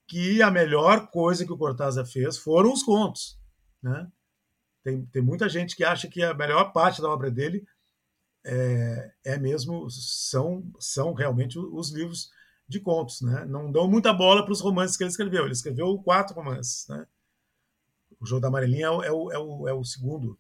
que 0.08 0.42
a 0.42 0.52
melhor 0.52 1.10
coisa 1.10 1.46
que 1.46 1.54
o 1.54 1.58
Cortázar 1.58 2.06
fez 2.06 2.38
foram 2.38 2.74
os 2.74 2.84
contos, 2.84 3.40
né? 3.82 4.08
Tem, 4.86 5.04
tem 5.08 5.22
muita 5.22 5.50
gente 5.50 5.76
que 5.76 5.84
acha 5.84 6.08
que 6.08 6.22
a 6.22 6.32
melhor 6.36 6.72
parte 6.72 7.02
da 7.02 7.10
obra 7.10 7.32
dele 7.32 7.66
é, 8.46 9.12
é 9.24 9.38
mesmo 9.40 9.90
são 9.90 10.64
são 10.80 11.12
realmente 11.12 11.58
os 11.58 11.92
livros 11.92 12.30
de 12.68 12.80
contos, 12.80 13.22
né? 13.22 13.46
Não 13.46 13.72
dão 13.72 13.90
muita 13.90 14.14
bola 14.14 14.44
para 14.44 14.54
os 14.54 14.62
romances 14.62 14.96
que 14.96 15.04
ele 15.04 15.10
escreveu. 15.10 15.44
Ele 15.44 15.54
escreveu 15.54 15.98
quatro 15.98 16.36
romances, 16.36 16.88
né? 16.88 17.04
O 18.20 18.28
Jogo 18.28 18.42
da 18.42 18.48
Amarelinha 18.48 18.86
é 18.86 18.92
o, 18.92 19.02
é 19.02 19.12
o, 19.12 19.32
é 19.32 19.40
o, 19.40 19.68
é 19.70 19.74
o 19.74 19.84
segundo 19.84 20.38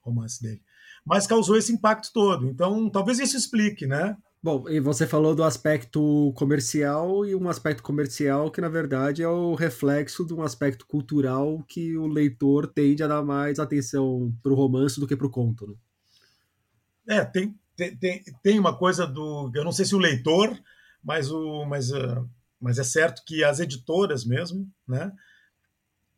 romance 0.00 0.42
dele. 0.42 0.62
Mas 1.04 1.26
causou 1.26 1.54
esse 1.54 1.70
impacto 1.70 2.10
todo. 2.10 2.48
Então, 2.48 2.88
talvez 2.88 3.18
isso 3.18 3.36
explique, 3.36 3.86
né? 3.86 4.16
Bom, 4.44 4.68
e 4.68 4.78
você 4.78 5.06
falou 5.06 5.34
do 5.34 5.42
aspecto 5.42 6.30
comercial 6.36 7.24
e 7.24 7.34
um 7.34 7.48
aspecto 7.48 7.82
comercial 7.82 8.50
que, 8.50 8.60
na 8.60 8.68
verdade, 8.68 9.22
é 9.22 9.26
o 9.26 9.54
reflexo 9.54 10.22
de 10.22 10.34
um 10.34 10.42
aspecto 10.42 10.86
cultural 10.86 11.64
que 11.66 11.96
o 11.96 12.06
leitor 12.06 12.66
tende 12.66 13.02
a 13.02 13.06
dar 13.06 13.22
mais 13.22 13.58
atenção 13.58 14.36
para 14.42 14.52
o 14.52 14.54
romance 14.54 15.00
do 15.00 15.06
que 15.06 15.16
para 15.16 15.26
o 15.26 15.30
conto. 15.30 15.66
Né? 17.06 17.16
É, 17.16 17.24
tem, 17.24 17.58
tem, 17.74 18.22
tem 18.42 18.58
uma 18.58 18.76
coisa 18.76 19.06
do. 19.06 19.50
Eu 19.54 19.64
não 19.64 19.72
sei 19.72 19.86
se 19.86 19.94
o 19.94 19.98
leitor, 19.98 20.54
mas, 21.02 21.30
o, 21.30 21.64
mas, 21.64 21.90
uh, 21.90 22.28
mas 22.60 22.78
é 22.78 22.84
certo 22.84 23.22
que 23.24 23.42
as 23.42 23.60
editoras 23.60 24.26
mesmo, 24.26 24.70
né? 24.86 25.10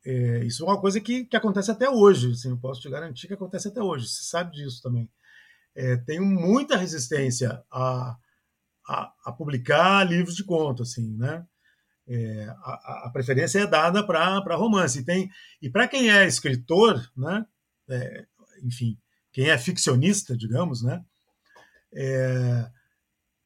É, 0.05 0.45
isso 0.45 0.65
é 0.65 0.67
uma 0.67 0.81
coisa 0.81 1.01
que, 1.01 1.27
que 1.27 1.37
acontece 1.37 1.71
até 1.71 1.89
hoje, 1.89 2.33
assim, 2.33 2.51
eu 2.51 2.59
posso 2.59 2.81
te 2.81 2.91
garantir 2.91 3.29
que 3.29 3.35
acontece 3.35 3.69
até 3.69 3.81
hoje, 3.81 4.09
você 4.09 4.25
sabe 4.25 4.51
disso 4.57 4.83
também. 4.83 5.09
É, 5.77 5.97
tem 5.99 6.19
muita 6.19 6.77
resistência 6.77 7.63
a, 7.71 8.17
a, 8.89 9.13
a, 9.27 9.33
publicar 9.33 10.05
livros 10.05 10.35
de 10.35 10.43
conto, 10.43 10.83
assim, 10.83 11.15
né? 11.19 11.45
É, 12.09 12.47
a, 12.63 13.03
a, 13.07 13.11
preferência 13.13 13.59
é 13.59 13.67
dada 13.67 14.03
para 14.03 14.57
romance. 14.57 15.01
E, 15.01 15.05
tem, 15.05 15.31
e 15.61 15.69
para 15.69 15.87
quem 15.87 16.11
é 16.11 16.27
escritor, 16.27 17.07
né? 17.15 17.45
É, 17.91 18.25
enfim, 18.63 18.97
quem 19.31 19.51
é 19.51 19.59
ficcionista, 19.59 20.35
digamos, 20.35 20.83
né? 20.83 21.05
É, 21.95 22.71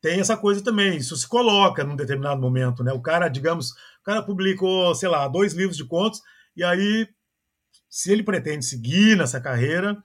tem 0.00 0.20
essa 0.20 0.36
coisa 0.36 0.62
também, 0.62 0.96
isso 0.96 1.16
se 1.16 1.26
coloca 1.26 1.82
num 1.82 1.96
determinado 1.96 2.40
momento, 2.40 2.84
né? 2.84 2.92
O 2.92 3.02
cara, 3.02 3.28
digamos, 3.28 3.72
o 3.72 4.04
cara 4.04 4.22
publicou, 4.22 4.94
sei 4.94 5.08
lá, 5.08 5.26
dois 5.26 5.52
livros 5.52 5.76
de 5.76 5.84
contos, 5.84 6.22
e 6.56 6.62
aí, 6.62 7.08
se 7.88 8.12
ele 8.12 8.22
pretende 8.22 8.64
seguir 8.64 9.16
nessa 9.16 9.40
carreira, 9.40 10.00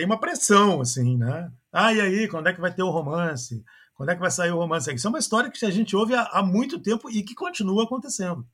tem 0.00 0.06
uma 0.06 0.18
pressão, 0.18 0.80
assim, 0.80 1.18
né? 1.18 1.52
Ah, 1.70 1.92
e 1.92 2.00
aí, 2.00 2.26
quando 2.26 2.46
é 2.46 2.54
que 2.54 2.60
vai 2.60 2.72
ter 2.72 2.82
o 2.82 2.88
romance? 2.88 3.62
Quando 3.94 4.08
é 4.08 4.14
que 4.14 4.20
vai 4.20 4.30
sair 4.30 4.50
o 4.50 4.56
romance? 4.56 4.90
Isso 4.94 5.06
é 5.06 5.10
uma 5.10 5.18
história 5.18 5.50
que 5.50 5.62
a 5.66 5.70
gente 5.70 5.94
ouve 5.94 6.14
há, 6.14 6.22
há 6.22 6.42
muito 6.42 6.80
tempo 6.80 7.10
e 7.10 7.22
que 7.22 7.34
continua 7.34 7.84
acontecendo, 7.84 8.48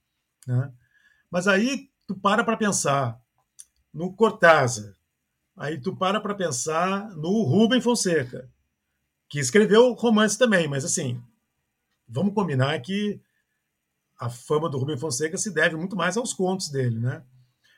né? 0.44 0.72
Mas 1.30 1.46
aí 1.46 1.88
tu 2.04 2.16
para 2.16 2.42
para 2.42 2.56
pensar 2.56 3.16
no 3.94 4.12
Cortázar, 4.12 4.92
aí 5.56 5.80
tu 5.80 5.94
para 5.94 6.20
para 6.20 6.34
pensar 6.34 7.10
no 7.10 7.44
Rubem 7.44 7.80
Fonseca, 7.80 8.50
que 9.28 9.38
escreveu 9.38 9.92
romance 9.92 10.36
também, 10.36 10.66
mas 10.66 10.84
assim, 10.84 11.22
vamos 12.08 12.34
combinar 12.34 12.76
que 12.80 13.20
a 14.18 14.28
fama 14.28 14.68
do 14.68 14.78
Rubem 14.78 14.98
Fonseca 14.98 15.36
se 15.36 15.54
deve 15.54 15.76
muito 15.76 15.94
mais 15.94 16.16
aos 16.16 16.32
contos 16.32 16.70
dele, 16.70 16.98
né? 16.98 17.22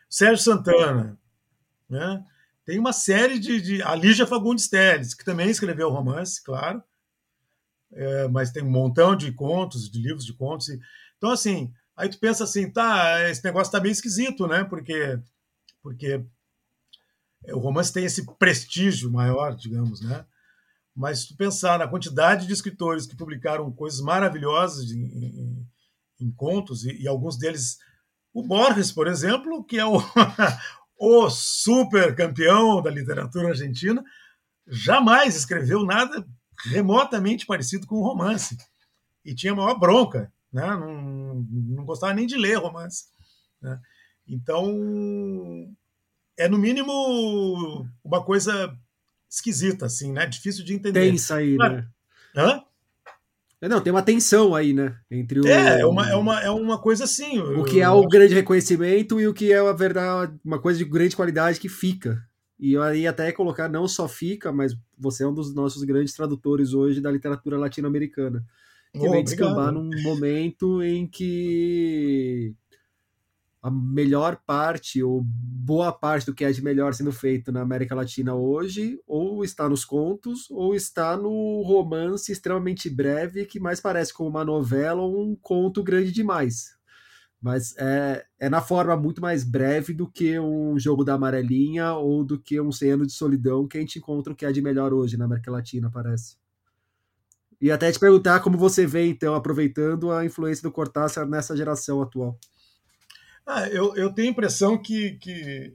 Sérgio 0.09 0.43
Santana, 0.43 1.19
né? 1.87 2.25
Tem 2.69 2.79
uma 2.79 2.93
série 2.93 3.39
de, 3.39 3.63
de 3.63 3.83
a 3.83 3.95
Lígia 3.95 4.27
Fagundes 4.27 4.69
Telles, 4.69 5.15
que 5.15 5.25
também 5.25 5.49
escreveu 5.49 5.89
romance, 5.89 6.45
claro, 6.45 6.83
é, 7.91 8.29
mas 8.29 8.51
tem 8.51 8.63
um 8.63 8.71
montão 8.71 9.17
de 9.17 9.33
contos, 9.33 9.91
de 9.91 9.99
livros 9.99 10.27
de 10.27 10.35
contos. 10.35 10.69
E, 10.69 10.79
então, 11.17 11.31
assim, 11.31 11.73
aí 11.97 12.11
tu 12.11 12.21
pensa 12.21 12.45
assim, 12.45 12.71
tá, 12.71 13.27
esse 13.31 13.43
negócio 13.43 13.73
tá 13.73 13.81
meio 13.81 13.93
esquisito, 13.93 14.47
né? 14.47 14.65
Porque, 14.65 15.19
porque 15.83 16.23
o 17.55 17.59
romance 17.59 17.91
tem 17.91 18.05
esse 18.05 18.27
prestígio 18.39 19.11
maior, 19.11 19.57
digamos, 19.57 20.03
né? 20.03 20.27
Mas 20.95 21.21
se 21.21 21.29
tu 21.29 21.39
pensar 21.39 21.79
na 21.79 21.89
quantidade 21.89 22.47
de 22.47 22.53
escritores 22.53 23.07
que 23.07 23.17
publicaram 23.17 23.73
coisas 23.73 24.03
maravilhosas 24.03 24.91
em, 24.91 25.05
em, 25.05 25.67
em 26.21 26.31
contos, 26.33 26.85
e, 26.85 27.01
e 27.01 27.09
alguns 27.09 27.39
deles 27.39 27.79
o 28.35 28.43
Borges, 28.43 28.93
por 28.93 29.07
exemplo, 29.07 29.65
que 29.65 29.79
é 29.79 29.87
o, 29.87 29.97
o 30.99 31.31
super 31.31 32.15
campeão 32.15 32.83
da 32.83 32.91
literatura 32.91 33.49
argentina, 33.49 34.03
jamais 34.67 35.37
escreveu 35.37 35.85
nada 35.85 36.27
remotamente 36.67 37.47
parecido 37.47 37.87
com 37.87 37.97
um 38.01 38.03
romance. 38.03 38.57
E 39.25 39.35
tinha 39.35 39.55
maior 39.55 39.79
bronca, 39.79 40.33
né? 40.53 40.67
não, 40.77 41.47
não 41.51 41.85
gostava 41.85 42.15
nem 42.15 42.27
de 42.27 42.37
ler 42.37 42.59
romance. 42.59 43.05
Né? 43.61 43.79
Então, 44.27 45.75
é 46.37 46.49
no 46.49 46.59
mínimo 46.59 47.87
uma 48.03 48.25
coisa 48.25 48.77
esquisita, 49.31 49.87
assim, 49.87 50.13
né? 50.13 50.27
Difícil 50.27 50.65
de 50.65 50.75
entender. 50.75 51.01
Tem 51.01 51.15
aí, 51.35 51.57
né? 51.57 51.87
Hã? 52.35 52.65
É, 53.61 53.69
não, 53.69 53.81
tem 53.81 53.93
uma 53.93 54.03
tensão 54.03 54.55
aí, 54.55 54.73
né? 54.73 54.97
Entre 55.11 55.41
o. 55.41 55.47
É, 55.47 55.81
é 55.81 55.87
uma, 55.87 56.09
é 56.09 56.15
uma, 56.15 56.41
é 56.41 56.51
uma 56.51 56.81
coisa 56.81 57.05
assim. 57.05 57.41
O 57.41 57.65
que 57.65 57.81
é 57.81 57.89
o 57.89 58.07
grande 58.07 58.35
reconhecimento 58.35 59.21
e 59.21 59.27
o 59.27 59.35
que 59.35 59.53
é 59.53 59.59
a 59.59 59.73
verdade, 59.73 60.33
uma 60.45 60.61
coisa 60.61 60.79
de 60.79 60.85
grande 60.85 61.17
qualidade 61.17 61.59
que 61.59 61.69
fica. 61.69 62.23
E 62.59 62.77
aí 62.77 63.07
até 63.07 63.31
colocar 63.33 63.69
não 63.69 63.87
só 63.87 64.09
fica, 64.09 64.53
mas 64.53 64.77
você 64.97 65.25
é 65.25 65.27
um 65.27 65.35
dos 65.35 65.55
nossos 65.55 65.83
grandes 65.85 66.15
tradutores 66.15 66.73
hoje 66.73 67.01
da 67.01 67.11
literatura 67.11 67.59
latino-americana. 67.59 68.45
Que 68.93 69.07
oh, 69.07 69.11
vem 69.11 69.23
descambar 69.25 69.73
num 69.73 69.91
momento 70.03 70.83
em 70.83 71.07
que 71.07 72.55
a 73.69 73.71
melhor 73.71 74.41
parte, 74.47 75.03
ou 75.03 75.23
boa 75.23 75.93
parte 75.93 76.27
do 76.27 76.35
que 76.35 76.45
é 76.45 76.51
de 76.51 76.63
melhor 76.63 76.95
sendo 76.95 77.13
feito 77.13 77.53
na 77.53 77.61
América 77.61 77.95
Latina 77.95 78.35
hoje, 78.35 78.99
ou 79.07 79.45
está 79.45 79.69
nos 79.69 79.85
contos, 79.85 80.51
ou 80.51 80.75
está 80.75 81.17
no 81.17 81.63
romance 81.63 82.33
extremamente 82.33 82.89
breve, 82.89 83.45
que 83.45 83.61
mais 83.61 83.81
parece 83.81 84.13
como 84.13 84.31
uma 84.31 84.45
novela 84.45 85.03
ou 85.03 85.23
um 85.23 85.37
conto 85.37 85.83
grande 85.83 86.11
demais. 86.11 86.77
Mas 87.41 87.77
é, 87.79 88.25
é 88.41 88.49
na 88.49 88.61
forma 88.61 88.97
muito 88.97 89.21
mais 89.21 89.45
breve 89.45 89.93
do 89.93 90.11
que 90.11 90.39
um 90.41 90.79
jogo 90.79 91.05
da 91.05 91.15
amarelinha 91.15 91.93
ou 91.93 92.25
do 92.25 92.41
que 92.41 92.61
um 92.61 92.73
Cem 92.73 92.93
Anos 92.93 93.09
de 93.09 93.13
Solidão 93.13 93.69
que 93.69 93.79
a 93.79 93.81
gente 93.81 93.99
encontra 93.99 94.33
o 94.33 94.37
que 94.37 94.45
é 94.45 94.51
de 94.51 94.61
melhor 94.61 94.93
hoje 94.93 95.17
na 95.17 95.27
América 95.27 95.51
Latina, 95.51 95.91
parece. 95.91 96.37
E 97.61 97.71
até 97.71 97.91
te 97.91 97.99
perguntar 97.99 98.41
como 98.41 98.57
você 98.57 98.87
vê, 98.87 99.07
então, 99.07 99.35
aproveitando 99.35 100.11
a 100.13 100.25
influência 100.25 100.63
do 100.63 100.73
Cortázar 100.73 101.29
nessa 101.29 101.57
geração 101.57 102.01
atual. 102.01 102.39
Ah, 103.51 103.67
eu, 103.67 103.97
eu 103.97 104.13
tenho 104.13 104.29
a 104.29 104.31
impressão 104.33 104.77
que, 104.77 105.13
que 105.13 105.75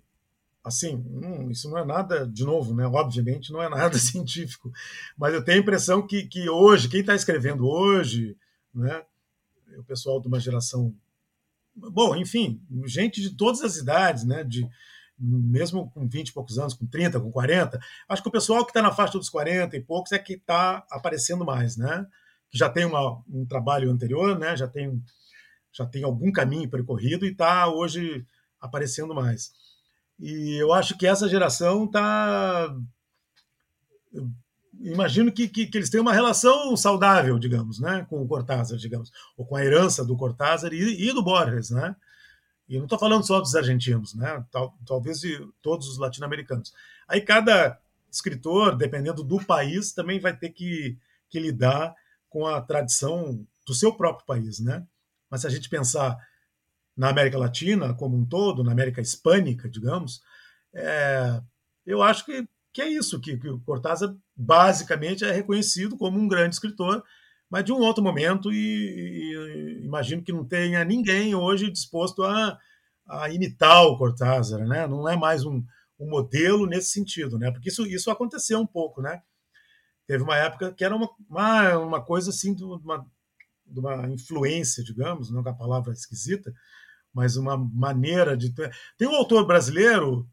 assim, 0.63 0.95
hum, 0.95 1.49
isso 1.49 1.67
não 1.71 1.79
é 1.79 1.83
nada, 1.83 2.27
de 2.27 2.45
novo, 2.45 2.71
né? 2.71 2.85
Obviamente 2.85 3.51
não 3.51 3.63
é 3.63 3.67
nada 3.67 3.97
científico, 3.99 4.71
mas 5.17 5.33
eu 5.33 5.43
tenho 5.43 5.57
a 5.57 5.61
impressão 5.61 6.05
que, 6.05 6.27
que 6.27 6.47
hoje, 6.47 6.87
quem 6.87 6.99
está 6.99 7.15
escrevendo 7.15 7.67
hoje, 7.67 8.37
né? 8.71 9.01
O 9.75 9.83
pessoal 9.83 10.21
de 10.21 10.27
uma 10.27 10.39
geração, 10.39 10.93
bom, 11.75 12.15
enfim, 12.15 12.61
gente 12.85 13.19
de 13.19 13.31
todas 13.31 13.63
as 13.63 13.75
idades, 13.77 14.23
né? 14.23 14.43
De, 14.43 14.69
mesmo 15.17 15.89
com 15.89 16.07
20 16.07 16.27
e 16.27 16.33
poucos 16.33 16.59
anos, 16.59 16.75
com 16.75 16.85
30, 16.85 17.19
com 17.19 17.31
40, 17.31 17.79
acho 18.07 18.21
que 18.21 18.29
o 18.29 18.31
pessoal 18.31 18.63
que 18.63 18.69
está 18.69 18.83
na 18.83 18.91
faixa 18.91 19.17
dos 19.17 19.29
40 19.29 19.75
e 19.75 19.81
poucos 19.81 20.11
é 20.11 20.19
que 20.19 20.33
está 20.33 20.85
aparecendo 20.91 21.43
mais, 21.43 21.75
né? 21.75 22.05
Que 22.51 22.57
já 22.59 22.69
tem 22.69 22.85
uma, 22.85 23.19
um 23.27 23.47
trabalho 23.47 23.89
anterior, 23.89 24.37
né? 24.37 24.55
Já 24.55 24.67
tem 24.67 25.01
já 25.73 25.85
tem 25.85 26.03
algum 26.03 26.31
caminho 26.31 26.69
percorrido 26.69 27.25
e 27.25 27.31
está 27.31 27.67
hoje 27.67 28.25
aparecendo 28.61 29.13
mais. 29.13 29.51
E 30.19 30.55
eu 30.55 30.71
acho 30.71 30.97
que 30.97 31.07
essa 31.07 31.27
geração 31.27 31.85
está. 31.85 32.73
Imagino 34.79 35.31
que, 35.31 35.47
que, 35.47 35.67
que, 35.67 35.77
eles 35.77 35.89
têm 35.89 35.99
uma 35.99 36.13
relação 36.13 36.75
saudável, 36.77 37.39
digamos, 37.39 37.79
né, 37.79 38.05
com 38.09 38.21
o 38.21 38.27
Cortázar, 38.27 38.77
digamos, 38.77 39.11
ou 39.37 39.45
com 39.45 39.55
a 39.55 39.63
herança 39.63 40.03
do 40.05 40.15
Cortázar 40.15 40.73
e, 40.73 41.09
e 41.09 41.13
do 41.13 41.23
Borges, 41.23 41.69
né? 41.69 41.95
E 42.67 42.77
não 42.77 42.85
estou 42.85 42.99
falando 42.99 43.25
só 43.25 43.39
dos 43.39 43.55
argentinos, 43.55 44.13
né? 44.13 44.43
Tal, 44.51 44.77
talvez 44.85 45.19
de 45.19 45.39
todos 45.61 45.87
os 45.87 45.97
latino-americanos. 45.97 46.73
Aí 47.07 47.21
cada 47.21 47.79
escritor, 48.11 48.77
dependendo 48.77 49.23
do 49.23 49.43
país, 49.43 49.91
também 49.91 50.19
vai 50.19 50.35
ter 50.35 50.49
que, 50.49 50.97
que 51.29 51.39
lidar 51.39 51.95
com 52.29 52.45
a 52.45 52.61
tradição 52.61 53.45
do 53.65 53.73
seu 53.73 53.93
próprio 53.93 54.25
país, 54.25 54.59
né? 54.59 54.85
Mas 55.33 55.41
se 55.41 55.47
a 55.47 55.49
gente 55.49 55.67
pensar 55.67 56.15
na 56.95 57.09
América 57.09 57.39
Latina 57.39 57.91
como 57.95 58.15
um 58.15 58.23
todo, 58.23 58.63
na 58.63 58.71
América 58.71 59.01
Hispânica, 59.01 59.67
digamos, 59.67 60.21
é, 60.75 61.41
eu 61.87 62.03
acho 62.03 62.23
que, 62.23 62.47
que 62.71 62.83
é 62.83 62.87
isso, 62.87 63.19
que, 63.19 63.35
que 63.37 63.49
o 63.49 63.59
Cortázar 63.61 64.15
basicamente 64.35 65.25
é 65.25 65.31
reconhecido 65.31 65.97
como 65.97 66.19
um 66.19 66.27
grande 66.27 66.53
escritor, 66.53 67.03
mas 67.49 67.65
de 67.65 67.73
um 67.73 67.79
outro 67.79 68.03
momento, 68.03 68.53
e, 68.53 68.57
e 68.57 69.83
imagino 69.83 70.21
que 70.21 70.31
não 70.31 70.45
tenha 70.45 70.85
ninguém 70.85 71.33
hoje 71.33 71.71
disposto 71.71 72.21
a, 72.21 72.55
a 73.07 73.27
imitar 73.31 73.87
o 73.87 73.97
Cortázar, 73.97 74.67
né? 74.67 74.85
não 74.85 75.09
é 75.09 75.17
mais 75.17 75.43
um, 75.43 75.65
um 75.99 76.07
modelo 76.11 76.67
nesse 76.67 76.89
sentido, 76.89 77.39
né? 77.39 77.49
porque 77.49 77.69
isso, 77.69 77.87
isso 77.87 78.11
aconteceu 78.11 78.59
um 78.59 78.67
pouco. 78.67 79.01
Né? 79.01 79.19
Teve 80.05 80.21
uma 80.23 80.37
época 80.37 80.71
que 80.71 80.85
era 80.85 80.95
uma, 80.95 81.09
uma, 81.27 81.77
uma 81.79 82.01
coisa 82.05 82.29
assim, 82.29 82.55
uma 82.61 83.03
de 83.73 83.79
uma 83.79 84.07
influência, 84.09 84.83
digamos, 84.83 85.31
não 85.31 85.39
é 85.39 85.41
uma 85.41 85.57
palavra 85.57 85.91
esquisita, 85.91 86.53
mas 87.13 87.35
uma 87.35 87.57
maneira 87.57 88.37
de. 88.37 88.53
Tem 88.97 89.07
um 89.07 89.15
autor 89.15 89.45
brasileiro, 89.45 90.27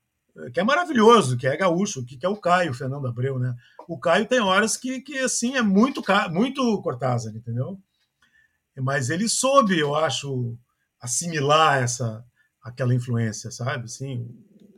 que 0.53 0.61
é 0.61 0.63
maravilhoso, 0.63 1.37
que 1.37 1.47
é 1.47 1.57
gaúcho, 1.57 2.05
que 2.05 2.25
é 2.25 2.29
o 2.29 2.37
Caio, 2.37 2.75
Fernando 2.75 3.07
Abreu, 3.07 3.39
né? 3.39 3.55
O 3.89 3.99
Caio 3.99 4.27
tem 4.27 4.41
horas 4.41 4.77
que, 4.77 5.01
que 5.01 5.19
assim, 5.19 5.57
é 5.57 5.63
muito, 5.63 6.03
muito 6.31 6.83
Cortázar, 6.83 7.35
entendeu? 7.35 7.79
Mas 8.79 9.11
ele 9.11 9.29
soube, 9.29 9.79
eu 9.79 9.95
acho, 9.95 10.57
assimilar 11.01 11.83
essa 11.83 12.25
aquela 12.63 12.95
influência, 12.95 13.51
sabe? 13.51 13.85
Assim, 13.85 14.29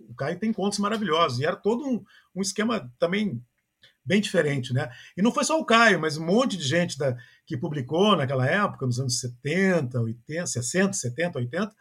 o 0.08 0.14
Caio 0.14 0.38
tem 0.38 0.52
contos 0.52 0.78
maravilhosos, 0.78 1.40
e 1.40 1.44
era 1.44 1.56
todo 1.56 1.84
um, 1.84 2.02
um 2.34 2.40
esquema 2.40 2.90
também 2.98 3.42
bem 4.04 4.20
diferente, 4.20 4.72
né? 4.72 4.90
E 5.16 5.22
não 5.22 5.32
foi 5.32 5.44
só 5.44 5.58
o 5.58 5.64
Caio, 5.64 6.00
mas 6.00 6.16
um 6.16 6.26
monte 6.26 6.56
de 6.56 6.64
gente 6.64 6.98
da, 6.98 7.16
que 7.46 7.56
publicou 7.56 8.16
naquela 8.16 8.46
época, 8.46 8.86
nos 8.86 8.98
anos 8.98 9.20
70, 9.20 10.00
80, 10.00 10.46
60, 10.46 10.92
70, 10.92 11.38
80, 11.38 11.74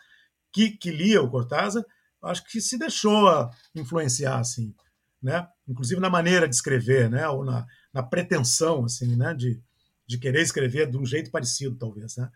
que, 0.54 0.72
que 0.72 0.92
lia 0.92 1.22
o 1.22 1.30
Cortázar, 1.30 1.84
acho 2.24 2.46
que 2.46 2.62
se 2.62 2.78
deixou 2.78 3.50
influenciar, 3.74 4.40
assim, 4.40 4.74
né? 5.22 5.48
Inclusive 5.68 6.00
na 6.00 6.10
maneira 6.10 6.48
de 6.48 6.56
escrever, 6.56 7.10
né? 7.10 7.28
Ou 7.28 7.44
na, 7.44 7.66
na 7.94 8.04
pretensão, 8.04 8.86
assim, 8.86 9.16
né? 9.16 9.34
De, 9.34 9.62
de 10.06 10.18
querer 10.18 10.42
escrever 10.42 10.90
de 10.90 10.98
um 10.98 11.06
jeito 11.06 11.32
parecido, 11.32 11.76
talvez, 11.76 12.18
né? 12.18 12.30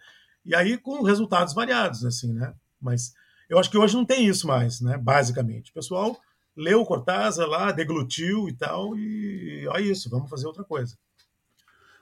E 0.44 0.56
aí 0.56 0.78
com 0.78 1.04
resultados 1.04 1.54
variados, 1.54 2.06
assim, 2.06 2.34
né? 2.34 2.54
Mas 2.80 3.14
eu 3.50 3.60
acho 3.60 3.70
que 3.70 3.78
hoje 3.78 3.96
não 3.96 4.06
tem 4.06 4.28
isso 4.28 4.48
mais, 4.48 4.82
né? 4.82 4.98
Basicamente, 4.98 5.72
o 5.72 5.74
pessoal 5.74 6.20
leu 6.56 6.82
o 6.82 6.86
Cortázar 6.86 7.48
lá, 7.48 7.72
deglutiu 7.72 8.48
e 8.48 8.54
tal, 8.54 8.98
e 8.98 9.68
é 9.74 9.82
isso, 9.82 10.10
vamos 10.10 10.30
fazer 10.30 10.48
outra 10.48 10.64
coisa. 10.64 10.98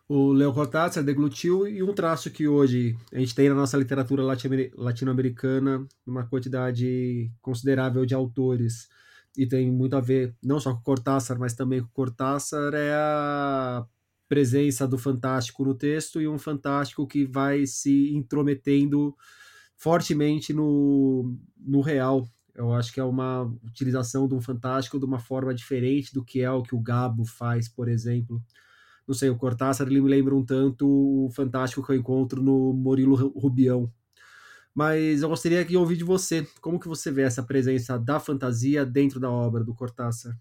O 0.07 0.33
Leo 0.33 0.53
Cortázar 0.53 1.03
deglutiu 1.03 1.65
e 1.65 1.81
um 1.81 1.93
traço 1.93 2.29
que 2.29 2.45
hoje 2.45 2.95
a 3.11 3.19
gente 3.19 3.33
tem 3.33 3.47
na 3.47 3.55
nossa 3.55 3.77
literatura 3.77 4.21
latino-americana 4.75 5.87
uma 6.05 6.27
quantidade 6.27 7.31
considerável 7.41 8.05
de 8.05 8.13
autores 8.13 8.89
e 9.37 9.47
tem 9.47 9.71
muito 9.71 9.95
a 9.95 10.01
ver 10.01 10.35
não 10.43 10.59
só 10.59 10.73
com 10.73 10.81
Cortázar, 10.81 11.39
mas 11.39 11.53
também 11.53 11.81
com 11.81 11.87
Cortázar 11.87 12.73
é 12.73 12.93
a 12.93 13.85
presença 14.27 14.85
do 14.85 14.97
fantástico 14.97 15.63
no 15.63 15.73
texto 15.73 16.21
e 16.21 16.27
um 16.27 16.37
fantástico 16.37 17.07
que 17.07 17.25
vai 17.25 17.65
se 17.65 18.13
intrometendo 18.13 19.15
fortemente 19.77 20.53
no, 20.53 21.33
no 21.57 21.81
real, 21.81 22.27
eu 22.55 22.73
acho 22.73 22.93
que 22.93 22.99
é 22.99 23.03
uma 23.03 23.43
utilização 23.63 24.27
de 24.27 24.35
um 24.35 24.41
fantástico 24.41 24.99
de 24.99 25.05
uma 25.05 25.19
forma 25.19 25.53
diferente 25.53 26.13
do 26.13 26.23
que 26.23 26.41
é 26.41 26.51
o 26.51 26.61
que 26.61 26.75
o 26.75 26.79
Gabo 26.79 27.25
faz, 27.25 27.67
por 27.67 27.87
exemplo. 27.87 28.41
Não 29.07 29.15
sei, 29.15 29.29
o 29.29 29.37
Cortázar 29.37 29.87
ele 29.87 30.01
me 30.01 30.09
lembra 30.09 30.35
um 30.35 30.45
tanto 30.45 30.87
o 30.87 31.29
fantástico 31.31 31.83
que 31.83 31.91
eu 31.91 31.95
encontro 31.95 32.41
no 32.41 32.73
Murilo 32.73 33.15
Rubião. 33.15 33.91
Mas 34.73 35.21
eu 35.21 35.29
gostaria 35.29 35.63
de 35.63 35.77
ouvir 35.77 35.97
de 35.97 36.03
você, 36.03 36.47
como 36.61 36.79
que 36.79 36.87
você 36.87 37.11
vê 37.11 37.23
essa 37.23 37.43
presença 37.43 37.97
da 37.97 38.19
fantasia 38.19 38.85
dentro 38.85 39.19
da 39.19 39.29
obra 39.29 39.63
do 39.63 39.73
Cortázar? 39.75 40.35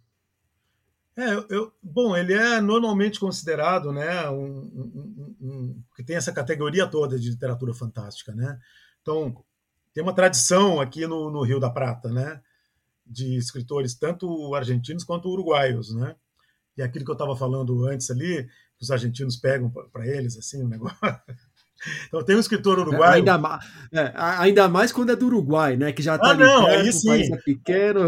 É, 1.15 1.35
eu, 1.51 1.71
bom, 1.83 2.17
ele 2.17 2.33
é 2.33 2.59
normalmente 2.61 3.21
considerado, 3.21 3.93
né, 3.93 4.31
um, 4.31 4.47
um, 4.47 5.37
um, 5.41 5.83
que 5.95 6.03
tem 6.03 6.17
essa 6.17 6.33
categoria 6.33 6.87
toda 6.87 7.19
de 7.19 7.29
literatura 7.29 7.75
fantástica, 7.75 8.35
né? 8.35 8.59
Então, 9.03 9.45
tem 9.95 10.03
uma 10.03 10.15
tradição 10.15 10.81
aqui 10.81 11.07
no, 11.07 11.31
no 11.31 11.43
Rio 11.43 11.61
da 11.61 11.71
Prata, 11.71 12.11
né? 12.11 12.41
De 13.07 13.37
escritores 13.37 13.95
tanto 13.95 14.55
argentinos 14.55 15.05
quanto 15.05 15.29
uruguaios, 15.29 15.95
né? 15.95 16.15
E 16.77 16.83
aquilo 16.83 17.05
que 17.05 17.11
eu 17.11 17.15
estava 17.15 17.37
falando 17.37 17.87
antes 17.87 18.11
ali, 18.11 18.45
que 18.77 18.83
os 18.83 18.91
argentinos 18.91 19.37
pegam 19.37 19.71
para 19.71 20.07
eles, 20.07 20.37
assim, 20.37 20.63
o 20.63 20.69
negócio. 20.69 20.97
Então 22.07 22.23
tem 22.25 22.37
um 22.37 22.41
escritor 22.41 22.79
uruguaio. 22.79 23.15
Ainda, 23.15 23.37
ma... 23.37 23.59
é, 23.93 24.13
ainda 24.15 24.69
mais 24.69 24.93
quando 24.93 25.11
é 25.11 25.17
do 25.17 25.27
Uruguai, 25.27 25.77
né? 25.77 25.93
Que 25.93 26.01
já 26.01 26.15
está 26.15 26.31
ah, 26.31 26.35
não, 26.35 26.65
perto, 26.65 26.81
aí 26.81 26.93
sim. 26.93 27.09
país 27.09 27.31
é 27.31 27.37
pequeno. 27.39 28.01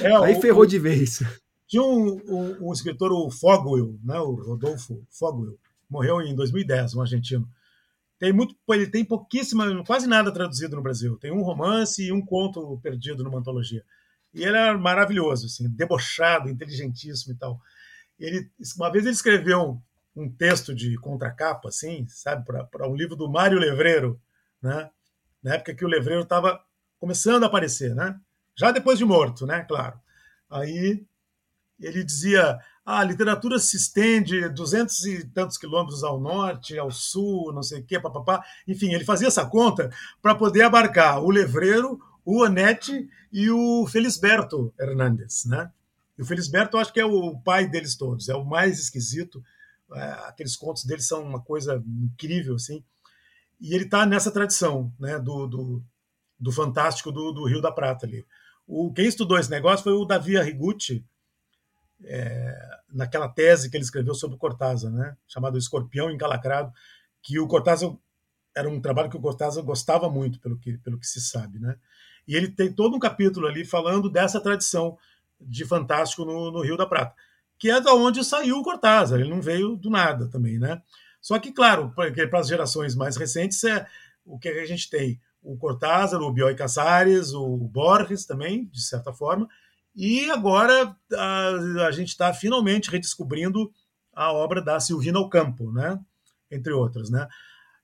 É, 0.00 0.16
aí 0.24 0.36
o, 0.36 0.40
ferrou 0.40 0.66
de 0.66 0.76
vez. 0.76 1.22
Tinha 1.68 1.82
um, 1.82 2.20
um, 2.26 2.68
um, 2.68 2.72
escritor, 2.72 3.12
o 3.12 3.30
Fogwell, 3.30 3.96
né? 4.02 4.18
o 4.18 4.34
Rodolfo 4.34 5.06
Fogwell, 5.08 5.56
morreu 5.88 6.20
em 6.20 6.34
2010, 6.34 6.96
um 6.96 7.00
argentino. 7.00 7.48
Tem 8.20 8.34
muito, 8.34 8.54
ele 8.68 8.86
tem 8.86 9.02
pouquíssima, 9.02 9.82
quase 9.82 10.06
nada 10.06 10.30
traduzido 10.30 10.76
no 10.76 10.82
Brasil. 10.82 11.16
Tem 11.16 11.32
um 11.32 11.42
romance 11.42 12.04
e 12.04 12.12
um 12.12 12.20
conto 12.20 12.78
perdido 12.82 13.24
numa 13.24 13.38
antologia. 13.38 13.82
E 14.34 14.44
ele 14.44 14.58
era 14.58 14.76
maravilhoso, 14.76 15.46
assim, 15.46 15.66
debochado, 15.70 16.50
inteligentíssimo 16.50 17.32
e 17.32 17.36
tal. 17.38 17.58
Ele, 18.18 18.50
uma 18.76 18.92
vez 18.92 19.06
ele 19.06 19.14
escreveu 19.14 19.82
um, 20.14 20.22
um 20.22 20.30
texto 20.30 20.74
de 20.74 20.96
contracapa, 20.98 21.70
assim, 21.70 22.06
sabe, 22.08 22.44
para 22.44 22.86
um 22.86 22.94
livro 22.94 23.16
do 23.16 23.26
Mário 23.26 23.58
Levreiro, 23.58 24.20
né? 24.60 24.90
Na 25.42 25.54
época 25.54 25.74
que 25.74 25.84
o 25.84 25.88
Levreiro 25.88 26.22
estava 26.22 26.62
começando 26.98 27.44
a 27.44 27.46
aparecer, 27.46 27.94
né? 27.94 28.20
Já 28.54 28.70
depois 28.70 28.98
de 28.98 29.04
morto, 29.06 29.46
né? 29.46 29.64
Claro. 29.64 29.98
Aí 30.50 31.06
ele 31.80 32.04
dizia: 32.04 32.58
a 32.84 33.04
literatura 33.04 33.58
se 33.58 33.76
estende 33.76 34.48
duzentos 34.48 35.04
e 35.04 35.24
tantos 35.28 35.58
quilômetros 35.58 36.02
ao 36.02 36.20
norte, 36.20 36.78
ao 36.78 36.90
sul, 36.90 37.52
não 37.52 37.62
sei 37.62 37.80
o 37.80 37.84
quê, 37.84 38.00
papapá. 38.00 38.44
Enfim, 38.66 38.92
ele 38.92 39.04
fazia 39.04 39.28
essa 39.28 39.46
conta 39.46 39.90
para 40.20 40.34
poder 40.34 40.62
abarcar 40.62 41.22
o 41.22 41.30
Levreiro, 41.30 42.00
o 42.24 42.42
Onete 42.42 43.08
e 43.32 43.50
o 43.50 43.86
Felisberto 43.86 44.72
Hernandes, 44.78 45.44
né? 45.44 45.70
E 46.18 46.22
o 46.22 46.26
Felisberto, 46.26 46.76
eu 46.76 46.80
acho 46.80 46.92
que 46.92 47.00
é 47.00 47.04
o 47.04 47.38
pai 47.38 47.66
deles 47.66 47.96
todos, 47.96 48.28
é 48.28 48.34
o 48.34 48.44
mais 48.44 48.78
esquisito. 48.78 49.42
É, 49.92 50.02
aqueles 50.28 50.56
contos 50.56 50.84
dele 50.84 51.02
são 51.02 51.22
uma 51.22 51.40
coisa 51.40 51.82
incrível, 51.86 52.54
assim. 52.56 52.84
E 53.60 53.74
ele 53.74 53.84
está 53.84 54.06
nessa 54.06 54.30
tradição, 54.30 54.92
né, 54.98 55.18
do, 55.18 55.46
do, 55.46 55.82
do 56.38 56.52
fantástico 56.52 57.12
do, 57.12 57.32
do, 57.32 57.44
Rio 57.44 57.60
da 57.60 57.70
Prata 57.70 58.06
ali. 58.06 58.24
O, 58.66 58.92
quem 58.92 59.06
estudou 59.06 59.38
esse 59.38 59.50
negócio 59.50 59.84
foi 59.84 59.92
o 59.92 60.04
Davi 60.04 60.36
Arrigucci, 60.36 61.04
é, 62.04 62.56
naquela 62.92 63.28
tese 63.28 63.70
que 63.70 63.76
ele 63.76 63.84
escreveu 63.84 64.14
sobre 64.14 64.36
o 64.36 64.38
Cortázar, 64.38 64.90
né, 64.90 65.16
chamado 65.26 65.58
Escorpião 65.58 66.10
Encalacrado, 66.10 66.72
que 67.22 67.38
o 67.38 67.46
Cortázar 67.46 67.94
era 68.56 68.68
um 68.68 68.80
trabalho 68.80 69.10
que 69.10 69.16
o 69.16 69.20
Cortázar 69.20 69.62
gostava 69.64 70.10
muito, 70.10 70.40
pelo 70.40 70.58
que, 70.58 70.78
pelo 70.78 70.98
que 70.98 71.06
se 71.06 71.20
sabe. 71.20 71.58
Né? 71.58 71.76
E 72.26 72.34
ele 72.34 72.48
tem 72.48 72.72
todo 72.72 72.96
um 72.96 73.00
capítulo 73.00 73.46
ali 73.46 73.64
falando 73.64 74.10
dessa 74.10 74.40
tradição 74.40 74.98
de 75.40 75.64
fantástico 75.64 76.24
no, 76.24 76.50
no 76.50 76.62
Rio 76.62 76.76
da 76.76 76.86
Prata, 76.86 77.14
que 77.58 77.70
é 77.70 77.80
da 77.80 77.94
onde 77.94 78.24
saiu 78.24 78.58
o 78.58 78.62
Cortázar, 78.62 79.20
ele 79.20 79.30
não 79.30 79.40
veio 79.40 79.76
do 79.76 79.90
nada 79.90 80.28
também. 80.28 80.58
Né? 80.58 80.82
Só 81.20 81.38
que, 81.38 81.52
claro, 81.52 81.92
para 81.94 82.38
as 82.38 82.48
gerações 82.48 82.94
mais 82.94 83.16
recentes, 83.16 83.62
é 83.64 83.86
o 84.24 84.38
que 84.38 84.48
a 84.48 84.66
gente 84.66 84.88
tem? 84.88 85.20
O 85.42 85.56
Cortázar, 85.56 86.20
o 86.20 86.32
Bioy 86.32 86.54
Casares, 86.54 87.32
o 87.32 87.56
Borges 87.56 88.26
também, 88.26 88.66
de 88.66 88.82
certa 88.82 89.12
forma, 89.12 89.48
e 89.94 90.30
agora 90.30 90.96
a, 91.12 91.48
a 91.86 91.90
gente 91.90 92.08
está 92.08 92.32
finalmente 92.32 92.90
redescobrindo 92.90 93.72
a 94.12 94.32
obra 94.32 94.62
da 94.62 94.78
Silvina 94.80 95.18
Ocampo, 95.18 95.72
né? 95.72 95.98
entre 96.50 96.72
outras. 96.72 97.10
Né? 97.10 97.26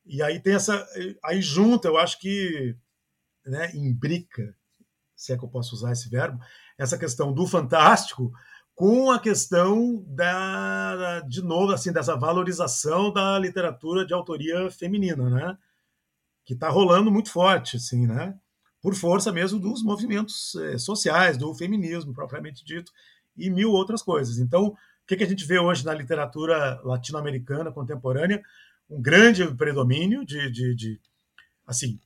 E 0.04 0.22
aí 0.22 0.40
tem 0.40 0.54
essa. 0.54 0.86
Aí 1.24 1.40
junta, 1.40 1.88
eu 1.88 1.96
acho 1.96 2.18
que 2.18 2.76
né, 3.46 3.70
imbrica, 3.74 4.54
se 5.14 5.32
é 5.32 5.38
que 5.38 5.44
eu 5.44 5.48
posso 5.48 5.74
usar 5.74 5.92
esse 5.92 6.08
verbo, 6.08 6.40
essa 6.76 6.98
questão 6.98 7.32
do 7.32 7.46
fantástico 7.46 8.32
com 8.74 9.10
a 9.10 9.18
questão 9.18 10.04
da, 10.06 11.20
de 11.20 11.40
novo, 11.40 11.72
assim, 11.72 11.92
dessa 11.92 12.14
valorização 12.14 13.10
da 13.10 13.38
literatura 13.38 14.04
de 14.04 14.12
autoria 14.12 14.70
feminina, 14.70 15.30
né? 15.30 15.58
Que 16.44 16.52
está 16.52 16.68
rolando 16.68 17.10
muito 17.10 17.30
forte, 17.30 17.78
assim, 17.78 18.06
né? 18.06 18.38
Por 18.82 18.94
força 18.94 19.32
mesmo 19.32 19.58
dos 19.58 19.82
movimentos 19.82 20.54
eh, 20.56 20.78
sociais, 20.78 21.36
do 21.36 21.54
feminismo 21.54 22.12
propriamente 22.12 22.64
dito, 22.64 22.92
e 23.36 23.50
mil 23.50 23.72
outras 23.72 24.02
coisas. 24.02 24.38
Então, 24.38 24.66
o 24.66 24.76
que, 25.06 25.16
que 25.16 25.24
a 25.24 25.28
gente 25.28 25.44
vê 25.44 25.58
hoje 25.58 25.84
na 25.84 25.94
literatura 25.94 26.80
latino-americana 26.82 27.72
contemporânea? 27.72 28.42
Um 28.88 29.00
grande 29.00 29.46
predomínio 29.54 30.24
de, 30.24 30.50
de, 30.50 30.74
de 30.74 31.00
assim, 31.66 31.98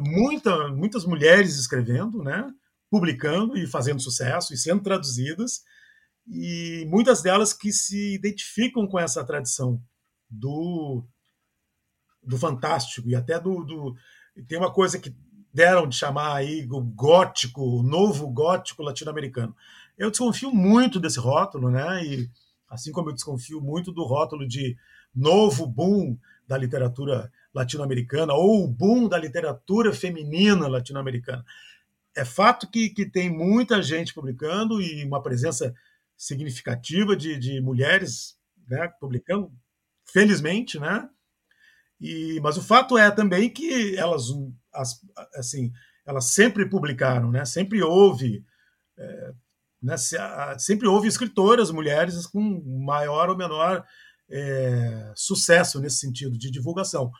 muita, 0.00 0.68
muitas 0.68 1.04
mulheres 1.04 1.56
escrevendo, 1.58 2.22
né? 2.22 2.52
publicando 2.90 3.56
e 3.56 3.66
fazendo 3.66 4.00
sucesso 4.00 4.54
e 4.54 4.56
sendo 4.56 4.82
traduzidas, 4.82 5.62
e 6.28 6.84
muitas 6.88 7.22
delas 7.22 7.52
que 7.52 7.72
se 7.72 8.14
identificam 8.14 8.86
com 8.86 8.98
essa 8.98 9.24
tradição 9.24 9.80
do, 10.28 11.04
do 12.22 12.36
fantástico 12.36 13.08
e 13.08 13.14
até 13.14 13.38
do, 13.38 13.64
do 13.64 13.96
tem 14.48 14.58
uma 14.58 14.72
coisa 14.72 14.98
que 14.98 15.14
deram 15.56 15.88
de 15.88 15.96
chamar 15.96 16.36
aí 16.36 16.68
o 16.70 16.82
gótico, 16.82 17.62
o 17.62 17.82
novo 17.82 18.28
gótico 18.28 18.82
latino-americano. 18.82 19.56
Eu 19.96 20.10
desconfio 20.10 20.52
muito 20.52 21.00
desse 21.00 21.18
rótulo, 21.18 21.70
né? 21.70 22.04
E 22.04 22.30
assim 22.68 22.92
como 22.92 23.08
eu 23.08 23.14
desconfio 23.14 23.58
muito 23.58 23.90
do 23.90 24.04
rótulo 24.04 24.46
de 24.46 24.76
novo 25.14 25.66
boom 25.66 26.18
da 26.46 26.58
literatura 26.58 27.32
latino-americana 27.54 28.34
ou 28.34 28.68
boom 28.68 29.08
da 29.08 29.16
literatura 29.16 29.94
feminina 29.94 30.68
latino-americana. 30.68 31.42
É 32.14 32.22
fato 32.22 32.70
que, 32.70 32.90
que 32.90 33.06
tem 33.06 33.30
muita 33.30 33.82
gente 33.82 34.12
publicando 34.12 34.82
e 34.82 35.02
uma 35.04 35.22
presença 35.22 35.74
significativa 36.14 37.16
de, 37.16 37.38
de 37.38 37.62
mulheres 37.62 38.36
né, 38.68 38.88
publicando, 39.00 39.50
felizmente, 40.04 40.78
né? 40.78 41.08
E, 41.98 42.38
mas 42.42 42.58
o 42.58 42.62
fato 42.62 42.98
é 42.98 43.10
também 43.10 43.48
que 43.48 43.96
elas 43.96 44.30
as, 44.76 45.00
assim, 45.34 45.72
elas 46.06 46.26
sempre 46.26 46.68
publicaram, 46.68 47.30
né? 47.30 47.44
Sempre 47.44 47.82
houve 47.82 48.44
é, 48.98 49.32
né, 49.82 49.96
sempre 50.58 50.88
houve 50.88 51.06
escritoras 51.06 51.70
mulheres 51.70 52.26
com 52.26 52.40
maior 52.84 53.28
ou 53.28 53.36
menor 53.36 53.84
é, 54.28 55.12
sucesso 55.14 55.80
nesse 55.80 55.98
sentido 55.98 56.36
de 56.36 56.50
divulgação. 56.50 57.10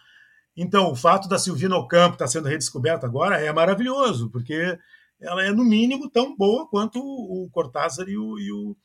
Então, 0.57 0.91
o 0.91 0.97
fato 0.97 1.29
da 1.29 1.39
Silvina 1.39 1.77
Ocampo 1.77 2.15
estar 2.15 2.25
tá 2.25 2.31
sendo 2.31 2.49
redescoberta 2.49 3.07
agora 3.07 3.39
é 3.39 3.53
maravilhoso, 3.53 4.31
porque 4.31 4.79
ela 5.21 5.45
é, 5.45 5.53
no 5.53 5.65
mínimo, 5.65 6.11
tão 6.11 6.37
boa 6.37 6.67
quanto 6.69 6.99
o 6.99 7.49
Cortázar 7.53 8.09
e 8.09 8.17
o, 8.17 8.39
e 8.39 8.51
o, 8.51 8.77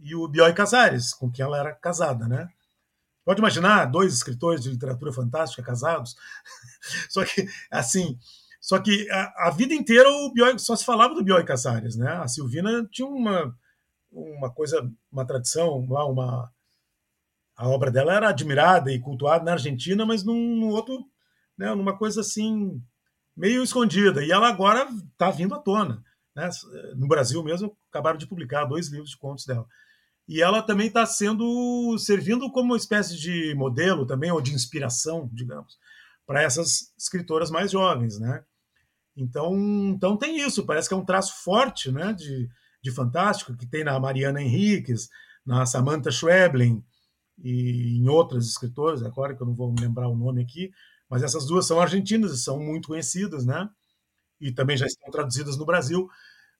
e 0.00 0.14
o 0.14 0.28
Bioy 0.28 0.52
Casares, 0.52 1.14
com 1.14 1.30
quem 1.30 1.44
ela 1.44 1.58
era 1.58 1.72
casada, 1.72 2.26
né? 2.26 2.48
Pode 3.30 3.40
imaginar 3.40 3.84
dois 3.84 4.12
escritores 4.12 4.60
de 4.60 4.70
literatura 4.70 5.12
fantástica 5.12 5.62
casados? 5.62 6.16
só 7.08 7.24
que, 7.24 7.46
assim, 7.70 8.18
só 8.60 8.76
que 8.80 9.08
a, 9.08 9.46
a, 9.46 9.50
vida 9.52 9.72
inteira 9.72 10.10
o 10.10 10.32
Bioy, 10.32 10.58
só 10.58 10.74
se 10.74 10.84
falava 10.84 11.14
do 11.14 11.22
Bioy 11.22 11.44
Casares, 11.44 11.94
né? 11.94 12.10
A 12.10 12.26
Silvina 12.26 12.84
tinha 12.90 13.06
uma, 13.06 13.56
uma 14.10 14.50
coisa, 14.50 14.90
uma 15.12 15.24
tradição, 15.24 15.78
uma, 15.78 16.50
a 17.56 17.68
obra 17.68 17.92
dela 17.92 18.12
era 18.12 18.30
admirada 18.30 18.90
e 18.90 18.98
cultuada 18.98 19.44
na 19.44 19.52
Argentina, 19.52 20.04
mas 20.04 20.24
num, 20.24 20.56
num 20.56 20.70
outro, 20.70 20.98
né, 21.56 21.72
numa 21.72 21.96
coisa 21.96 22.22
assim 22.22 22.82
meio 23.36 23.62
escondida. 23.62 24.24
E 24.24 24.32
ela 24.32 24.48
agora 24.48 24.88
está 25.12 25.30
vindo 25.30 25.54
à 25.54 25.58
tona. 25.60 26.02
Né? 26.34 26.50
No 26.96 27.06
Brasil 27.06 27.40
mesmo 27.44 27.78
acabaram 27.90 28.18
de 28.18 28.26
publicar 28.26 28.64
dois 28.64 28.88
livros 28.88 29.10
de 29.10 29.18
contos 29.18 29.46
dela. 29.46 29.68
E 30.30 30.40
ela 30.40 30.62
também 30.62 30.86
está 30.86 31.04
sendo 31.04 31.98
servindo 31.98 32.48
como 32.52 32.70
uma 32.70 32.76
espécie 32.76 33.18
de 33.18 33.52
modelo 33.56 34.06
também 34.06 34.30
ou 34.30 34.40
de 34.40 34.54
inspiração, 34.54 35.28
digamos, 35.32 35.76
para 36.24 36.40
essas 36.40 36.94
escritoras 36.96 37.50
mais 37.50 37.72
jovens, 37.72 38.20
né? 38.20 38.44
Então, 39.16 39.52
então 39.88 40.16
tem 40.16 40.38
isso. 40.38 40.64
Parece 40.64 40.86
que 40.86 40.94
é 40.94 40.96
um 40.96 41.04
traço 41.04 41.42
forte, 41.42 41.90
né, 41.90 42.12
de, 42.12 42.48
de 42.80 42.92
fantástico 42.92 43.56
que 43.56 43.66
tem 43.66 43.82
na 43.82 43.98
Mariana 43.98 44.40
Henriques, 44.40 45.08
na 45.44 45.66
Samantha 45.66 46.12
Schweblin, 46.12 46.80
e 47.42 47.98
em 47.98 48.08
outras 48.08 48.46
escritoras, 48.46 49.02
agora 49.02 49.34
que 49.34 49.42
eu 49.42 49.46
não 49.48 49.54
vou 49.56 49.74
lembrar 49.80 50.06
o 50.06 50.16
nome 50.16 50.42
aqui, 50.42 50.70
mas 51.08 51.24
essas 51.24 51.44
duas 51.44 51.66
são 51.66 51.80
argentinas 51.80 52.30
e 52.30 52.40
são 52.40 52.60
muito 52.60 52.86
conhecidas, 52.86 53.44
né? 53.44 53.68
E 54.40 54.52
também 54.52 54.76
já 54.76 54.86
estão 54.86 55.10
traduzidas 55.10 55.56
no 55.56 55.66
Brasil. 55.66 56.08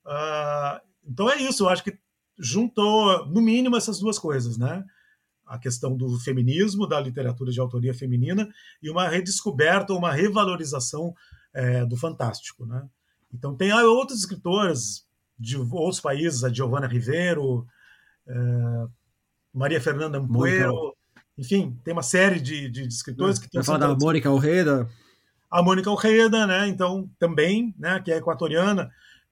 Uh, 0.04 0.80
então 1.04 1.30
é 1.30 1.36
isso, 1.36 1.62
eu 1.62 1.68
acho 1.68 1.84
que 1.84 1.96
juntou, 2.40 3.26
no 3.26 3.40
mínimo, 3.40 3.76
essas 3.76 4.00
duas 4.00 4.18
coisas, 4.18 4.56
né? 4.56 4.84
A 5.46 5.58
questão 5.58 5.96
do 5.96 6.18
feminismo, 6.18 6.86
da 6.86 7.00
literatura 7.00 7.52
de 7.52 7.60
autoria 7.60 7.92
feminina 7.92 8.48
e 8.82 8.88
uma 8.88 9.08
redescoberta, 9.08 9.92
uma 9.92 10.12
revalorização 10.12 11.14
é, 11.52 11.84
do 11.84 11.96
fantástico, 11.96 12.64
né? 12.64 12.88
Então 13.32 13.54
tem 13.54 13.72
outras 13.72 14.20
escritoras 14.20 15.06
de 15.38 15.56
outros 15.56 16.00
países, 16.00 16.42
a 16.44 16.52
Giovanna 16.52 16.86
Rivero, 16.86 17.66
é, 18.26 18.86
Maria 19.52 19.80
Fernanda 19.80 20.18
Ampuero, 20.18 20.94
enfim, 21.36 21.78
tem 21.82 21.92
uma 21.92 22.02
série 22.02 22.38
de, 22.38 22.68
de, 22.68 22.86
escritores 22.86 23.38
é, 23.38 23.40
que 23.40 23.46
estão. 23.46 23.62
Vai 23.62 23.78
falar 23.78 23.94
da 23.94 23.98
Mônica 23.98 24.30
Orreda? 24.30 24.88
A 25.50 25.62
Mônica 25.62 25.90
Orreda, 25.90 26.46
né? 26.46 26.68
Então, 26.68 27.10
também, 27.18 27.74
né? 27.78 28.00
Que 28.04 28.12
é 28.12 28.18
equatoriana, 28.18 28.90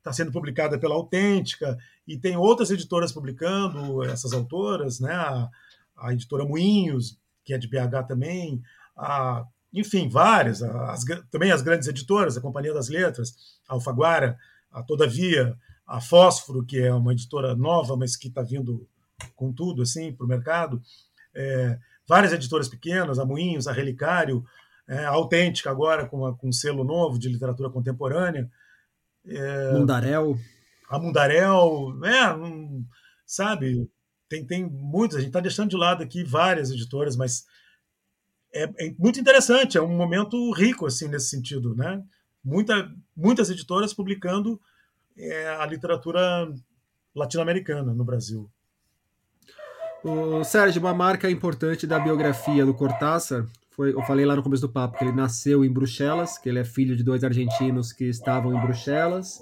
está 0.09 0.13
sendo 0.13 0.33
publicada 0.33 0.79
pela 0.79 0.95
Autêntica, 0.95 1.79
e 2.07 2.17
tem 2.17 2.37
outras 2.37 2.71
editoras 2.71 3.13
publicando 3.13 4.03
essas 4.05 4.33
autoras, 4.33 4.99
né? 5.01 5.13
A, 5.13 5.49
a 5.97 6.13
editora 6.13 6.45
Moinhos, 6.45 7.19
que 7.45 7.53
é 7.53 7.59
de 7.59 7.69
BH 7.69 8.07
também, 8.07 8.63
a, 8.97 9.45
enfim, 9.73 10.09
várias, 10.09 10.63
as, 10.63 11.05
também 11.31 11.51
as 11.51 11.63
grandes 11.63 11.89
editoras, 11.89 12.37
a 12.37 12.41
Companhia 12.41 12.73
das 12.73 12.89
Letras, 12.89 13.35
a 13.69 13.75
Alfaguara, 13.75 14.39
a 14.71 14.83
Todavia, 14.83 15.57
a 15.87 16.01
Fósforo, 16.01 16.65
que 16.65 16.79
é 16.79 16.93
uma 16.93 17.13
editora 17.13 17.55
nova, 17.55 17.97
mas 17.97 18.17
que 18.17 18.29
está 18.29 18.43
vindo 18.43 18.87
com 19.35 19.53
tudo 19.53 19.83
assim 19.83 20.13
para 20.13 20.25
o 20.25 20.29
mercado. 20.29 20.81
É, 21.35 21.79
várias 22.07 22.33
editoras 22.33 22.69
pequenas, 22.69 23.19
a 23.19 23.25
Moinhos, 23.25 23.67
a 23.67 23.73
Relicário, 23.73 24.45
é, 24.87 25.05
a 25.05 25.11
Autêntica 25.11 25.71
agora 25.71 26.07
com, 26.07 26.25
a, 26.27 26.35
com 26.35 26.49
um 26.49 26.53
selo 26.53 26.85
novo 26.85 27.19
de 27.19 27.29
literatura 27.29 27.71
contemporânea. 27.71 28.51
É, 29.29 29.73
Mundarel. 29.73 30.39
A 30.89 30.99
Mundarel, 30.99 31.95
é, 32.05 32.35
um, 32.35 32.85
sabe, 33.27 33.89
tem, 34.29 34.45
tem 34.47 34.65
muitas, 34.65 35.17
a 35.17 35.21
gente 35.21 35.29
está 35.29 35.41
deixando 35.41 35.71
de 35.71 35.77
lado 35.77 36.03
aqui 36.03 36.25
várias 36.25 36.71
editoras, 36.71 37.17
mas 37.17 37.45
é, 38.53 38.65
é, 38.65 38.95
muito 38.99 39.21
interessante, 39.21 39.77
é 39.77 39.83
um 39.83 39.97
momento 39.97 40.51
rico 40.53 40.87
assim 40.87 41.09
nesse 41.09 41.29
sentido, 41.29 41.75
né? 41.75 42.03
Muita, 42.43 42.91
muitas 43.17 43.51
editoras 43.51 43.93
publicando 43.93 44.61
é, 45.17 45.49
a 45.49 45.67
literatura 45.67 46.51
latino-americana 47.15 47.93
no 47.93 48.05
Brasil. 48.05 48.51
O 50.03 50.45
Sérgio, 50.45 50.81
uma 50.81 50.95
marca 50.95 51.29
importante 51.29 51.87
da 51.87 51.99
biografia 51.99 52.65
do 52.65 52.73
Cortázar 52.73 53.47
foi, 53.79 53.93
eu 53.95 54.03
falei 54.03 54.27
lá 54.27 54.35
no 54.35 54.43
começo 54.43 54.63
do 54.63 54.73
papo, 54.73 54.99
que 54.99 55.05
ele 55.05 55.13
nasceu 55.13 55.65
em 55.65 55.73
Bruxelas, 55.73 56.37
que 56.37 56.49
ele 56.49 56.59
é 56.59 56.65
filho 56.65 56.97
de 56.97 57.05
dois 57.05 57.23
argentinos 57.23 57.93
que 57.93 58.07
estavam 58.07 58.53
em 58.53 58.61
Bruxelas, 58.61 59.39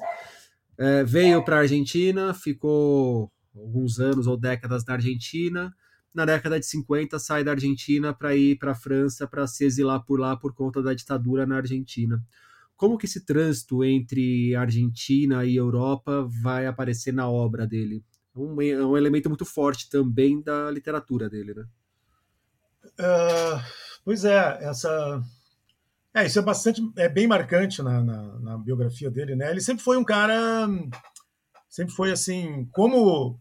é, 0.77 1.03
veio 1.03 1.43
para 1.43 1.57
a 1.57 1.61
Argentina, 1.61 2.35
ficou 2.35 3.33
alguns 3.57 3.99
anos 3.99 4.27
ou 4.27 4.37
décadas 4.37 4.85
na 4.85 4.93
Argentina. 4.93 5.75
Na 6.13 6.27
década 6.27 6.61
de 6.61 6.67
50 6.67 7.19
sai 7.19 7.45
da 7.45 7.53
Argentina 7.53 8.13
para 8.13 8.37
ir 8.37 8.59
para 8.59 8.73
a 8.73 8.75
França 8.75 9.27
para 9.27 9.47
se 9.47 9.65
exilar 9.65 10.05
por 10.05 10.21
lá 10.21 10.37
por 10.37 10.53
conta 10.53 10.83
da 10.83 10.93
ditadura 10.93 11.47
na 11.47 11.57
Argentina. 11.57 12.23
Como 12.77 12.99
que 12.99 13.07
esse 13.07 13.25
trânsito 13.25 13.83
entre 13.83 14.55
Argentina 14.55 15.47
e 15.47 15.57
Europa 15.57 16.29
vai 16.43 16.67
aparecer 16.67 17.15
na 17.15 17.27
obra 17.27 17.67
dele? 17.67 18.05
um, 18.37 18.61
é 18.61 18.85
um 18.85 18.99
elemento 18.99 19.31
muito 19.31 19.47
forte 19.47 19.89
também 19.89 20.43
da 20.43 20.71
literatura 20.71 21.31
dele, 21.31 21.55
né? 21.55 21.65
Uh, 23.01 23.86
pois 24.07 24.25
é, 24.25 24.65
essa 24.65 25.21
é, 26.15 26.25
isso 26.25 26.39
é 26.39 26.43
bastante, 26.43 26.81
é 26.97 27.09
bem 27.09 27.27
marcante 27.27 27.83
na, 27.83 28.01
na, 28.01 28.39
na, 28.39 28.57
biografia 28.57 29.11
dele, 29.11 29.35
né? 29.35 29.51
Ele 29.51 29.61
sempre 29.61 29.83
foi 29.83 29.99
um 29.99 30.05
cara, 30.05 30.69
sempre 31.69 31.93
foi 31.93 32.13
assim, 32.13 32.67
como, 32.73 33.37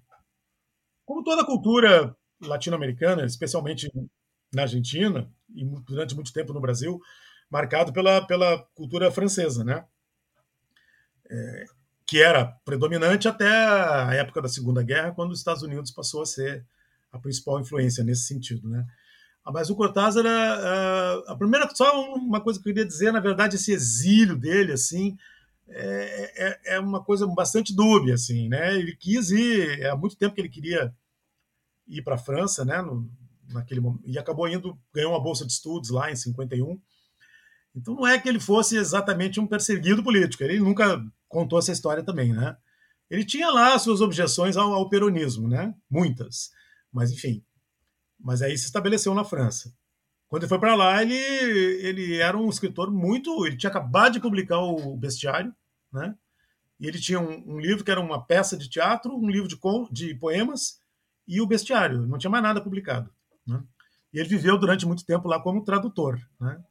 como 1.06 1.24
toda 1.24 1.44
a 1.44 1.46
cultura 1.46 2.18
latino-americana, 2.42 3.26
especialmente 3.26 3.92
na 4.52 4.64
Argentina 4.64 5.32
e 5.56 5.64
durante 5.86 6.16
muito 6.16 6.34
tempo 6.34 6.52
no 6.52 6.60
Brasil, 6.60 7.00
marcado 7.48 7.94
pela, 7.94 8.26
pela 8.26 8.58
cultura 8.74 9.12
francesa, 9.12 9.64
né? 9.64 9.86
É, 11.30 11.66
que 12.08 12.24
era 12.24 12.46
predominante 12.66 13.28
até 13.28 13.48
a 13.48 14.16
época 14.16 14.42
da 14.42 14.50
Segunda 14.50 14.82
Guerra, 14.82 15.12
quando 15.12 15.32
os 15.32 15.40
Estados 15.40 15.62
Unidos 15.62 15.92
passou 15.92 16.24
a 16.24 16.26
ser 16.26 16.66
a 17.12 17.20
principal 17.20 17.60
influência 17.60 18.04
nesse 18.04 18.24
sentido, 18.24 18.68
né? 18.68 18.84
Ah, 19.46 19.52
mas 19.52 19.70
o 19.70 19.76
Cortázar, 19.76 20.26
a, 20.26 21.24
a 21.28 21.36
primeira, 21.36 21.70
só 21.76 22.16
uma 22.16 22.42
coisa 22.42 22.60
que 22.60 22.68
eu 22.68 22.74
queria 22.74 22.88
dizer, 22.88 23.12
na 23.14 23.20
verdade, 23.20 23.58
esse 23.58 23.72
exílio 23.72 24.36
dele, 24.36 24.72
assim, 24.72 25.16
é, 25.68 26.34
é, 26.36 26.76
é, 26.76 26.80
uma 26.80 27.04
coisa 27.04 27.28
bastante 27.28 27.74
dúbia, 27.76 28.16
assim, 28.16 28.50
né? 28.50 28.76
Ele 28.76 28.96
quis 28.96 29.30
ir, 29.30 29.82
é 29.82 29.90
há 29.90 29.96
muito 29.96 30.18
tempo 30.18 30.34
que 30.34 30.42
ele 30.42 30.50
queria 30.50 30.92
ir 31.88 32.02
para 32.02 32.16
a 32.16 32.18
França, 32.18 32.66
né? 32.66 32.82
No, 32.82 33.08
naquele 33.52 33.82
e 34.04 34.18
acabou 34.18 34.48
indo, 34.48 34.78
ganhou 34.92 35.12
uma 35.12 35.22
bolsa 35.22 35.46
de 35.46 35.52
estudos 35.52 35.92
lá 35.92 36.12
em 36.12 36.16
51. 36.16 36.80
Então 37.76 37.94
não 37.94 38.08
é 38.08 38.20
que 38.20 38.28
ele 38.28 38.40
fosse 38.40 38.78
exatamente 38.78 39.40
um 39.40 39.46
perseguido 39.46 40.04
político, 40.04 40.44
ele 40.44 40.60
nunca 40.60 41.04
contou 41.28 41.60
essa 41.60 41.72
história 41.72 42.04
também, 42.04 42.34
né? 42.34 42.58
Ele 43.10 43.24
tinha 43.24 43.52
lá 43.52 43.78
suas 43.78 44.02
objeções 44.02 44.58
ao, 44.58 44.74
ao 44.74 44.90
peronismo, 44.90 45.48
né? 45.48 45.76
Muitas. 45.90 46.50
Mas, 46.92 47.12
enfim. 47.12 47.44
Mas 48.20 48.42
aí 48.42 48.58
se 48.58 48.66
estabeleceu 48.66 49.14
na 49.14 49.24
França. 49.24 49.74
Quando 50.28 50.44
ele 50.44 50.50
foi 50.50 50.60
para 50.60 50.76
lá, 50.76 51.02
ele, 51.02 51.16
ele 51.16 52.18
era 52.18 52.38
um 52.38 52.50
escritor 52.50 52.92
muito. 52.92 53.46
Ele 53.46 53.58
tinha 53.58 53.70
acabado 53.70 54.14
de 54.14 54.20
publicar 54.20 54.60
o 54.60 54.98
Bestiário, 54.98 55.54
né? 55.92 56.16
E 56.80 56.88
ele 56.88 57.00
tinha 57.00 57.20
um, 57.20 57.56
um 57.56 57.60
livro 57.60 57.84
que 57.84 57.92
era 57.92 58.02
uma 58.02 58.26
peça 58.26 58.58
de 58.58 58.70
teatro, 58.70 59.16
um 59.16 59.30
livro 59.30 59.48
de, 59.48 59.58
de 59.92 60.16
poemas 60.16 60.80
e 61.28 61.40
o 61.40 61.48
Bestiário. 61.48 62.06
Não 62.06 62.18
tinha 62.18 62.30
mais 62.30 62.44
nada 62.44 62.62
publicado. 62.62 63.10
Né? 63.48 63.64
E 64.12 64.20
ele 64.20 64.28
viveu 64.28 64.58
durante 64.58 64.86
muito 64.86 65.06
tempo 65.06 65.28
lá 65.28 65.40
como 65.42 65.64
tradutor. 65.64 66.20
Né? 66.40 66.62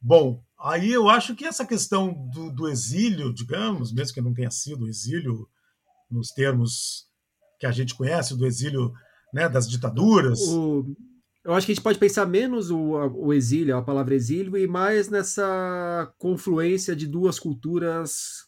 Bom, 0.00 0.42
Aí 0.64 0.90
eu 0.90 1.10
acho 1.10 1.34
que 1.34 1.44
essa 1.44 1.66
questão 1.66 2.14
do, 2.30 2.50
do, 2.50 2.68
exílio, 2.70 3.34
digamos, 3.34 3.92
mesmo 3.92 4.14
que 4.14 4.20
não 4.22 4.32
tenha 4.32 4.50
sido 4.50 4.88
exílio 4.88 5.46
nos 6.10 6.28
termos 6.28 7.06
que 7.60 7.66
a 7.66 7.70
gente 7.70 7.94
conhece, 7.94 8.34
do 8.34 8.46
exílio 8.46 8.90
né, 9.34 9.48
das 9.48 9.68
ditaduras. 9.68 10.40
O, 10.48 10.86
eu 11.44 11.52
acho 11.52 11.66
que 11.66 11.72
a 11.72 11.74
gente 11.74 11.82
pode 11.82 11.98
pensar 11.98 12.24
menos 12.24 12.70
o, 12.70 12.78
o 12.78 13.34
exílio, 13.34 13.76
a 13.76 13.82
palavra 13.82 14.14
exílio, 14.14 14.56
e 14.56 14.66
mais 14.66 15.10
nessa 15.10 16.10
confluência 16.16 16.94
de 16.94 17.06
duas 17.06 17.38
culturas 17.38 18.44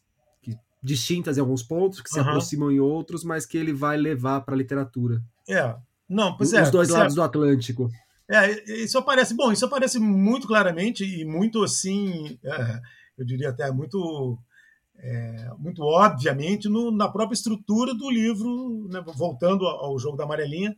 distintas 0.83 1.37
em 1.37 1.41
alguns 1.41 1.65
pontos, 1.65 2.01
que 2.01 2.09
se 2.09 2.21
uhum. 2.21 2.29
aproximam 2.29 2.71
em 2.71 2.79
outros, 2.79 3.25
mas 3.25 3.45
que 3.45 3.59
ele 3.59 3.73
vai 3.73 3.97
levar 3.97 4.43
para 4.43 4.55
a 4.55 4.57
literatura. 4.57 5.21
É, 5.49 5.75
não, 6.09 6.37
pois 6.37 6.53
é. 6.53 6.63
Os 6.63 6.71
dois 6.71 6.89
é 6.91 6.93
lados 6.93 7.17
do 7.17 7.23
Atlântico. 7.23 7.91
É, 8.31 8.73
isso 8.83 8.97
aparece, 8.97 9.35
bom, 9.35 9.51
isso 9.51 9.65
aparece 9.65 9.99
muito 9.99 10.47
claramente 10.47 11.05
e 11.05 11.25
muito 11.25 11.65
assim, 11.65 12.39
é, 12.45 12.81
eu 13.19 13.25
diria 13.25 13.51
até 13.51 13.71
muito 13.73 14.39
é, 14.99 15.51
muito 15.59 15.83
obviamente 15.83 16.69
no, 16.69 16.91
na 16.91 17.09
própria 17.09 17.35
estrutura 17.35 17.95
do 17.95 18.11
livro, 18.11 18.89
né, 18.89 19.03
voltando 19.15 19.67
ao 19.67 19.99
jogo 19.99 20.17
da 20.17 20.25
amarelinha, 20.25 20.75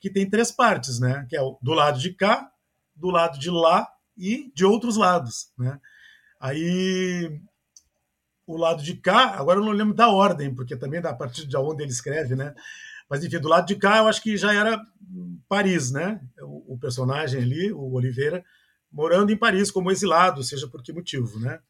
que 0.00 0.10
tem 0.10 0.28
três 0.28 0.50
partes, 0.50 0.98
né, 0.98 1.26
que 1.28 1.36
é 1.36 1.40
do 1.40 1.72
lado 1.72 1.98
de 1.98 2.12
cá, 2.12 2.50
do 2.94 3.10
lado 3.10 3.38
de 3.38 3.50
lá 3.50 3.88
e 4.16 4.52
de 4.54 4.64
outros 4.64 4.96
lados. 4.96 5.52
Né? 5.58 5.78
Aí 6.40 7.40
o 8.46 8.56
lado 8.56 8.82
de 8.82 8.96
cá, 8.96 9.36
agora 9.38 9.60
eu 9.60 9.64
não 9.64 9.72
lembro 9.72 9.94
da 9.94 10.08
ordem, 10.08 10.54
porque 10.54 10.76
também 10.76 11.00
da 11.00 11.14
partir 11.14 11.46
de 11.46 11.56
onde 11.56 11.82
ele 11.82 11.92
escreve, 11.92 12.34
né? 12.34 12.54
Mas 13.08 13.24
enfim, 13.24 13.38
do 13.38 13.48
lado 13.48 13.66
de 13.66 13.76
cá 13.76 13.98
eu 13.98 14.08
acho 14.08 14.22
que 14.22 14.36
já 14.36 14.52
era 14.52 14.80
Paris, 15.48 15.92
né? 15.92 16.20
O, 16.40 16.74
o 16.74 16.78
personagem 16.78 17.40
ali, 17.40 17.72
o 17.72 17.92
Oliveira, 17.92 18.44
morando 18.90 19.30
em 19.30 19.36
Paris 19.36 19.70
como 19.70 19.90
exilado, 19.90 20.42
seja 20.42 20.68
por 20.68 20.82
que 20.82 20.92
motivo, 20.92 21.38
né? 21.38 21.60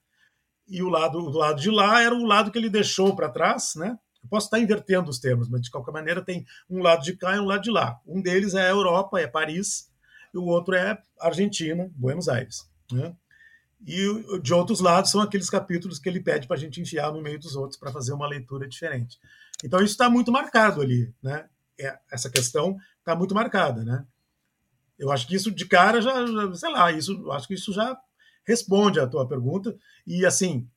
E 0.68 0.82
o 0.82 0.88
lado 0.88 1.20
do 1.22 1.38
lado 1.38 1.60
de 1.60 1.70
lá 1.70 2.02
era 2.02 2.14
o 2.14 2.24
lado 2.24 2.50
que 2.50 2.58
ele 2.58 2.70
deixou 2.70 3.14
para 3.14 3.28
trás, 3.28 3.74
né? 3.76 3.98
Eu 4.22 4.28
posso 4.28 4.46
estar 4.46 4.60
invertendo 4.60 5.10
os 5.10 5.18
termos, 5.18 5.48
mas 5.48 5.62
de 5.62 5.70
qualquer 5.70 5.92
maneira 5.92 6.22
tem 6.22 6.46
um 6.70 6.80
lado 6.80 7.02
de 7.02 7.16
cá 7.16 7.34
e 7.34 7.40
um 7.40 7.44
lado 7.44 7.62
de 7.62 7.70
lá. 7.70 8.00
Um 8.06 8.22
deles 8.22 8.54
é 8.54 8.66
a 8.66 8.70
Europa, 8.70 9.20
é 9.20 9.26
Paris, 9.26 9.90
e 10.32 10.38
o 10.38 10.44
outro 10.44 10.74
é 10.74 10.96
Argentina, 11.20 11.90
Buenos 11.94 12.28
Aires. 12.28 12.68
Né? 12.90 13.14
E 13.86 14.38
de 14.40 14.54
outros 14.54 14.80
lados 14.80 15.10
são 15.10 15.20
aqueles 15.20 15.50
capítulos 15.50 15.98
que 15.98 16.08
ele 16.08 16.20
pede 16.20 16.46
para 16.46 16.56
a 16.56 16.60
gente 16.60 16.80
enfiar 16.80 17.12
no 17.12 17.20
meio 17.20 17.38
dos 17.38 17.56
outros 17.56 17.78
para 17.78 17.90
fazer 17.90 18.12
uma 18.12 18.28
leitura 18.28 18.68
diferente. 18.68 19.18
Então 19.64 19.80
isso 19.80 19.92
está 19.92 20.08
muito 20.08 20.30
marcado 20.30 20.80
ali, 20.80 21.12
né? 21.22 21.48
É, 21.80 21.98
essa 22.10 22.30
questão 22.30 22.76
está 22.98 23.16
muito 23.16 23.34
marcada, 23.34 23.84
né? 23.84 24.06
Eu 24.98 25.10
acho 25.10 25.26
que 25.26 25.34
isso 25.34 25.50
de 25.50 25.66
cara 25.66 26.00
já, 26.00 26.24
já, 26.26 26.54
sei 26.54 26.70
lá, 26.70 26.92
isso, 26.92 27.30
acho 27.32 27.48
que 27.48 27.54
isso 27.54 27.72
já 27.72 27.98
responde 28.46 29.00
à 29.00 29.06
tua 29.06 29.26
pergunta 29.26 29.76
e 30.06 30.26
assim, 30.26 30.68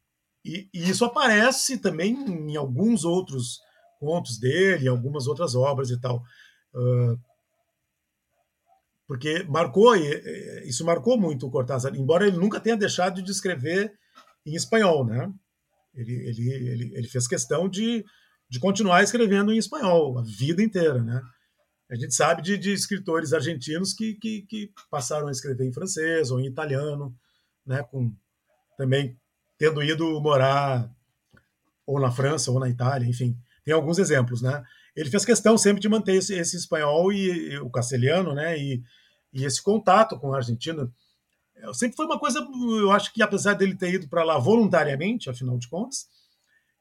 e, 0.44 0.70
e 0.74 0.90
isso 0.90 1.04
aparece 1.04 1.78
também 1.78 2.14
em 2.14 2.56
alguns 2.56 3.04
outros 3.04 3.60
contos 4.00 4.38
dele, 4.38 4.88
algumas 4.88 5.28
outras 5.28 5.56
obras 5.56 5.90
e 5.90 6.00
tal. 6.00 6.22
Uh, 6.74 7.20
porque 9.08 9.44
marcou, 9.44 9.96
isso 10.66 10.84
marcou 10.86 11.18
muito 11.18 11.46
o 11.46 11.52
Cortázar, 11.52 11.96
embora 11.96 12.28
ele 12.28 12.38
nunca 12.38 12.60
tenha 12.60 12.78
deixado 12.78 13.22
de 13.22 13.32
escrever 13.32 13.94
em 14.46 14.56
espanhol, 14.56 15.06
né? 15.06 15.32
Ele, 15.94 16.14
ele, 16.14 16.52
ele, 16.52 16.92
ele 16.96 17.08
fez 17.08 17.28
questão 17.28 17.70
de, 17.70 18.04
de 18.50 18.60
continuar 18.60 19.04
escrevendo 19.04 19.54
em 19.54 19.58
espanhol 19.58 20.18
a 20.18 20.24
vida 20.24 20.62
inteira, 20.62 21.02
né? 21.02 21.22
A 21.90 21.96
gente 21.96 22.16
sabe 22.16 22.42
de, 22.42 22.58
de 22.58 22.74
escritores 22.74 23.32
argentinos 23.32 23.94
que, 23.94 24.16
que, 24.16 24.42
que, 24.50 24.72
passaram 24.90 25.28
a 25.28 25.32
escrever 25.32 25.66
em 25.68 25.74
francês 25.74 26.32
ou 26.32 26.40
em 26.40 26.48
italiano, 26.48 27.16
né? 27.66 27.84
Com 27.84 28.14
também 28.78 29.18
tendo 29.58 29.82
ido 29.82 30.20
morar 30.22 30.94
ou 31.86 32.00
na 32.00 32.12
França 32.12 32.52
ou 32.52 32.60
na 32.60 32.70
Itália, 32.70 33.08
enfim, 33.08 33.38
tem 33.64 33.74
alguns 33.74 33.98
exemplos, 34.00 34.42
né? 34.42 34.64
ele 34.96 35.10
fez 35.10 35.26
questão 35.26 35.58
sempre 35.58 35.82
de 35.82 35.90
manter 35.90 36.16
esse, 36.16 36.34
esse 36.34 36.56
espanhol 36.56 37.12
e, 37.12 37.52
e, 37.52 37.60
o 37.60 37.70
castelhano, 37.70 38.34
né? 38.34 38.58
E, 38.58 38.82
e 39.34 39.44
esse 39.44 39.62
contato 39.62 40.18
com 40.18 40.34
a 40.34 40.38
Argentina. 40.38 40.90
Sempre 41.74 41.96
foi 41.98 42.06
uma 42.06 42.20
coisa, 42.20 42.40
eu 42.80 42.92
acho 42.92 43.14
que 43.14 43.22
apesar 43.22 43.54
dele 43.54 43.76
ter 43.76 43.94
ido 43.94 44.08
para 44.08 44.24
lá 44.24 44.38
voluntariamente, 44.38 45.30
afinal 45.30 45.58
de 45.58 45.68
contas, 45.68 46.08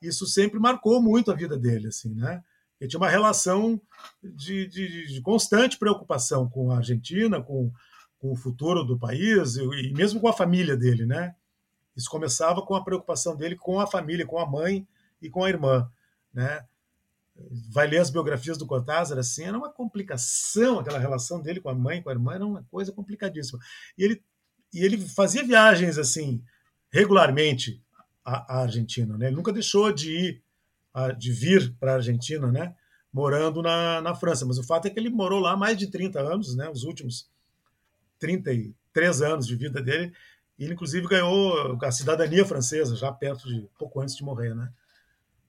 isso 0.00 0.26
sempre 0.26 0.60
marcou 0.60 1.02
muito 1.02 1.32
a 1.32 1.34
vida 1.34 1.58
dele, 1.58 1.88
assim, 1.88 2.14
né? 2.14 2.42
Ele 2.80 2.90
tinha 2.90 3.00
uma 3.00 3.08
relação 3.08 3.80
de, 4.22 4.66
de, 4.66 5.06
de 5.06 5.20
constante 5.22 5.78
preocupação 5.78 6.48
com 6.48 6.70
a 6.70 6.76
Argentina, 6.76 7.40
com, 7.40 7.72
com 8.24 8.32
o 8.32 8.36
futuro 8.36 8.82
do 8.84 8.98
país 8.98 9.56
e, 9.56 9.92
mesmo 9.92 10.18
com 10.18 10.26
a 10.26 10.32
família 10.32 10.74
dele, 10.74 11.04
né? 11.04 11.34
Isso 11.94 12.08
começava 12.08 12.62
com 12.62 12.74
a 12.74 12.82
preocupação 12.82 13.36
dele 13.36 13.54
com 13.54 13.78
a 13.78 13.86
família, 13.86 14.24
com 14.24 14.38
a 14.38 14.46
mãe 14.46 14.88
e 15.20 15.28
com 15.28 15.44
a 15.44 15.48
irmã, 15.50 15.90
né? 16.32 16.64
vai 17.70 17.86
ler 17.86 17.98
as 17.98 18.10
biografias 18.10 18.56
do 18.56 18.64
Cortázar, 18.64 19.18
assim, 19.18 19.42
era 19.42 19.58
uma 19.58 19.68
complicação, 19.68 20.78
aquela 20.78 21.00
relação 21.00 21.42
dele 21.42 21.60
com 21.60 21.68
a 21.68 21.74
mãe, 21.74 22.00
com 22.00 22.08
a 22.08 22.12
irmã, 22.12 22.34
era 22.34 22.46
uma 22.46 22.62
coisa 22.70 22.92
complicadíssima. 22.92 23.58
E 23.98 24.04
ele, 24.04 24.22
e 24.72 24.84
ele 24.84 24.96
fazia 24.96 25.44
viagens, 25.44 25.98
assim, 25.98 26.42
regularmente 26.90 27.82
à, 28.24 28.54
à 28.54 28.62
Argentina, 28.62 29.18
né? 29.18 29.26
Ele 29.26 29.36
nunca 29.36 29.52
deixou 29.52 29.92
de 29.92 30.12
ir, 30.12 30.42
de 31.18 31.32
vir 31.32 31.74
para 31.78 31.92
a 31.92 31.96
Argentina, 31.96 32.50
né? 32.50 32.74
Morando 33.12 33.60
na, 33.60 34.00
na 34.00 34.14
França. 34.14 34.46
Mas 34.46 34.56
o 34.56 34.62
fato 34.62 34.86
é 34.86 34.90
que 34.90 34.98
ele 34.98 35.10
morou 35.10 35.40
lá 35.40 35.56
mais 35.56 35.76
de 35.76 35.88
30 35.88 36.20
anos, 36.20 36.54
né? 36.54 36.70
Os 36.70 36.84
últimos 36.84 37.28
33 38.24 39.20
anos 39.20 39.46
de 39.46 39.54
vida 39.54 39.82
dele. 39.82 40.10
Ele, 40.58 40.72
inclusive, 40.72 41.06
ganhou 41.06 41.78
a 41.82 41.92
cidadania 41.92 42.46
francesa, 42.46 42.96
já 42.96 43.12
perto 43.12 43.46
de, 43.46 43.68
pouco 43.78 44.00
antes 44.00 44.16
de 44.16 44.24
morrer, 44.24 44.54
né? 44.54 44.72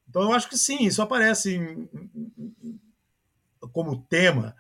Então 0.10 0.24
eu 0.24 0.34
acho 0.34 0.50
que 0.50 0.58
sim, 0.58 0.84
isso 0.84 1.02
aparece 1.02 1.56
em, 1.56 1.90
em, 2.38 2.80
como 3.72 4.04
tema 4.04 4.56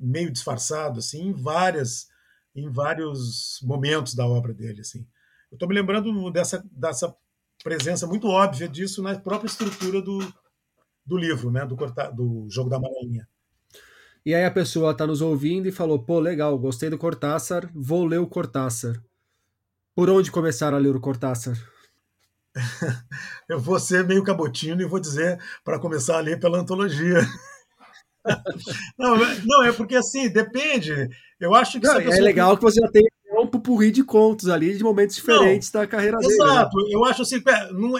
meio 0.00 0.30
disfarçado 0.30 0.98
assim 0.98 1.28
em 1.28 1.32
várias 1.32 2.08
em 2.54 2.68
vários 2.70 3.60
momentos 3.62 4.14
da 4.14 4.26
obra 4.26 4.54
dele 4.54 4.80
assim. 4.80 5.06
Eu 5.50 5.56
estou 5.56 5.68
me 5.68 5.74
lembrando 5.74 6.30
dessa 6.30 6.64
dessa 6.72 7.14
presença 7.62 8.06
muito 8.06 8.28
óbvia 8.28 8.68
disso 8.68 9.02
na 9.02 9.18
própria 9.18 9.48
estrutura 9.48 10.00
do, 10.00 10.18
do 11.04 11.16
livro, 11.16 11.50
né, 11.50 11.66
do, 11.66 11.76
do 12.14 12.46
jogo 12.50 12.70
da 12.70 12.76
amarelinha. 12.76 13.28
E 14.24 14.34
aí 14.34 14.44
a 14.44 14.50
pessoa 14.50 14.92
está 14.92 15.06
nos 15.06 15.20
ouvindo 15.20 15.68
e 15.68 15.72
falou: 15.72 15.98
pô, 15.98 16.18
legal, 16.20 16.58
gostei 16.58 16.90
do 16.90 16.98
Cortázar, 16.98 17.70
vou 17.74 18.04
ler 18.04 18.18
o 18.18 18.26
Cortázar. 18.26 19.00
Por 19.94 20.10
onde 20.10 20.30
começar 20.30 20.72
a 20.74 20.78
ler 20.78 20.94
o 20.94 21.00
Cortázar? 21.00 21.56
eu 23.48 23.58
vou 23.58 23.78
ser 23.78 24.04
meio 24.04 24.24
cabotino 24.24 24.82
e 24.82 24.86
vou 24.86 25.00
dizer 25.00 25.38
para 25.64 25.78
começar 25.78 26.18
a 26.18 26.20
ler 26.20 26.38
pela 26.38 26.58
antologia. 26.58 27.20
não, 28.98 29.16
não, 29.44 29.64
é 29.64 29.72
porque 29.72 29.96
assim, 29.96 30.28
depende. 30.28 31.08
Eu 31.40 31.54
acho 31.54 31.80
que. 31.80 31.86
Não, 31.86 31.98
é 31.98 32.20
legal 32.20 32.56
que 32.56 32.62
você 32.62 32.80
já 32.80 32.88
tem 32.88 33.06
um 33.32 33.46
pupurri 33.46 33.90
de 33.90 34.02
contos 34.02 34.48
ali, 34.48 34.76
de 34.76 34.82
momentos 34.82 35.16
diferentes 35.16 35.72
não, 35.72 35.80
da 35.80 35.86
carreira 35.86 36.16
exato, 36.18 36.28
dele. 36.28 36.42
Exato, 36.42 36.76
né? 36.76 36.84
eu 36.90 37.04
acho 37.04 37.22
assim, 37.22 37.42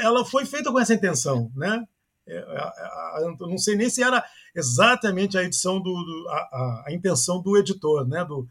ela 0.02 0.24
foi 0.24 0.44
feita 0.44 0.70
com 0.72 0.80
essa 0.80 0.94
intenção, 0.94 1.50
né? 1.54 1.84
É, 2.29 3.22
eu 3.22 3.49
não 3.49 3.59
sei 3.59 3.74
nem 3.74 3.89
se 3.89 4.03
era 4.03 4.22
exatamente 4.55 5.39
a 5.39 5.43
edição 5.43 5.81
do, 5.81 5.93
do 5.93 6.29
a, 6.29 6.85
a, 6.87 6.93
intenção 6.93 7.41
do 7.41 7.57
editor, 7.57 8.07
né? 8.07 8.24
Do, 8.24 8.47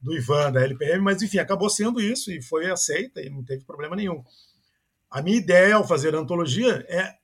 do 0.00 0.16
Ivan, 0.16 0.50
da 0.50 0.62
LPM, 0.62 1.02
mas 1.02 1.22
enfim, 1.22 1.38
acabou 1.38 1.68
sendo 1.68 2.00
isso 2.00 2.32
e 2.32 2.42
foi 2.42 2.70
aceita 2.70 3.20
e 3.20 3.28
não 3.28 3.44
teve 3.44 3.64
problema 3.64 3.94
nenhum. 3.94 4.24
A 5.10 5.20
minha 5.20 5.36
ideia 5.36 5.76
ao 5.76 5.86
fazer 5.86 6.14
a 6.14 6.18
antologia 6.18 6.84
é, 6.88 7.14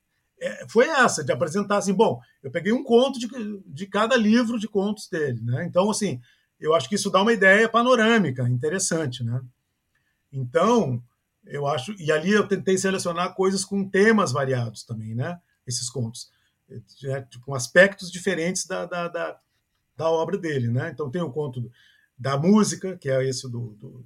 é, 0.41 0.67
foi 0.69 0.87
essa, 0.87 1.25
de 1.25 1.33
apresentar 1.33 1.79
assim, 1.79 1.95
bom, 1.95 2.21
eu 2.43 2.51
peguei 2.51 2.73
um 2.73 2.85
conto 2.85 3.19
de, 3.19 3.29
de 3.67 3.87
cada 3.87 4.17
livro 4.17 4.59
de 4.59 4.69
contos 4.69 5.09
dele, 5.09 5.41
né? 5.43 5.65
Então, 5.65 5.91
assim, 5.91 6.21
eu 6.61 6.75
acho 6.75 6.89
que 6.89 6.95
isso 6.95 7.11
dá 7.11 7.23
uma 7.23 7.33
ideia 7.33 7.69
panorâmica, 7.69 8.49
interessante, 8.49 9.25
né? 9.25 9.41
Então, 10.31 11.03
eu 11.47 11.67
acho, 11.67 11.95
e 11.99 12.13
ali 12.13 12.33
eu 12.33 12.47
tentei 12.47 12.77
selecionar 12.77 13.35
coisas 13.35 13.65
com 13.65 13.89
temas 13.89 14.33
variados 14.33 14.85
também, 14.85 15.15
né? 15.15 15.39
Esses 15.67 15.91
contos, 15.91 16.31
com 17.45 17.55
aspectos 17.55 18.11
diferentes 18.11 18.67
da, 18.67 18.87
da, 18.87 19.09
da, 19.09 19.41
da 19.97 20.11
obra 20.11 20.39
dele, 20.39 20.69
né? 20.69 20.91
Então 20.93 21.11
tem 21.11 21.23
o 21.23 21.31
conto 21.31 21.71
da 22.19 22.37
música, 22.37 22.97
que 22.97 23.11
é 23.11 23.29
esse 23.29 23.49
do, 23.51 23.77
do, 23.79 24.05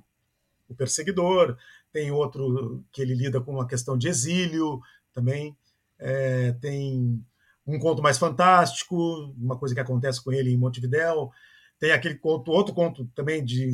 do 0.69 0.75
perseguidor, 0.75 1.57
tem 1.93 2.11
outro 2.11 2.85
que 2.93 3.03
ele 3.03 3.15
lida 3.15 3.41
com 3.41 3.53
uma 3.53 3.67
questão 3.67 3.97
de 3.97 4.09
exílio 4.09 4.81
também, 5.13 5.57
é, 5.99 6.53
tem 6.53 7.25
um 7.67 7.79
conto 7.79 8.03
mais 8.03 8.19
fantástico, 8.19 9.35
uma 9.39 9.57
coisa 9.57 9.75
que 9.75 9.81
acontece 9.81 10.23
com 10.23 10.33
ele 10.33 10.53
em 10.53 10.57
Montevidéu, 10.57 11.31
tem 11.79 11.93
aquele 11.93 12.17
conto, 12.17 12.51
outro 12.51 12.75
conto 12.75 13.07
também 13.15 13.45
de, 13.45 13.73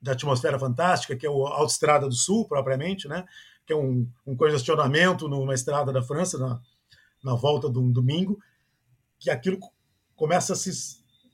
de 0.00 0.10
atmosfera 0.10 0.58
fantástica, 0.58 1.16
que 1.16 1.26
é 1.26 1.30
o 1.30 1.46
Autoestrada 1.46 2.06
do 2.06 2.14
Sul, 2.14 2.46
propriamente, 2.46 3.08
né? 3.08 3.24
que 3.66 3.72
é 3.72 3.76
um, 3.76 4.08
um 4.26 4.36
congestionamento 4.36 5.28
numa 5.28 5.54
estrada 5.54 5.92
da 5.92 6.02
França, 6.02 6.38
na, 6.38 6.60
na 7.22 7.34
volta 7.34 7.70
de 7.70 7.78
um 7.78 7.90
domingo, 7.90 8.38
que 9.18 9.30
aquilo 9.30 9.58
começa 10.16 10.52
a 10.52 10.56
se 10.56 10.70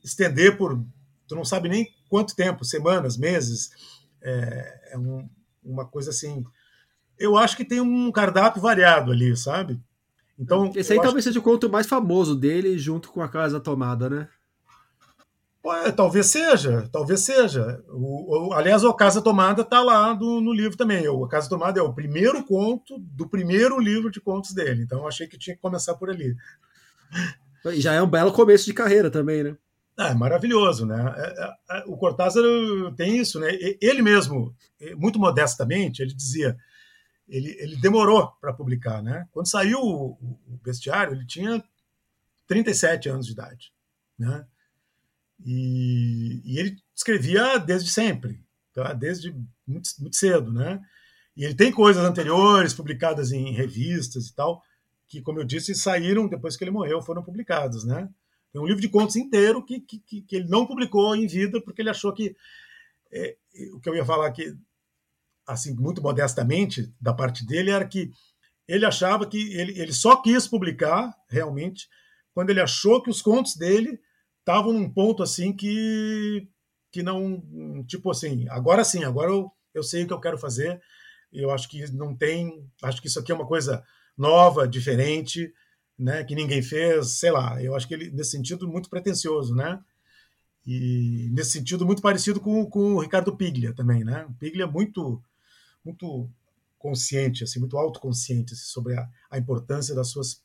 estender 0.03 0.57
por, 0.57 0.83
tu 1.27 1.35
não 1.35 1.45
sabe 1.45 1.69
nem 1.69 1.93
quanto 2.09 2.35
tempo, 2.35 2.65
semanas, 2.65 3.17
meses, 3.17 3.71
é, 4.21 4.93
é 4.93 4.97
um, 4.97 5.27
uma 5.63 5.85
coisa 5.85 6.09
assim. 6.09 6.43
Eu 7.17 7.37
acho 7.37 7.57
que 7.57 7.65
tem 7.65 7.81
um 7.81 8.11
cardápio 8.11 8.61
variado 8.61 9.11
ali, 9.11 9.35
sabe? 9.35 9.79
Então, 10.37 10.71
Esse 10.73 10.93
aí 10.93 11.01
talvez 11.01 11.25
seja 11.25 11.39
o 11.39 11.43
conto 11.43 11.69
mais 11.69 11.85
famoso 11.85 12.35
dele, 12.35 12.77
junto 12.77 13.11
com 13.11 13.21
a 13.21 13.27
Casa 13.27 13.59
Tomada, 13.59 14.09
né? 14.09 14.29
Pô, 15.61 15.71
talvez 15.91 16.27
seja, 16.27 16.87
talvez 16.91 17.19
seja. 17.19 17.83
O, 17.89 18.49
o, 18.49 18.53
aliás, 18.53 18.83
a 18.83 18.93
Casa 18.93 19.21
Tomada 19.21 19.61
está 19.61 19.81
lá 19.81 20.13
do, 20.13 20.39
no 20.39 20.53
livro 20.53 20.77
também. 20.77 21.07
O, 21.07 21.27
Casa 21.27 21.49
Tomada 21.49 21.79
é 21.79 21.83
o 21.83 21.93
primeiro 21.93 22.43
conto 22.45 22.97
do 22.97 23.27
primeiro 23.27 23.79
livro 23.79 24.09
de 24.09 24.21
contos 24.21 24.53
dele. 24.53 24.83
Então, 24.83 25.07
achei 25.07 25.27
que 25.27 25.37
tinha 25.37 25.55
que 25.55 25.61
começar 25.61 25.95
por 25.95 26.09
ali. 26.09 26.35
E 27.65 27.81
já 27.81 27.93
é 27.93 28.01
um 28.01 28.09
belo 28.09 28.31
começo 28.31 28.65
de 28.65 28.73
carreira 28.73 29.11
também, 29.11 29.43
né? 29.43 29.57
É 29.97 30.13
maravilhoso, 30.13 30.85
né? 30.85 31.13
É, 31.17 31.43
é, 31.43 31.79
é, 31.79 31.83
o 31.87 31.97
Cortázar 31.97 32.41
tem 32.95 33.17
isso, 33.17 33.37
né? 33.37 33.49
Ele 33.81 34.01
mesmo, 34.01 34.55
muito 34.95 35.19
modestamente, 35.19 36.01
ele 36.01 36.13
dizia: 36.13 36.57
ele, 37.27 37.55
ele 37.59 37.75
demorou 37.75 38.31
para 38.39 38.53
publicar, 38.53 39.03
né? 39.03 39.27
Quando 39.31 39.49
saiu 39.49 39.79
o, 39.79 40.11
o, 40.47 40.59
Bestiário, 40.63 41.13
ele 41.13 41.25
tinha 41.25 41.61
37 42.47 43.09
anos 43.09 43.25
de 43.25 43.33
idade, 43.33 43.73
né? 44.17 44.45
E, 45.45 46.41
e 46.43 46.59
ele 46.59 46.75
escrevia 46.95 47.57
desde 47.57 47.89
sempre, 47.89 48.43
tá? 48.73 48.93
Desde 48.93 49.31
muito, 49.65 49.89
muito 49.99 50.15
cedo, 50.15 50.51
né? 50.51 50.81
E 51.35 51.45
ele 51.45 51.55
tem 51.55 51.71
coisas 51.71 52.03
anteriores 52.03 52.73
publicadas 52.73 53.31
em 53.31 53.53
revistas 53.53 54.27
e 54.27 54.35
tal, 54.35 54.61
que, 55.07 55.21
como 55.21 55.39
eu 55.39 55.45
disse, 55.45 55.73
saíram 55.73 56.27
depois 56.27 56.57
que 56.57 56.63
ele 56.63 56.71
morreu, 56.71 57.01
foram 57.01 57.23
publicadas, 57.23 57.83
né? 57.83 58.09
Tem 58.51 58.61
um 58.61 58.65
livro 58.65 58.81
de 58.81 58.89
contos 58.89 59.15
inteiro 59.15 59.63
que, 59.63 59.79
que, 59.79 60.21
que 60.21 60.35
ele 60.35 60.47
não 60.47 60.65
publicou 60.65 61.15
em 61.15 61.27
vida 61.27 61.61
porque 61.61 61.81
ele 61.81 61.89
achou 61.89 62.13
que 62.13 62.35
é, 63.11 63.37
o 63.73 63.79
que 63.79 63.89
eu 63.89 63.95
ia 63.95 64.05
falar 64.05 64.27
aqui 64.27 64.55
assim, 65.49 65.73
muito 65.73 66.01
modestamente, 66.01 66.93
da 67.01 67.11
parte 67.13 67.45
dele, 67.45 67.71
era 67.71 67.85
que 67.85 68.11
ele 68.67 68.85
achava 68.85 69.25
que 69.25 69.51
ele, 69.53 69.79
ele 69.79 69.91
só 69.91 70.15
quis 70.15 70.47
publicar, 70.47 71.11
realmente, 71.27 71.89
quando 72.33 72.51
ele 72.51 72.61
achou 72.61 73.01
que 73.01 73.09
os 73.09 73.21
contos 73.21 73.55
dele 73.55 73.99
estavam 74.39 74.73
num 74.73 74.89
ponto 74.89 75.23
assim 75.23 75.53
que, 75.53 76.47
que 76.91 77.03
não. 77.03 77.43
Tipo 77.87 78.11
assim, 78.11 78.47
agora 78.49 78.83
sim, 78.83 79.03
agora 79.03 79.31
eu, 79.31 79.51
eu 79.73 79.83
sei 79.83 80.03
o 80.03 80.07
que 80.07 80.13
eu 80.13 80.19
quero 80.19 80.37
fazer. 80.37 80.81
Eu 81.31 81.51
acho 81.51 81.69
que 81.69 81.91
não 81.91 82.15
tem. 82.15 82.67
Acho 82.81 83.01
que 83.01 83.07
isso 83.07 83.19
aqui 83.19 83.31
é 83.31 83.35
uma 83.35 83.47
coisa 83.47 83.83
nova, 84.17 84.67
diferente, 84.67 85.53
né, 85.97 86.23
que 86.23 86.35
ninguém 86.35 86.61
fez, 86.61 87.19
sei 87.19 87.31
lá. 87.31 87.61
Eu 87.61 87.75
acho 87.75 87.87
que 87.87 87.93
ele, 87.93 88.11
nesse 88.11 88.31
sentido, 88.31 88.67
muito 88.67 88.89
pretencioso, 88.89 89.55
né? 89.55 89.79
E 90.65 91.29
nesse 91.31 91.51
sentido, 91.51 91.85
muito 91.85 92.01
parecido 92.01 92.39
com, 92.39 92.65
com 92.65 92.95
o 92.95 92.99
Ricardo 92.99 93.35
Piglia 93.35 93.73
também, 93.73 94.03
né? 94.03 94.25
O 94.25 94.33
Piglia 94.33 94.65
é 94.65 94.67
muito 94.67 95.23
muito 95.83 96.29
consciente, 96.77 97.43
assim, 97.43 97.59
muito 97.59 97.77
autoconsciente 97.77 98.53
assim, 98.53 98.63
sobre 98.63 98.95
a, 98.95 99.09
a, 99.29 99.37
importância 99.37 99.95
das 99.95 100.09
suas, 100.09 100.41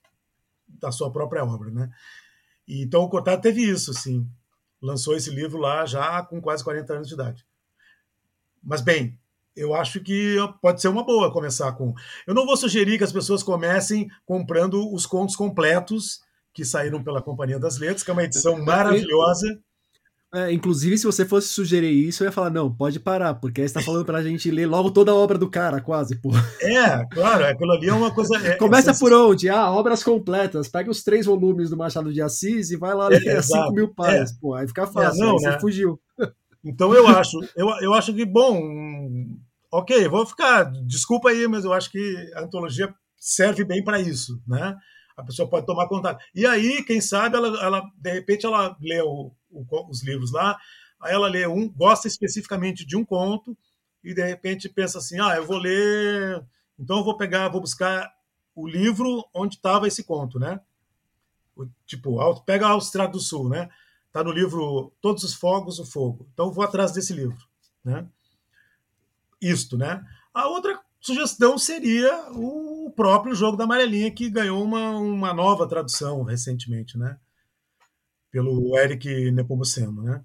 da 0.67 0.91
sua 0.91 1.13
própria 1.13 1.45
obra, 1.45 1.71
né? 1.71 1.91
E, 2.67 2.83
então 2.83 3.03
o 3.03 3.09
Cortado 3.09 3.43
teve 3.43 3.63
isso, 3.63 3.91
assim, 3.91 4.27
lançou 4.81 5.17
esse 5.17 5.31
livro 5.31 5.59
lá 5.59 5.85
já 5.87 6.23
com 6.23 6.41
quase 6.41 6.65
40 6.65 6.93
anos 6.95 7.09
de 7.09 7.15
idade. 7.15 7.47
Mas 8.63 8.81
bem, 8.81 9.19
eu 9.57 9.75
acho 9.75 10.01
que 10.01 10.37
pode 10.61 10.81
ser 10.81 10.89
uma 10.89 11.05
boa 11.05 11.33
começar 11.33 11.73
com. 11.73 11.95
Eu 12.27 12.35
não 12.35 12.47
vou 12.47 12.57
sugerir 12.57 12.99
que 12.99 13.05
as 13.05 13.13
pessoas 13.13 13.43
comecem 13.43 14.09
comprando 14.27 14.93
os 14.93 15.07
contos 15.07 15.37
completos 15.37 16.23
que 16.53 16.65
saíram 16.65 17.03
pela 17.03 17.23
Companhia 17.23 17.59
das 17.59 17.79
Letras, 17.79 18.03
que 18.03 18.11
é 18.11 18.13
uma 18.13 18.25
edição 18.25 18.63
maravilhosa. 18.65 19.61
É, 20.35 20.53
inclusive, 20.53 20.99
se 20.99 21.07
você 21.07 21.25
fosse 21.25 21.47
sugerir 21.47 21.93
isso, 21.93 22.23
eu 22.23 22.27
ia 22.27 22.33
falar, 22.33 22.51
não, 22.51 22.69
pode 22.69 22.99
parar, 22.99 23.35
porque 23.35 23.61
aí 23.61 23.69
você 23.69 23.75
tá 23.75 23.81
falando 23.81 24.05
pra 24.05 24.21
gente 24.21 24.51
ler 24.51 24.67
logo 24.67 24.91
toda 24.91 25.13
a 25.13 25.15
obra 25.15 25.39
do 25.39 25.49
cara, 25.49 25.81
quase, 25.81 26.17
pô. 26.17 26.33
É, 26.61 27.07
claro, 27.07 27.45
aquilo 27.47 27.71
ali 27.71 27.89
é 27.89 27.93
uma 27.93 28.11
coisa. 28.11 28.35
É, 28.45 28.57
Começa 28.57 28.91
é 28.91 28.95
por 28.95 29.13
onde? 29.13 29.49
Ah, 29.49 29.71
obras 29.71 30.03
completas. 30.03 30.67
Pega 30.67 30.91
os 30.91 31.05
três 31.05 31.25
volumes 31.25 31.71
do 31.71 31.77
Machado 31.77 32.13
de 32.13 32.21
Assis 32.21 32.73
e 32.73 32.77
vai 32.77 32.93
lá 32.95 33.07
ler 33.07 33.25
é, 33.25 33.41
5 33.43 33.73
mil 33.73 33.95
páginas. 33.95 34.33
É. 34.33 34.35
Pô, 34.41 34.55
aí 34.55 34.67
fica 34.67 34.87
fácil, 34.89 35.23
é, 35.23 35.27
não, 35.27 35.37
aí 35.37 35.45
né? 35.45 35.53
você 35.53 35.61
fugiu. 35.61 36.01
Então 36.65 36.93
eu 36.93 37.07
acho, 37.07 37.39
eu, 37.57 37.69
eu 37.81 37.95
acho 37.95 38.13
que, 38.13 38.25
bom, 38.25 38.61
ok, 39.71 40.09
vou 40.09 40.27
ficar. 40.27 40.65
Desculpa 40.85 41.29
aí, 41.29 41.47
mas 41.47 41.65
eu 41.65 41.73
acho 41.73 41.91
que 41.93 42.33
a 42.35 42.43
antologia 42.43 42.93
serve 43.17 43.65
bem 43.65 43.85
para 43.85 44.01
isso, 44.01 44.43
né? 44.49 44.75
A 45.17 45.23
pessoa 45.23 45.49
pode 45.49 45.65
tomar 45.65 45.87
contato. 45.87 46.23
E 46.35 46.45
aí, 46.45 46.83
quem 46.83 47.01
sabe, 47.01 47.37
ela, 47.37 47.49
ela 47.63 47.83
de 47.97 48.13
repente, 48.13 48.45
ela 48.45 48.77
o 49.05 49.31
os 49.89 50.03
livros 50.03 50.33
lá, 50.33 50.59
aí 51.01 51.13
ela 51.13 51.29
lê 51.29 51.47
um, 51.47 51.69
gosta 51.69 52.09
especificamente 52.09 52.85
de 52.85 52.97
um 52.97 53.05
conto 53.05 53.57
e 54.03 54.15
de 54.15 54.25
repente 54.25 54.69
pensa 54.69 54.99
assim, 54.99 55.21
ah, 55.21 55.37
eu 55.37 55.47
vou 55.47 55.59
ler, 55.59 56.45
então 56.79 56.99
eu 56.99 57.05
vou 57.05 57.17
pegar, 57.17 57.49
vou 57.49 57.61
buscar 57.61 58.13
o 58.55 58.67
livro 58.67 59.25
onde 59.35 59.57
estava 59.57 59.89
esse 59.89 60.05
conto, 60.05 60.39
né? 60.39 60.61
Tipo, 61.87 62.19
pega 62.43 62.67
a 62.67 62.71
Austrália 62.71 63.13
do 63.13 63.21
Sul, 63.21 63.49
né? 63.49 63.69
Tá 64.13 64.23
no 64.23 64.33
livro 64.33 64.93
Todos 65.01 65.25
os 65.25 65.35
Fogos, 65.35 65.79
o 65.79 65.85
Fogo. 65.85 66.27
Então 66.33 66.53
vou 66.53 66.65
atrás 66.65 66.93
desse 66.93 67.13
livro, 67.13 67.39
né? 67.85 68.07
Isto, 69.41 69.77
né? 69.77 70.05
A 70.33 70.49
outra 70.49 70.81
sugestão 71.01 71.59
seria 71.59 72.31
o 72.33 72.93
próprio 72.97 73.35
jogo 73.35 73.57
da 73.57 73.65
amarelinha 73.65 74.11
que 74.11 74.31
ganhou 74.31 74.63
uma, 74.63 74.91
uma 74.97 75.35
nova 75.35 75.69
tradução 75.69 76.23
recentemente, 76.23 76.97
né? 76.97 77.19
Pelo 78.35 78.77
Eric 78.77 79.31
Nepomuceno, 79.31 80.03
né? 80.03 80.21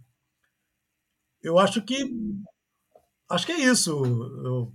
Eu 1.43 1.60
acho 1.60 1.80
que 1.84 2.12
acho 3.30 3.45
que 3.45 3.51
é 3.51 3.60
isso. 3.60 4.03
Eu, 4.03 4.74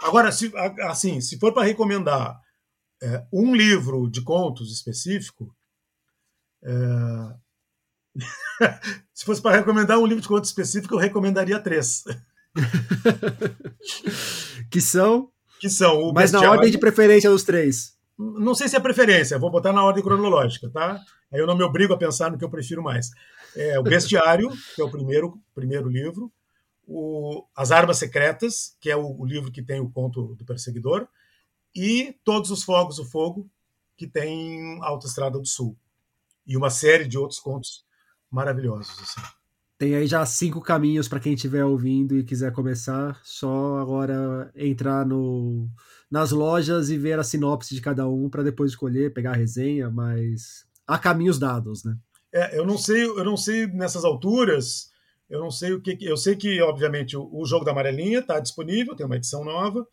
agora, 0.00 0.32
se, 0.32 0.50
assim, 0.88 1.20
se 1.20 1.38
for 1.38 1.52
para 1.52 1.66
recomendar 1.66 2.40
é, 3.02 3.22
um 3.30 3.54
livro 3.54 4.10
de 4.10 4.22
contos 4.22 4.72
específico, 4.72 5.54
é, 6.64 6.74
se 9.12 9.26
fosse 9.26 9.42
para 9.42 9.58
recomendar 9.58 9.98
um 9.98 10.06
livro 10.06 10.22
de 10.22 10.28
contos 10.28 10.48
específico, 10.48 10.94
eu 10.94 10.98
recomendaria 10.98 11.60
três. 11.60 12.02
que 14.72 14.80
são? 14.80 15.30
Que 15.60 15.68
são 15.68 16.14
Mas 16.14 16.32
na 16.32 16.50
ordem 16.50 16.70
de 16.70 16.78
preferência 16.78 17.28
dos 17.28 17.42
três. 17.42 17.93
Não 18.16 18.54
sei 18.54 18.68
se 18.68 18.76
é 18.76 18.80
preferência, 18.80 19.38
vou 19.38 19.50
botar 19.50 19.72
na 19.72 19.84
ordem 19.84 20.02
cronológica, 20.02 20.70
tá? 20.70 21.00
Aí 21.32 21.40
eu 21.40 21.46
não 21.46 21.56
me 21.56 21.64
obrigo 21.64 21.92
a 21.92 21.98
pensar 21.98 22.30
no 22.30 22.38
que 22.38 22.44
eu 22.44 22.50
prefiro 22.50 22.82
mais. 22.82 23.10
É, 23.56 23.78
o 23.78 23.82
Bestiário, 23.82 24.50
que 24.74 24.80
é 24.80 24.84
o 24.84 24.90
primeiro, 24.90 25.40
primeiro 25.54 25.88
livro, 25.88 26.32
o, 26.86 27.44
As 27.56 27.70
Armas 27.70 27.98
Secretas, 27.98 28.76
que 28.80 28.90
é 28.90 28.96
o, 28.96 29.20
o, 29.20 29.24
livro 29.24 29.50
que 29.50 29.62
tem 29.62 29.80
o 29.80 29.90
conto 29.90 30.34
do 30.34 30.44
perseguidor, 30.44 31.08
e 31.74 32.16
Todos 32.24 32.50
os 32.50 32.62
Fogos 32.62 32.96
do 32.96 33.04
Fogo, 33.04 33.48
que 33.96 34.06
tem 34.06 34.78
Autoestrada 34.82 35.38
do 35.38 35.46
Sul. 35.46 35.76
E 36.46 36.56
uma 36.56 36.70
série 36.70 37.06
de 37.06 37.18
outros 37.18 37.40
contos 37.40 37.84
maravilhosos. 38.30 38.90
Assim. 39.00 39.20
Tem 39.76 39.94
aí 39.94 40.06
já 40.06 40.24
cinco 40.24 40.60
caminhos 40.60 41.08
para 41.08 41.18
quem 41.18 41.34
estiver 41.34 41.64
ouvindo 41.64 42.16
e 42.16 42.24
quiser 42.24 42.52
começar. 42.52 43.20
Só 43.24 43.78
agora 43.78 44.50
entrar 44.54 45.04
no, 45.04 45.68
nas 46.10 46.30
lojas 46.30 46.90
e 46.90 46.98
ver 46.98 47.18
a 47.18 47.24
sinopse 47.24 47.74
de 47.74 47.80
cada 47.80 48.08
um 48.08 48.30
para 48.30 48.44
depois 48.44 48.70
escolher, 48.70 49.12
pegar 49.12 49.32
a 49.32 49.36
resenha, 49.36 49.90
mas 49.90 50.64
há 50.86 50.98
caminhos 50.98 51.38
dados, 51.38 51.84
né? 51.84 51.96
É, 52.32 52.58
eu 52.58 52.66
não 52.66 52.78
sei, 52.78 53.04
eu 53.04 53.24
não 53.24 53.36
sei 53.36 53.66
nessas 53.66 54.04
alturas, 54.04 54.90
eu 55.28 55.40
não 55.40 55.50
sei 55.50 55.72
o 55.72 55.80
que. 55.80 55.96
Eu 56.00 56.16
sei 56.16 56.36
que, 56.36 56.60
obviamente, 56.60 57.16
o, 57.16 57.28
o 57.32 57.44
jogo 57.44 57.64
da 57.64 57.72
amarelinha 57.72 58.20
está 58.20 58.38
disponível, 58.40 58.94
tem 58.94 59.06
uma 59.06 59.16
edição 59.16 59.44
nova, 59.44 59.86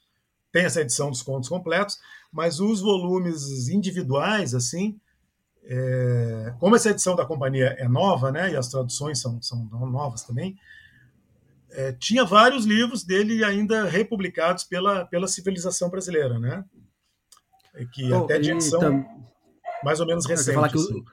tem 0.52 0.64
essa 0.64 0.82
edição 0.82 1.10
dos 1.10 1.22
contos 1.22 1.50
completos, 1.50 1.98
mas 2.32 2.60
os 2.60 2.82
volumes 2.82 3.68
individuais, 3.70 4.54
assim, 4.54 5.00
é, 5.64 6.54
como 6.60 6.76
essa 6.76 6.90
edição 6.90 7.16
da 7.16 7.26
companhia 7.26 7.76
é 7.78 7.88
nova, 7.88 8.32
né, 8.32 8.52
e 8.52 8.56
as 8.56 8.68
traduções 8.68 9.20
são, 9.20 9.42
são 9.42 9.66
novas 9.90 10.24
também, 10.24 10.56
é, 11.74 11.94
tinha 11.94 12.26
vários 12.26 12.66
livros 12.66 13.04
dele 13.04 13.44
ainda 13.44 13.86
republicados 13.86 14.64
pela, 14.64 15.06
pela 15.06 15.28
civilização 15.28 15.90
brasileira, 15.90 16.38
né? 16.38 16.66
Que 17.94 18.12
oh, 18.12 18.26
até 18.26 18.40
de 18.40 18.52
edição 18.52 18.80
tam... 18.80 19.06
mais 19.84 20.00
ou 20.02 20.06
menos 20.06 20.26
recente. 20.26 20.54
Falar 20.54 20.68
que 20.68 20.78
o, 20.78 20.82
assim. 20.82 21.04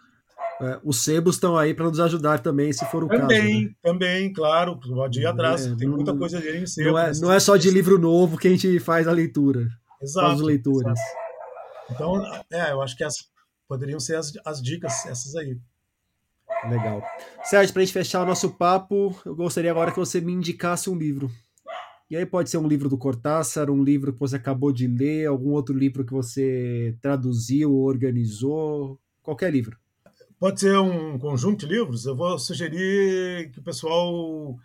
é, 0.62 0.80
os 0.82 1.04
sebos 1.04 1.36
estão 1.36 1.56
aí 1.56 1.72
para 1.72 1.86
nos 1.86 2.00
ajudar 2.00 2.40
também, 2.40 2.72
se 2.72 2.84
for 2.86 3.04
o 3.04 3.08
também, 3.08 3.20
caso. 3.20 3.28
Também, 3.28 3.64
né? 3.64 3.70
também, 3.82 4.32
claro, 4.32 4.80
pode 4.80 5.20
ir 5.20 5.26
atrás. 5.26 5.64
É, 5.64 5.76
tem 5.76 5.88
muita 5.88 6.12
coisa 6.16 6.40
dele 6.40 6.58
em 6.58 6.66
sebo. 6.66 6.90
Não 6.90 6.98
é, 6.98 7.12
não 7.20 7.32
é 7.32 7.38
só 7.38 7.56
de 7.56 7.70
livro 7.70 7.96
novo 7.96 8.36
que 8.36 8.48
a 8.48 8.50
gente 8.50 8.80
faz 8.80 9.06
a 9.06 9.12
leitura. 9.12 9.68
Exato. 10.02 10.26
As 10.26 10.40
leituras. 10.40 10.98
Exato. 10.98 11.28
Então, 11.90 12.42
é, 12.50 12.72
eu 12.72 12.82
acho 12.82 12.96
que 12.96 13.04
as, 13.04 13.14
poderiam 13.68 14.00
ser 14.00 14.16
as, 14.16 14.32
as 14.44 14.62
dicas, 14.62 15.06
essas 15.06 15.36
aí. 15.36 15.58
Legal. 16.68 17.02
Sérgio, 17.44 17.72
para 17.72 17.82
a 17.82 17.84
gente 17.84 17.92
fechar 17.92 18.22
o 18.22 18.26
nosso 18.26 18.50
papo, 18.50 19.14
eu 19.24 19.36
gostaria 19.36 19.70
agora 19.70 19.92
que 19.92 19.98
você 19.98 20.20
me 20.20 20.32
indicasse 20.32 20.90
um 20.90 20.96
livro. 20.96 21.30
E 22.10 22.16
aí 22.16 22.24
pode 22.24 22.48
ser 22.48 22.56
um 22.56 22.66
livro 22.66 22.88
do 22.88 22.96
Cortázar, 22.96 23.70
um 23.70 23.84
livro 23.84 24.14
que 24.14 24.18
você 24.18 24.36
acabou 24.36 24.72
de 24.72 24.86
ler, 24.86 25.26
algum 25.26 25.50
outro 25.50 25.76
livro 25.76 26.06
que 26.06 26.12
você 26.12 26.96
traduziu 27.02 27.70
ou 27.70 27.84
organizou, 27.84 28.98
qualquer 29.22 29.52
livro. 29.52 29.76
Pode 30.40 30.60
ser 30.60 30.78
um 30.78 31.18
conjunto 31.18 31.66
de 31.66 31.74
livros. 31.74 32.06
Eu 32.06 32.16
vou 32.16 32.38
sugerir 32.38 33.50
que 33.50 33.58
o 33.58 33.62
pessoal 33.62 34.56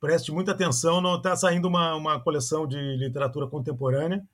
preste 0.00 0.32
muita 0.32 0.52
atenção. 0.52 1.16
Está 1.16 1.36
saindo 1.36 1.68
uma, 1.68 1.94
uma 1.96 2.18
coleção 2.18 2.66
de 2.66 2.78
literatura 2.96 3.46
contemporânea 3.46 4.26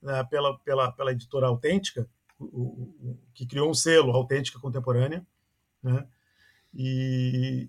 né, 0.00 0.24
pela, 0.24 0.58
pela, 0.60 0.90
pela 0.92 1.12
editora 1.12 1.46
Autêntica, 1.46 2.08
que 3.34 3.46
criou 3.46 3.70
um 3.70 3.74
selo 3.74 4.12
Autêntica 4.12 4.58
Contemporânea. 4.58 5.26
Né? 5.82 6.06
e 6.74 7.68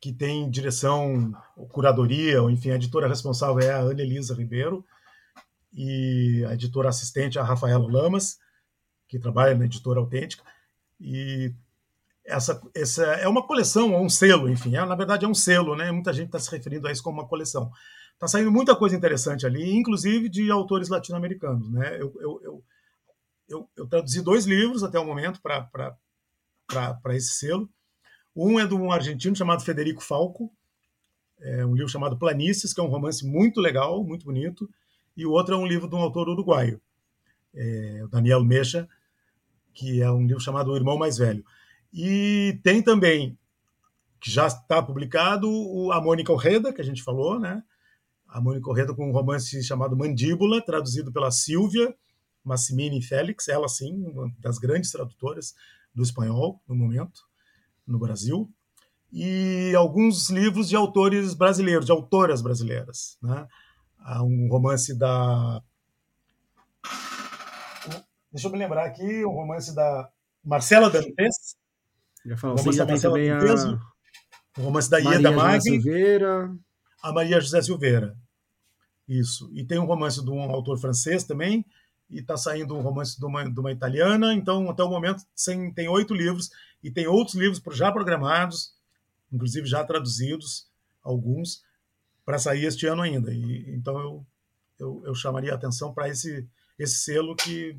que 0.00 0.12
tem 0.12 0.48
direção, 0.48 1.32
curadoria, 1.70 2.42
ou 2.42 2.50
enfim, 2.50 2.70
a 2.70 2.76
editora 2.76 3.08
responsável 3.08 3.60
é 3.60 3.72
a 3.72 3.78
Ana 3.78 4.00
Elisa 4.00 4.34
Ribeiro 4.34 4.84
e 5.72 6.44
a 6.48 6.54
editora 6.54 6.88
assistente 6.88 7.36
é 7.36 7.40
a 7.40 7.44
Rafaela 7.44 7.90
Lamas, 7.90 8.38
que 9.08 9.18
trabalha 9.18 9.56
na 9.56 9.64
editora 9.64 9.98
autêntica. 9.98 10.44
E 11.00 11.52
essa, 12.24 12.60
essa 12.74 13.04
é 13.04 13.26
uma 13.26 13.44
coleção, 13.44 13.92
ou 13.92 14.04
um 14.04 14.08
selo, 14.08 14.48
enfim, 14.48 14.76
é, 14.76 14.84
na 14.84 14.94
verdade 14.94 15.24
é 15.24 15.28
um 15.28 15.34
selo, 15.34 15.74
né? 15.74 15.90
Muita 15.90 16.12
gente 16.12 16.26
está 16.26 16.38
se 16.38 16.50
referindo 16.50 16.86
a 16.86 16.92
isso 16.92 17.02
como 17.02 17.20
uma 17.20 17.28
coleção. 17.28 17.70
Está 18.14 18.28
saindo 18.28 18.52
muita 18.52 18.76
coisa 18.76 18.96
interessante 18.96 19.46
ali, 19.46 19.74
inclusive 19.76 20.28
de 20.28 20.50
autores 20.50 20.88
latino-americanos. 20.88 21.70
Né? 21.70 21.96
Eu, 22.00 22.14
eu, 22.20 22.40
eu, 22.42 22.64
eu, 23.48 23.68
eu 23.76 23.86
traduzi 23.86 24.22
dois 24.22 24.44
livros 24.44 24.82
até 24.82 24.98
o 24.98 25.06
momento 25.06 25.40
para 25.40 27.16
esse 27.16 27.34
selo. 27.34 27.68
Um 28.36 28.60
é 28.60 28.66
de 28.66 28.74
um 28.74 28.92
argentino 28.92 29.34
chamado 29.34 29.64
Federico 29.64 30.02
Falco, 30.02 30.52
é 31.40 31.64
um 31.64 31.74
livro 31.74 31.88
chamado 31.88 32.18
Planícies, 32.18 32.72
que 32.72 32.80
é 32.80 32.84
um 32.84 32.88
romance 32.88 33.26
muito 33.26 33.60
legal, 33.60 34.04
muito 34.04 34.24
bonito, 34.24 34.68
e 35.16 35.24
o 35.24 35.32
outro 35.32 35.54
é 35.54 35.58
um 35.58 35.66
livro 35.66 35.88
de 35.88 35.94
um 35.94 36.00
autor 36.00 36.28
uruguaio, 36.28 36.80
é, 37.54 38.04
Daniel 38.10 38.44
Mecha, 38.44 38.88
que 39.72 40.02
é 40.02 40.10
um 40.10 40.26
livro 40.26 40.40
chamado 40.40 40.70
O 40.70 40.76
Irmão 40.76 40.98
Mais 40.98 41.16
Velho. 41.16 41.44
E 41.92 42.60
tem 42.62 42.82
também, 42.82 43.38
que 44.20 44.30
já 44.30 44.46
está 44.46 44.82
publicado, 44.82 45.48
a 45.92 46.00
Mônica 46.00 46.32
Orreda, 46.32 46.72
que 46.72 46.80
a 46.80 46.84
gente 46.84 47.02
falou, 47.02 47.38
né? 47.38 47.62
A 48.28 48.40
Mônica 48.40 48.68
Orreda 48.68 48.94
com 48.94 49.08
um 49.08 49.12
romance 49.12 49.62
chamado 49.64 49.96
Mandíbula, 49.96 50.60
traduzido 50.60 51.12
pela 51.12 51.30
Silvia 51.30 51.94
Massimini 52.48 53.02
Félix, 53.02 53.46
ela 53.48 53.68
sim, 53.68 53.94
uma 54.06 54.32
das 54.40 54.58
grandes 54.58 54.90
tradutoras 54.90 55.54
do 55.94 56.02
espanhol 56.02 56.60
no 56.66 56.74
momento, 56.74 57.20
no 57.86 57.98
Brasil 57.98 58.52
e 59.12 59.72
alguns 59.74 60.28
livros 60.30 60.68
de 60.68 60.76
autores 60.76 61.34
brasileiros, 61.34 61.86
de 61.86 61.92
autoras 61.92 62.42
brasileiras. 62.42 63.18
Né? 63.22 63.46
Há 63.98 64.22
um 64.22 64.48
romance 64.48 64.96
da. 64.96 65.62
Deixa 68.30 68.48
eu 68.48 68.52
me 68.52 68.58
lembrar 68.58 68.84
aqui, 68.84 69.24
um 69.24 69.30
romance 69.30 69.74
da 69.74 70.10
Marcela 70.44 70.90
Dantes. 70.90 71.56
Já 72.24 72.36
falou, 72.36 72.56
um 72.56 72.60
romance 72.60 72.78
da 72.78 72.86
Marcela 72.86 73.18
Dantes, 73.18 73.64
a... 73.64 74.60
um 74.60 74.64
romance 74.64 74.90
da 74.90 74.98
Ieda 74.98 75.32
Mag. 75.32 75.62
Silveira. 75.62 76.54
A 77.02 77.12
Maria 77.12 77.40
José 77.40 77.62
Silveira. 77.62 78.16
Isso. 79.08 79.50
E 79.54 79.64
tem 79.64 79.78
um 79.78 79.86
romance 79.86 80.22
de 80.22 80.30
um 80.30 80.42
autor 80.42 80.78
francês 80.78 81.24
também, 81.24 81.64
e 82.10 82.20
está 82.20 82.36
saindo 82.36 82.76
um 82.76 82.80
romance 82.80 83.18
de 83.18 83.24
uma, 83.24 83.44
de 83.48 83.60
uma, 83.60 83.72
italiana. 83.72 84.34
Então, 84.34 84.70
até 84.70 84.82
o 84.82 84.88
momento, 84.88 85.22
tem 85.74 85.88
oito 85.88 86.14
livros, 86.14 86.50
e 86.82 86.90
tem 86.90 87.06
outros 87.06 87.36
livros 87.36 87.60
já 87.76 87.90
programados 87.92 88.78
inclusive 89.32 89.66
já 89.66 89.84
traduzidos 89.84 90.66
alguns 91.02 91.62
para 92.24 92.38
sair 92.38 92.64
este 92.64 92.86
ano 92.86 93.02
ainda. 93.02 93.32
E, 93.32 93.74
então 93.74 93.98
eu, 93.98 94.26
eu, 94.78 95.02
eu 95.06 95.14
chamaria 95.14 95.52
a 95.52 95.56
atenção 95.56 95.92
para 95.92 96.08
esse, 96.08 96.46
esse 96.78 96.96
selo 96.98 97.34
que 97.36 97.78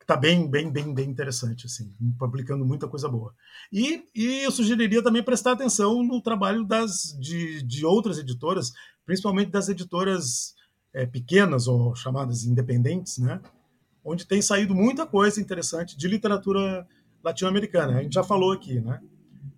está 0.00 0.16
bem, 0.16 0.48
bem, 0.48 0.70
bem, 0.70 0.92
bem 0.92 1.08
interessante, 1.08 1.64
assim, 1.66 1.94
publicando 2.18 2.64
muita 2.64 2.86
coisa 2.86 3.08
boa. 3.08 3.34
E, 3.72 4.06
e 4.14 4.44
eu 4.44 4.50
sugeriria 4.50 5.02
também 5.02 5.22
prestar 5.22 5.52
atenção 5.52 6.02
no 6.02 6.20
trabalho 6.20 6.64
das, 6.64 7.16
de, 7.18 7.62
de 7.62 7.86
outras 7.86 8.18
editoras, 8.18 8.72
principalmente 9.06 9.50
das 9.50 9.68
editoras 9.68 10.54
é, 10.94 11.04
pequenas 11.04 11.66
ou 11.66 11.94
chamadas 11.94 12.44
independentes, 12.44 13.18
né? 13.18 13.40
onde 14.04 14.26
tem 14.26 14.42
saído 14.42 14.74
muita 14.74 15.06
coisa 15.06 15.40
interessante 15.40 15.96
de 15.96 16.06
literatura 16.06 16.86
latino-americana. 17.22 17.98
A 17.98 18.02
gente 18.02 18.14
já 18.14 18.22
falou 18.22 18.52
aqui, 18.52 18.80
né? 18.80 19.00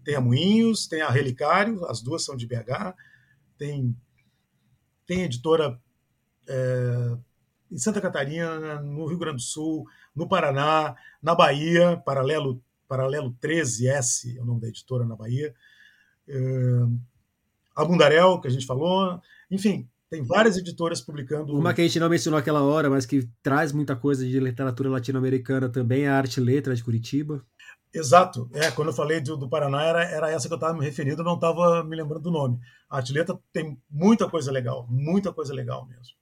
Tem 0.05 0.15
a 0.15 0.21
Moinhos, 0.21 0.87
tem 0.87 1.03
a 1.03 1.11
Relicário, 1.11 1.85
as 1.87 2.01
duas 2.01 2.25
são 2.25 2.37
de 2.37 2.47
BH, 2.47 2.95
tem, 3.59 3.95
tem 5.05 5.23
editora 5.23 5.81
é, 6.49 7.17
em 7.73 7.79
Santa 7.79 8.01
Catarina, 8.01 8.81
no 8.81 9.07
Rio 9.07 9.19
Grande 9.19 9.39
do 9.39 9.43
Sul, 9.43 9.85
no 10.15 10.29
Paraná, 10.29 10.95
na 11.21 11.35
Bahia, 11.35 12.01
Paralelo, 12.07 12.63
Paralelo 12.87 13.37
13S 13.43 14.37
é 14.37 14.41
o 14.41 14.45
nome 14.45 14.61
da 14.61 14.69
editora 14.69 15.05
na 15.05 15.17
Bahia, 15.17 15.53
é, 16.29 16.39
a 17.75 17.85
Bundarel, 17.85 18.41
que 18.41 18.47
a 18.47 18.51
gente 18.51 18.65
falou, 18.65 19.21
enfim, 19.51 19.89
tem 20.09 20.23
várias 20.23 20.57
editoras 20.57 21.01
publicando. 21.01 21.57
Uma 21.57 21.75
que 21.75 21.81
a 21.81 21.85
gente 21.85 21.99
não 21.99 22.09
mencionou 22.09 22.39
aquela 22.39 22.63
hora, 22.63 22.89
mas 22.89 23.05
que 23.05 23.29
traz 23.43 23.73
muita 23.73 23.97
coisa 23.97 24.27
de 24.27 24.39
literatura 24.39 24.89
latino-americana 24.89 25.69
também, 25.69 26.05
é 26.05 26.09
a 26.09 26.17
Arte 26.17 26.41
Letra 26.41 26.75
de 26.75 26.85
Curitiba. 26.85 27.45
Exato. 27.93 28.49
É, 28.53 28.71
quando 28.71 28.89
eu 28.89 28.95
falei 28.95 29.21
do, 29.21 29.37
do 29.37 29.49
Paraná, 29.49 29.83
era, 29.83 30.05
era 30.05 30.31
essa 30.31 30.49
que 30.49 30.55
eu 30.55 30.57
estava 30.57 30.79
me 30.79 30.85
referindo, 30.85 31.25
não 31.25 31.35
estava 31.35 31.83
me 31.83 31.97
lembrando 31.97 32.25
do 32.25 32.31
nome. 32.31 32.61
A 32.89 32.99
Artileta 32.99 33.39
tem 33.53 33.81
muita 33.91 34.29
coisa 34.29 34.53
legal, 34.53 34.87
muita 34.89 35.33
coisa 35.33 35.53
legal 35.53 35.87
mesmo. 35.87 36.15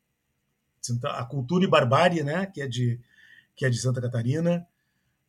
A 1.05 1.25
Cultura 1.25 1.65
e 1.65 1.69
Barbárie, 1.69 2.23
né, 2.23 2.47
que 2.47 2.61
é 2.61 2.69
de, 2.69 3.01
que 3.57 3.67
é 3.67 3.71
de 3.71 3.79
Santa 3.79 4.01
Catarina. 4.01 4.67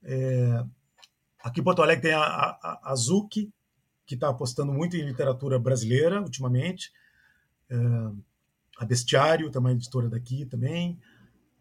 É, 0.03 0.63
aqui 1.43 1.61
em 1.61 1.63
Porto 1.63 1.81
Alegre 1.81 2.09
tem 2.09 2.13
a, 2.13 2.21
a, 2.21 2.79
a 2.83 2.95
que 4.05 4.13
está 4.13 4.29
apostando 4.29 4.71
muito 4.71 4.95
em 4.95 5.05
literatura 5.05 5.57
brasileira 5.57 6.21
ultimamente. 6.21 6.91
É, 7.69 7.75
a 8.77 8.85
Bestiário, 8.85 9.49
também 9.49 9.73
editora 9.73 10.09
daqui 10.09 10.45
também. 10.45 10.99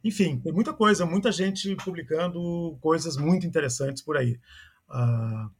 Enfim, 0.03 0.39
tem 0.39 0.53
muita 0.53 0.73
coisa, 0.73 1.07
muita 1.07 1.33
gente 1.33 1.75
publicando 1.77 2.77
coisas 2.81 3.17
muito 3.17 3.47
interessantes 3.47 4.03
por 4.03 4.17
aí. 4.17 4.39
A, 4.89 5.51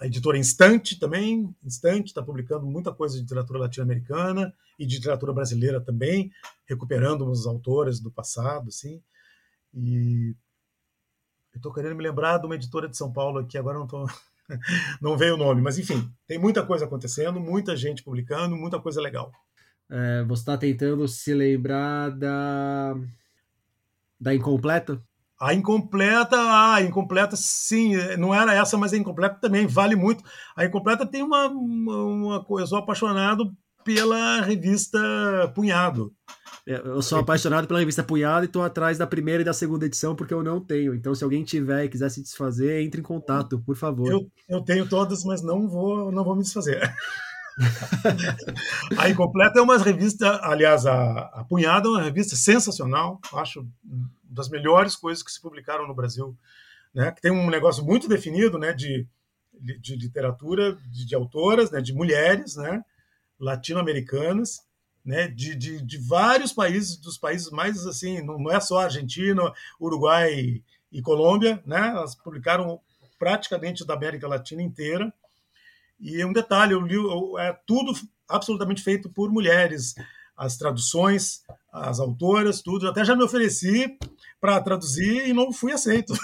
a 0.00 0.06
editora 0.06 0.38
Instante 0.38 0.98
também, 0.98 1.54
Instante 1.62 2.08
está 2.08 2.22
publicando 2.22 2.66
muita 2.66 2.92
coisa 2.92 3.16
de 3.16 3.22
literatura 3.22 3.58
latino-americana 3.58 4.54
e 4.78 4.86
de 4.86 4.96
literatura 4.96 5.32
brasileira 5.32 5.80
também, 5.80 6.32
recuperando 6.66 7.28
uns 7.28 7.46
autores 7.46 8.00
do 8.00 8.10
passado, 8.10 8.68
assim. 8.68 9.02
E 9.72 10.34
eu 11.52 11.58
estou 11.58 11.72
querendo 11.72 11.94
me 11.94 12.02
lembrar 12.02 12.38
de 12.38 12.46
uma 12.46 12.54
editora 12.54 12.88
de 12.88 12.96
São 12.96 13.12
Paulo 13.12 13.38
aqui, 13.38 13.58
agora 13.58 13.78
não 13.78 13.86
tô, 13.86 14.06
não 15.00 15.16
veio 15.16 15.34
o 15.34 15.38
nome, 15.38 15.60
mas 15.60 15.78
enfim, 15.78 16.10
tem 16.26 16.38
muita 16.38 16.64
coisa 16.64 16.84
acontecendo, 16.84 17.38
muita 17.38 17.76
gente 17.76 18.02
publicando, 18.02 18.56
muita 18.56 18.80
coisa 18.80 19.00
legal. 19.00 19.30
É, 19.90 20.24
você 20.24 20.42
está 20.42 20.56
tentando 20.56 21.06
se 21.06 21.34
lembrar 21.34 22.10
da 22.10 22.94
da 24.20 24.34
incompleta? 24.34 25.02
A 25.40 25.52
incompleta, 25.52 26.36
ah, 26.36 26.76
a 26.76 26.82
incompleta, 26.82 27.36
sim, 27.36 27.94
não 28.16 28.34
era 28.34 28.54
essa, 28.54 28.78
mas 28.78 28.92
a 28.92 28.96
incompleta 28.96 29.36
também 29.40 29.66
vale 29.66 29.96
muito. 29.96 30.24
A 30.56 30.64
incompleta 30.64 31.04
tem 31.04 31.22
uma, 31.22 31.48
uma, 31.48 32.42
coisa, 32.42 32.62
eu 32.62 32.68
sou 32.68 32.78
apaixonado 32.78 33.52
pela 33.84 34.40
revista 34.40 34.98
Punhado. 35.54 36.14
É, 36.66 36.76
eu 36.76 37.02
sou 37.02 37.18
apaixonado 37.18 37.66
pela 37.66 37.80
revista 37.80 38.02
Punhado 38.02 38.44
e 38.44 38.46
estou 38.46 38.62
atrás 38.62 38.96
da 38.96 39.06
primeira 39.06 39.42
e 39.42 39.44
da 39.44 39.52
segunda 39.52 39.84
edição 39.84 40.14
porque 40.14 40.32
eu 40.32 40.42
não 40.42 40.60
tenho. 40.60 40.94
Então, 40.94 41.14
se 41.14 41.22
alguém 41.22 41.44
tiver 41.44 41.84
e 41.84 41.88
quiser 41.88 42.08
se 42.08 42.22
desfazer, 42.22 42.82
entre 42.82 43.00
em 43.00 43.04
contato, 43.04 43.58
por 43.58 43.76
favor. 43.76 44.10
Eu, 44.10 44.30
eu 44.48 44.62
tenho 44.62 44.88
todas, 44.88 45.24
mas 45.24 45.42
não 45.42 45.68
vou, 45.68 46.10
não 46.10 46.24
vou 46.24 46.36
me 46.36 46.42
desfazer. 46.42 46.80
a 48.98 49.08
Incompleta 49.08 49.58
é 49.58 49.62
uma 49.62 49.78
revista, 49.78 50.40
aliás, 50.42 50.86
a, 50.86 51.20
a 51.32 51.44
Punhada 51.44 51.88
é 51.88 51.90
uma 51.90 52.02
revista 52.02 52.36
sensacional, 52.36 53.20
acho 53.32 53.66
das 54.22 54.48
melhores 54.48 54.96
coisas 54.96 55.22
que 55.22 55.30
se 55.30 55.40
publicaram 55.40 55.86
no 55.86 55.94
Brasil, 55.94 56.36
né? 56.92 57.10
Que 57.12 57.20
tem 57.20 57.30
um 57.30 57.48
negócio 57.48 57.84
muito 57.84 58.08
definido, 58.08 58.58
né? 58.58 58.72
De, 58.72 59.06
de 59.52 59.96
literatura, 59.96 60.76
de, 60.90 61.06
de 61.06 61.14
autoras, 61.14 61.70
né? 61.70 61.80
De 61.80 61.92
mulheres, 61.92 62.56
né? 62.56 62.84
Latino-americanas, 63.38 64.60
né? 65.04 65.28
De, 65.28 65.54
de, 65.54 65.80
de, 65.80 65.98
vários 65.98 66.52
países, 66.52 66.96
dos 66.96 67.16
países 67.16 67.50
mais 67.50 67.86
assim, 67.86 68.20
não, 68.22 68.50
é 68.50 68.58
só 68.58 68.80
Argentina, 68.80 69.52
Uruguai 69.80 70.62
e 70.90 71.02
Colômbia, 71.02 71.62
né? 71.64 71.88
Elas 71.88 72.14
publicaram 72.14 72.80
praticamente 73.18 73.86
da 73.86 73.94
América 73.94 74.28
Latina 74.28 74.62
inteira. 74.62 75.12
E 75.98 76.24
um 76.24 76.32
detalhe, 76.32 76.74
o 76.74 76.80
livro 76.80 77.38
é 77.38 77.56
tudo 77.66 77.92
absolutamente 78.28 78.82
feito 78.82 79.08
por 79.08 79.30
mulheres, 79.30 79.94
as 80.36 80.56
traduções, 80.56 81.42
as 81.72 82.00
autoras, 82.00 82.62
tudo. 82.62 82.86
Eu 82.86 82.90
até 82.90 83.04
já 83.04 83.14
me 83.14 83.22
ofereci 83.22 83.96
para 84.40 84.60
traduzir 84.60 85.28
e 85.28 85.32
não 85.32 85.52
fui 85.52 85.72
aceito. 85.72 86.14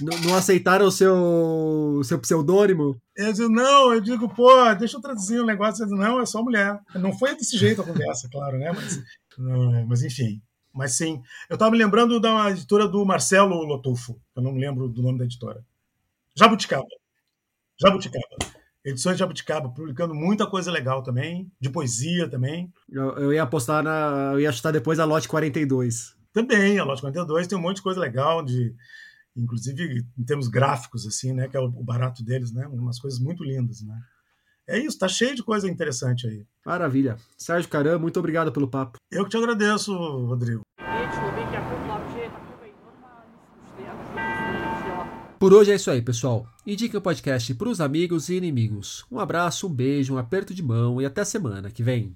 Não, 0.00 0.18
não 0.22 0.34
aceitaram 0.34 0.86
o 0.86 0.90
seu, 0.90 2.00
seu 2.02 2.18
pseudônimo? 2.18 3.00
Eu 3.16 3.32
digo, 3.32 3.48
não, 3.48 3.94
eu 3.94 4.00
digo, 4.00 4.28
pô, 4.28 4.74
deixa 4.74 4.96
eu 4.96 5.00
traduzir 5.00 5.38
o 5.38 5.44
um 5.44 5.46
negócio. 5.46 5.82
Eu 5.82 5.86
digo, 5.86 5.98
não, 5.98 6.20
é 6.20 6.26
só 6.26 6.42
mulher. 6.42 6.80
Não 6.96 7.16
foi 7.16 7.36
desse 7.36 7.56
jeito 7.56 7.80
a 7.80 7.84
conversa, 7.84 8.28
claro, 8.28 8.58
né? 8.58 8.72
Mas, 8.72 9.02
não, 9.38 9.86
mas 9.86 10.02
enfim. 10.02 10.42
Mas 10.72 10.96
sim, 10.96 11.22
eu 11.48 11.54
estava 11.54 11.70
me 11.70 11.78
lembrando 11.78 12.18
da 12.18 12.50
editora 12.50 12.88
do 12.88 13.04
Marcelo 13.04 13.62
Lotufo, 13.62 14.20
eu 14.34 14.42
não 14.42 14.52
me 14.52 14.60
lembro 14.60 14.88
do 14.88 15.00
nome 15.00 15.18
da 15.18 15.24
editora. 15.24 15.64
Jabuticaba. 16.34 16.84
Jabuticaba. 17.80 18.24
Edições 18.84 19.16
de 19.16 19.20
Jabuticaba, 19.20 19.70
publicando 19.70 20.14
muita 20.14 20.46
coisa 20.46 20.70
legal 20.70 21.02
também, 21.02 21.50
de 21.58 21.70
poesia 21.70 22.28
também. 22.28 22.70
Eu, 22.90 23.10
eu 23.16 23.32
ia 23.32 23.42
apostar 23.42 23.82
na. 23.82 24.32
Eu 24.34 24.40
ia 24.40 24.52
chutar 24.52 24.72
depois 24.72 25.00
a 25.00 25.04
Lote 25.04 25.28
42. 25.28 26.14
Também, 26.32 26.78
a 26.78 26.84
Lote 26.84 27.00
42 27.00 27.46
tem 27.46 27.56
um 27.56 27.62
monte 27.62 27.76
de 27.76 27.82
coisa 27.82 28.00
legal, 28.00 28.44
de, 28.44 28.74
inclusive 29.36 30.04
em 30.18 30.24
termos 30.24 30.48
gráficos, 30.48 31.06
assim, 31.06 31.32
né? 31.32 31.48
Que 31.48 31.56
é 31.56 31.60
o, 31.60 31.64
o 31.64 31.84
barato 31.84 32.22
deles, 32.22 32.52
né? 32.52 32.66
Umas 32.66 32.98
coisas 32.98 33.18
muito 33.18 33.42
lindas, 33.42 33.80
né? 33.82 33.98
É 34.66 34.78
isso, 34.78 34.98
tá 34.98 35.08
cheio 35.08 35.34
de 35.34 35.42
coisa 35.42 35.68
interessante 35.68 36.26
aí. 36.26 36.44
Maravilha. 36.64 37.16
Sérgio 37.36 37.70
Caram, 37.70 37.98
muito 37.98 38.18
obrigado 38.18 38.50
pelo 38.50 38.68
papo. 38.68 38.98
Eu 39.10 39.24
que 39.24 39.30
te 39.30 39.36
agradeço, 39.36 39.94
Rodrigo. 39.94 40.63
Por 45.44 45.52
hoje 45.52 45.72
é 45.72 45.74
isso 45.74 45.90
aí, 45.90 46.00
pessoal. 46.00 46.46
Indique 46.66 46.96
o 46.96 47.02
podcast 47.02 47.52
para 47.52 47.68
os 47.68 47.78
amigos 47.78 48.30
e 48.30 48.36
inimigos. 48.36 49.04
Um 49.12 49.20
abraço, 49.20 49.66
um 49.66 49.70
beijo, 49.70 50.14
um 50.14 50.16
aperto 50.16 50.54
de 50.54 50.62
mão 50.62 51.02
e 51.02 51.04
até 51.04 51.22
semana 51.22 51.70
que 51.70 51.82
vem. 51.82 52.14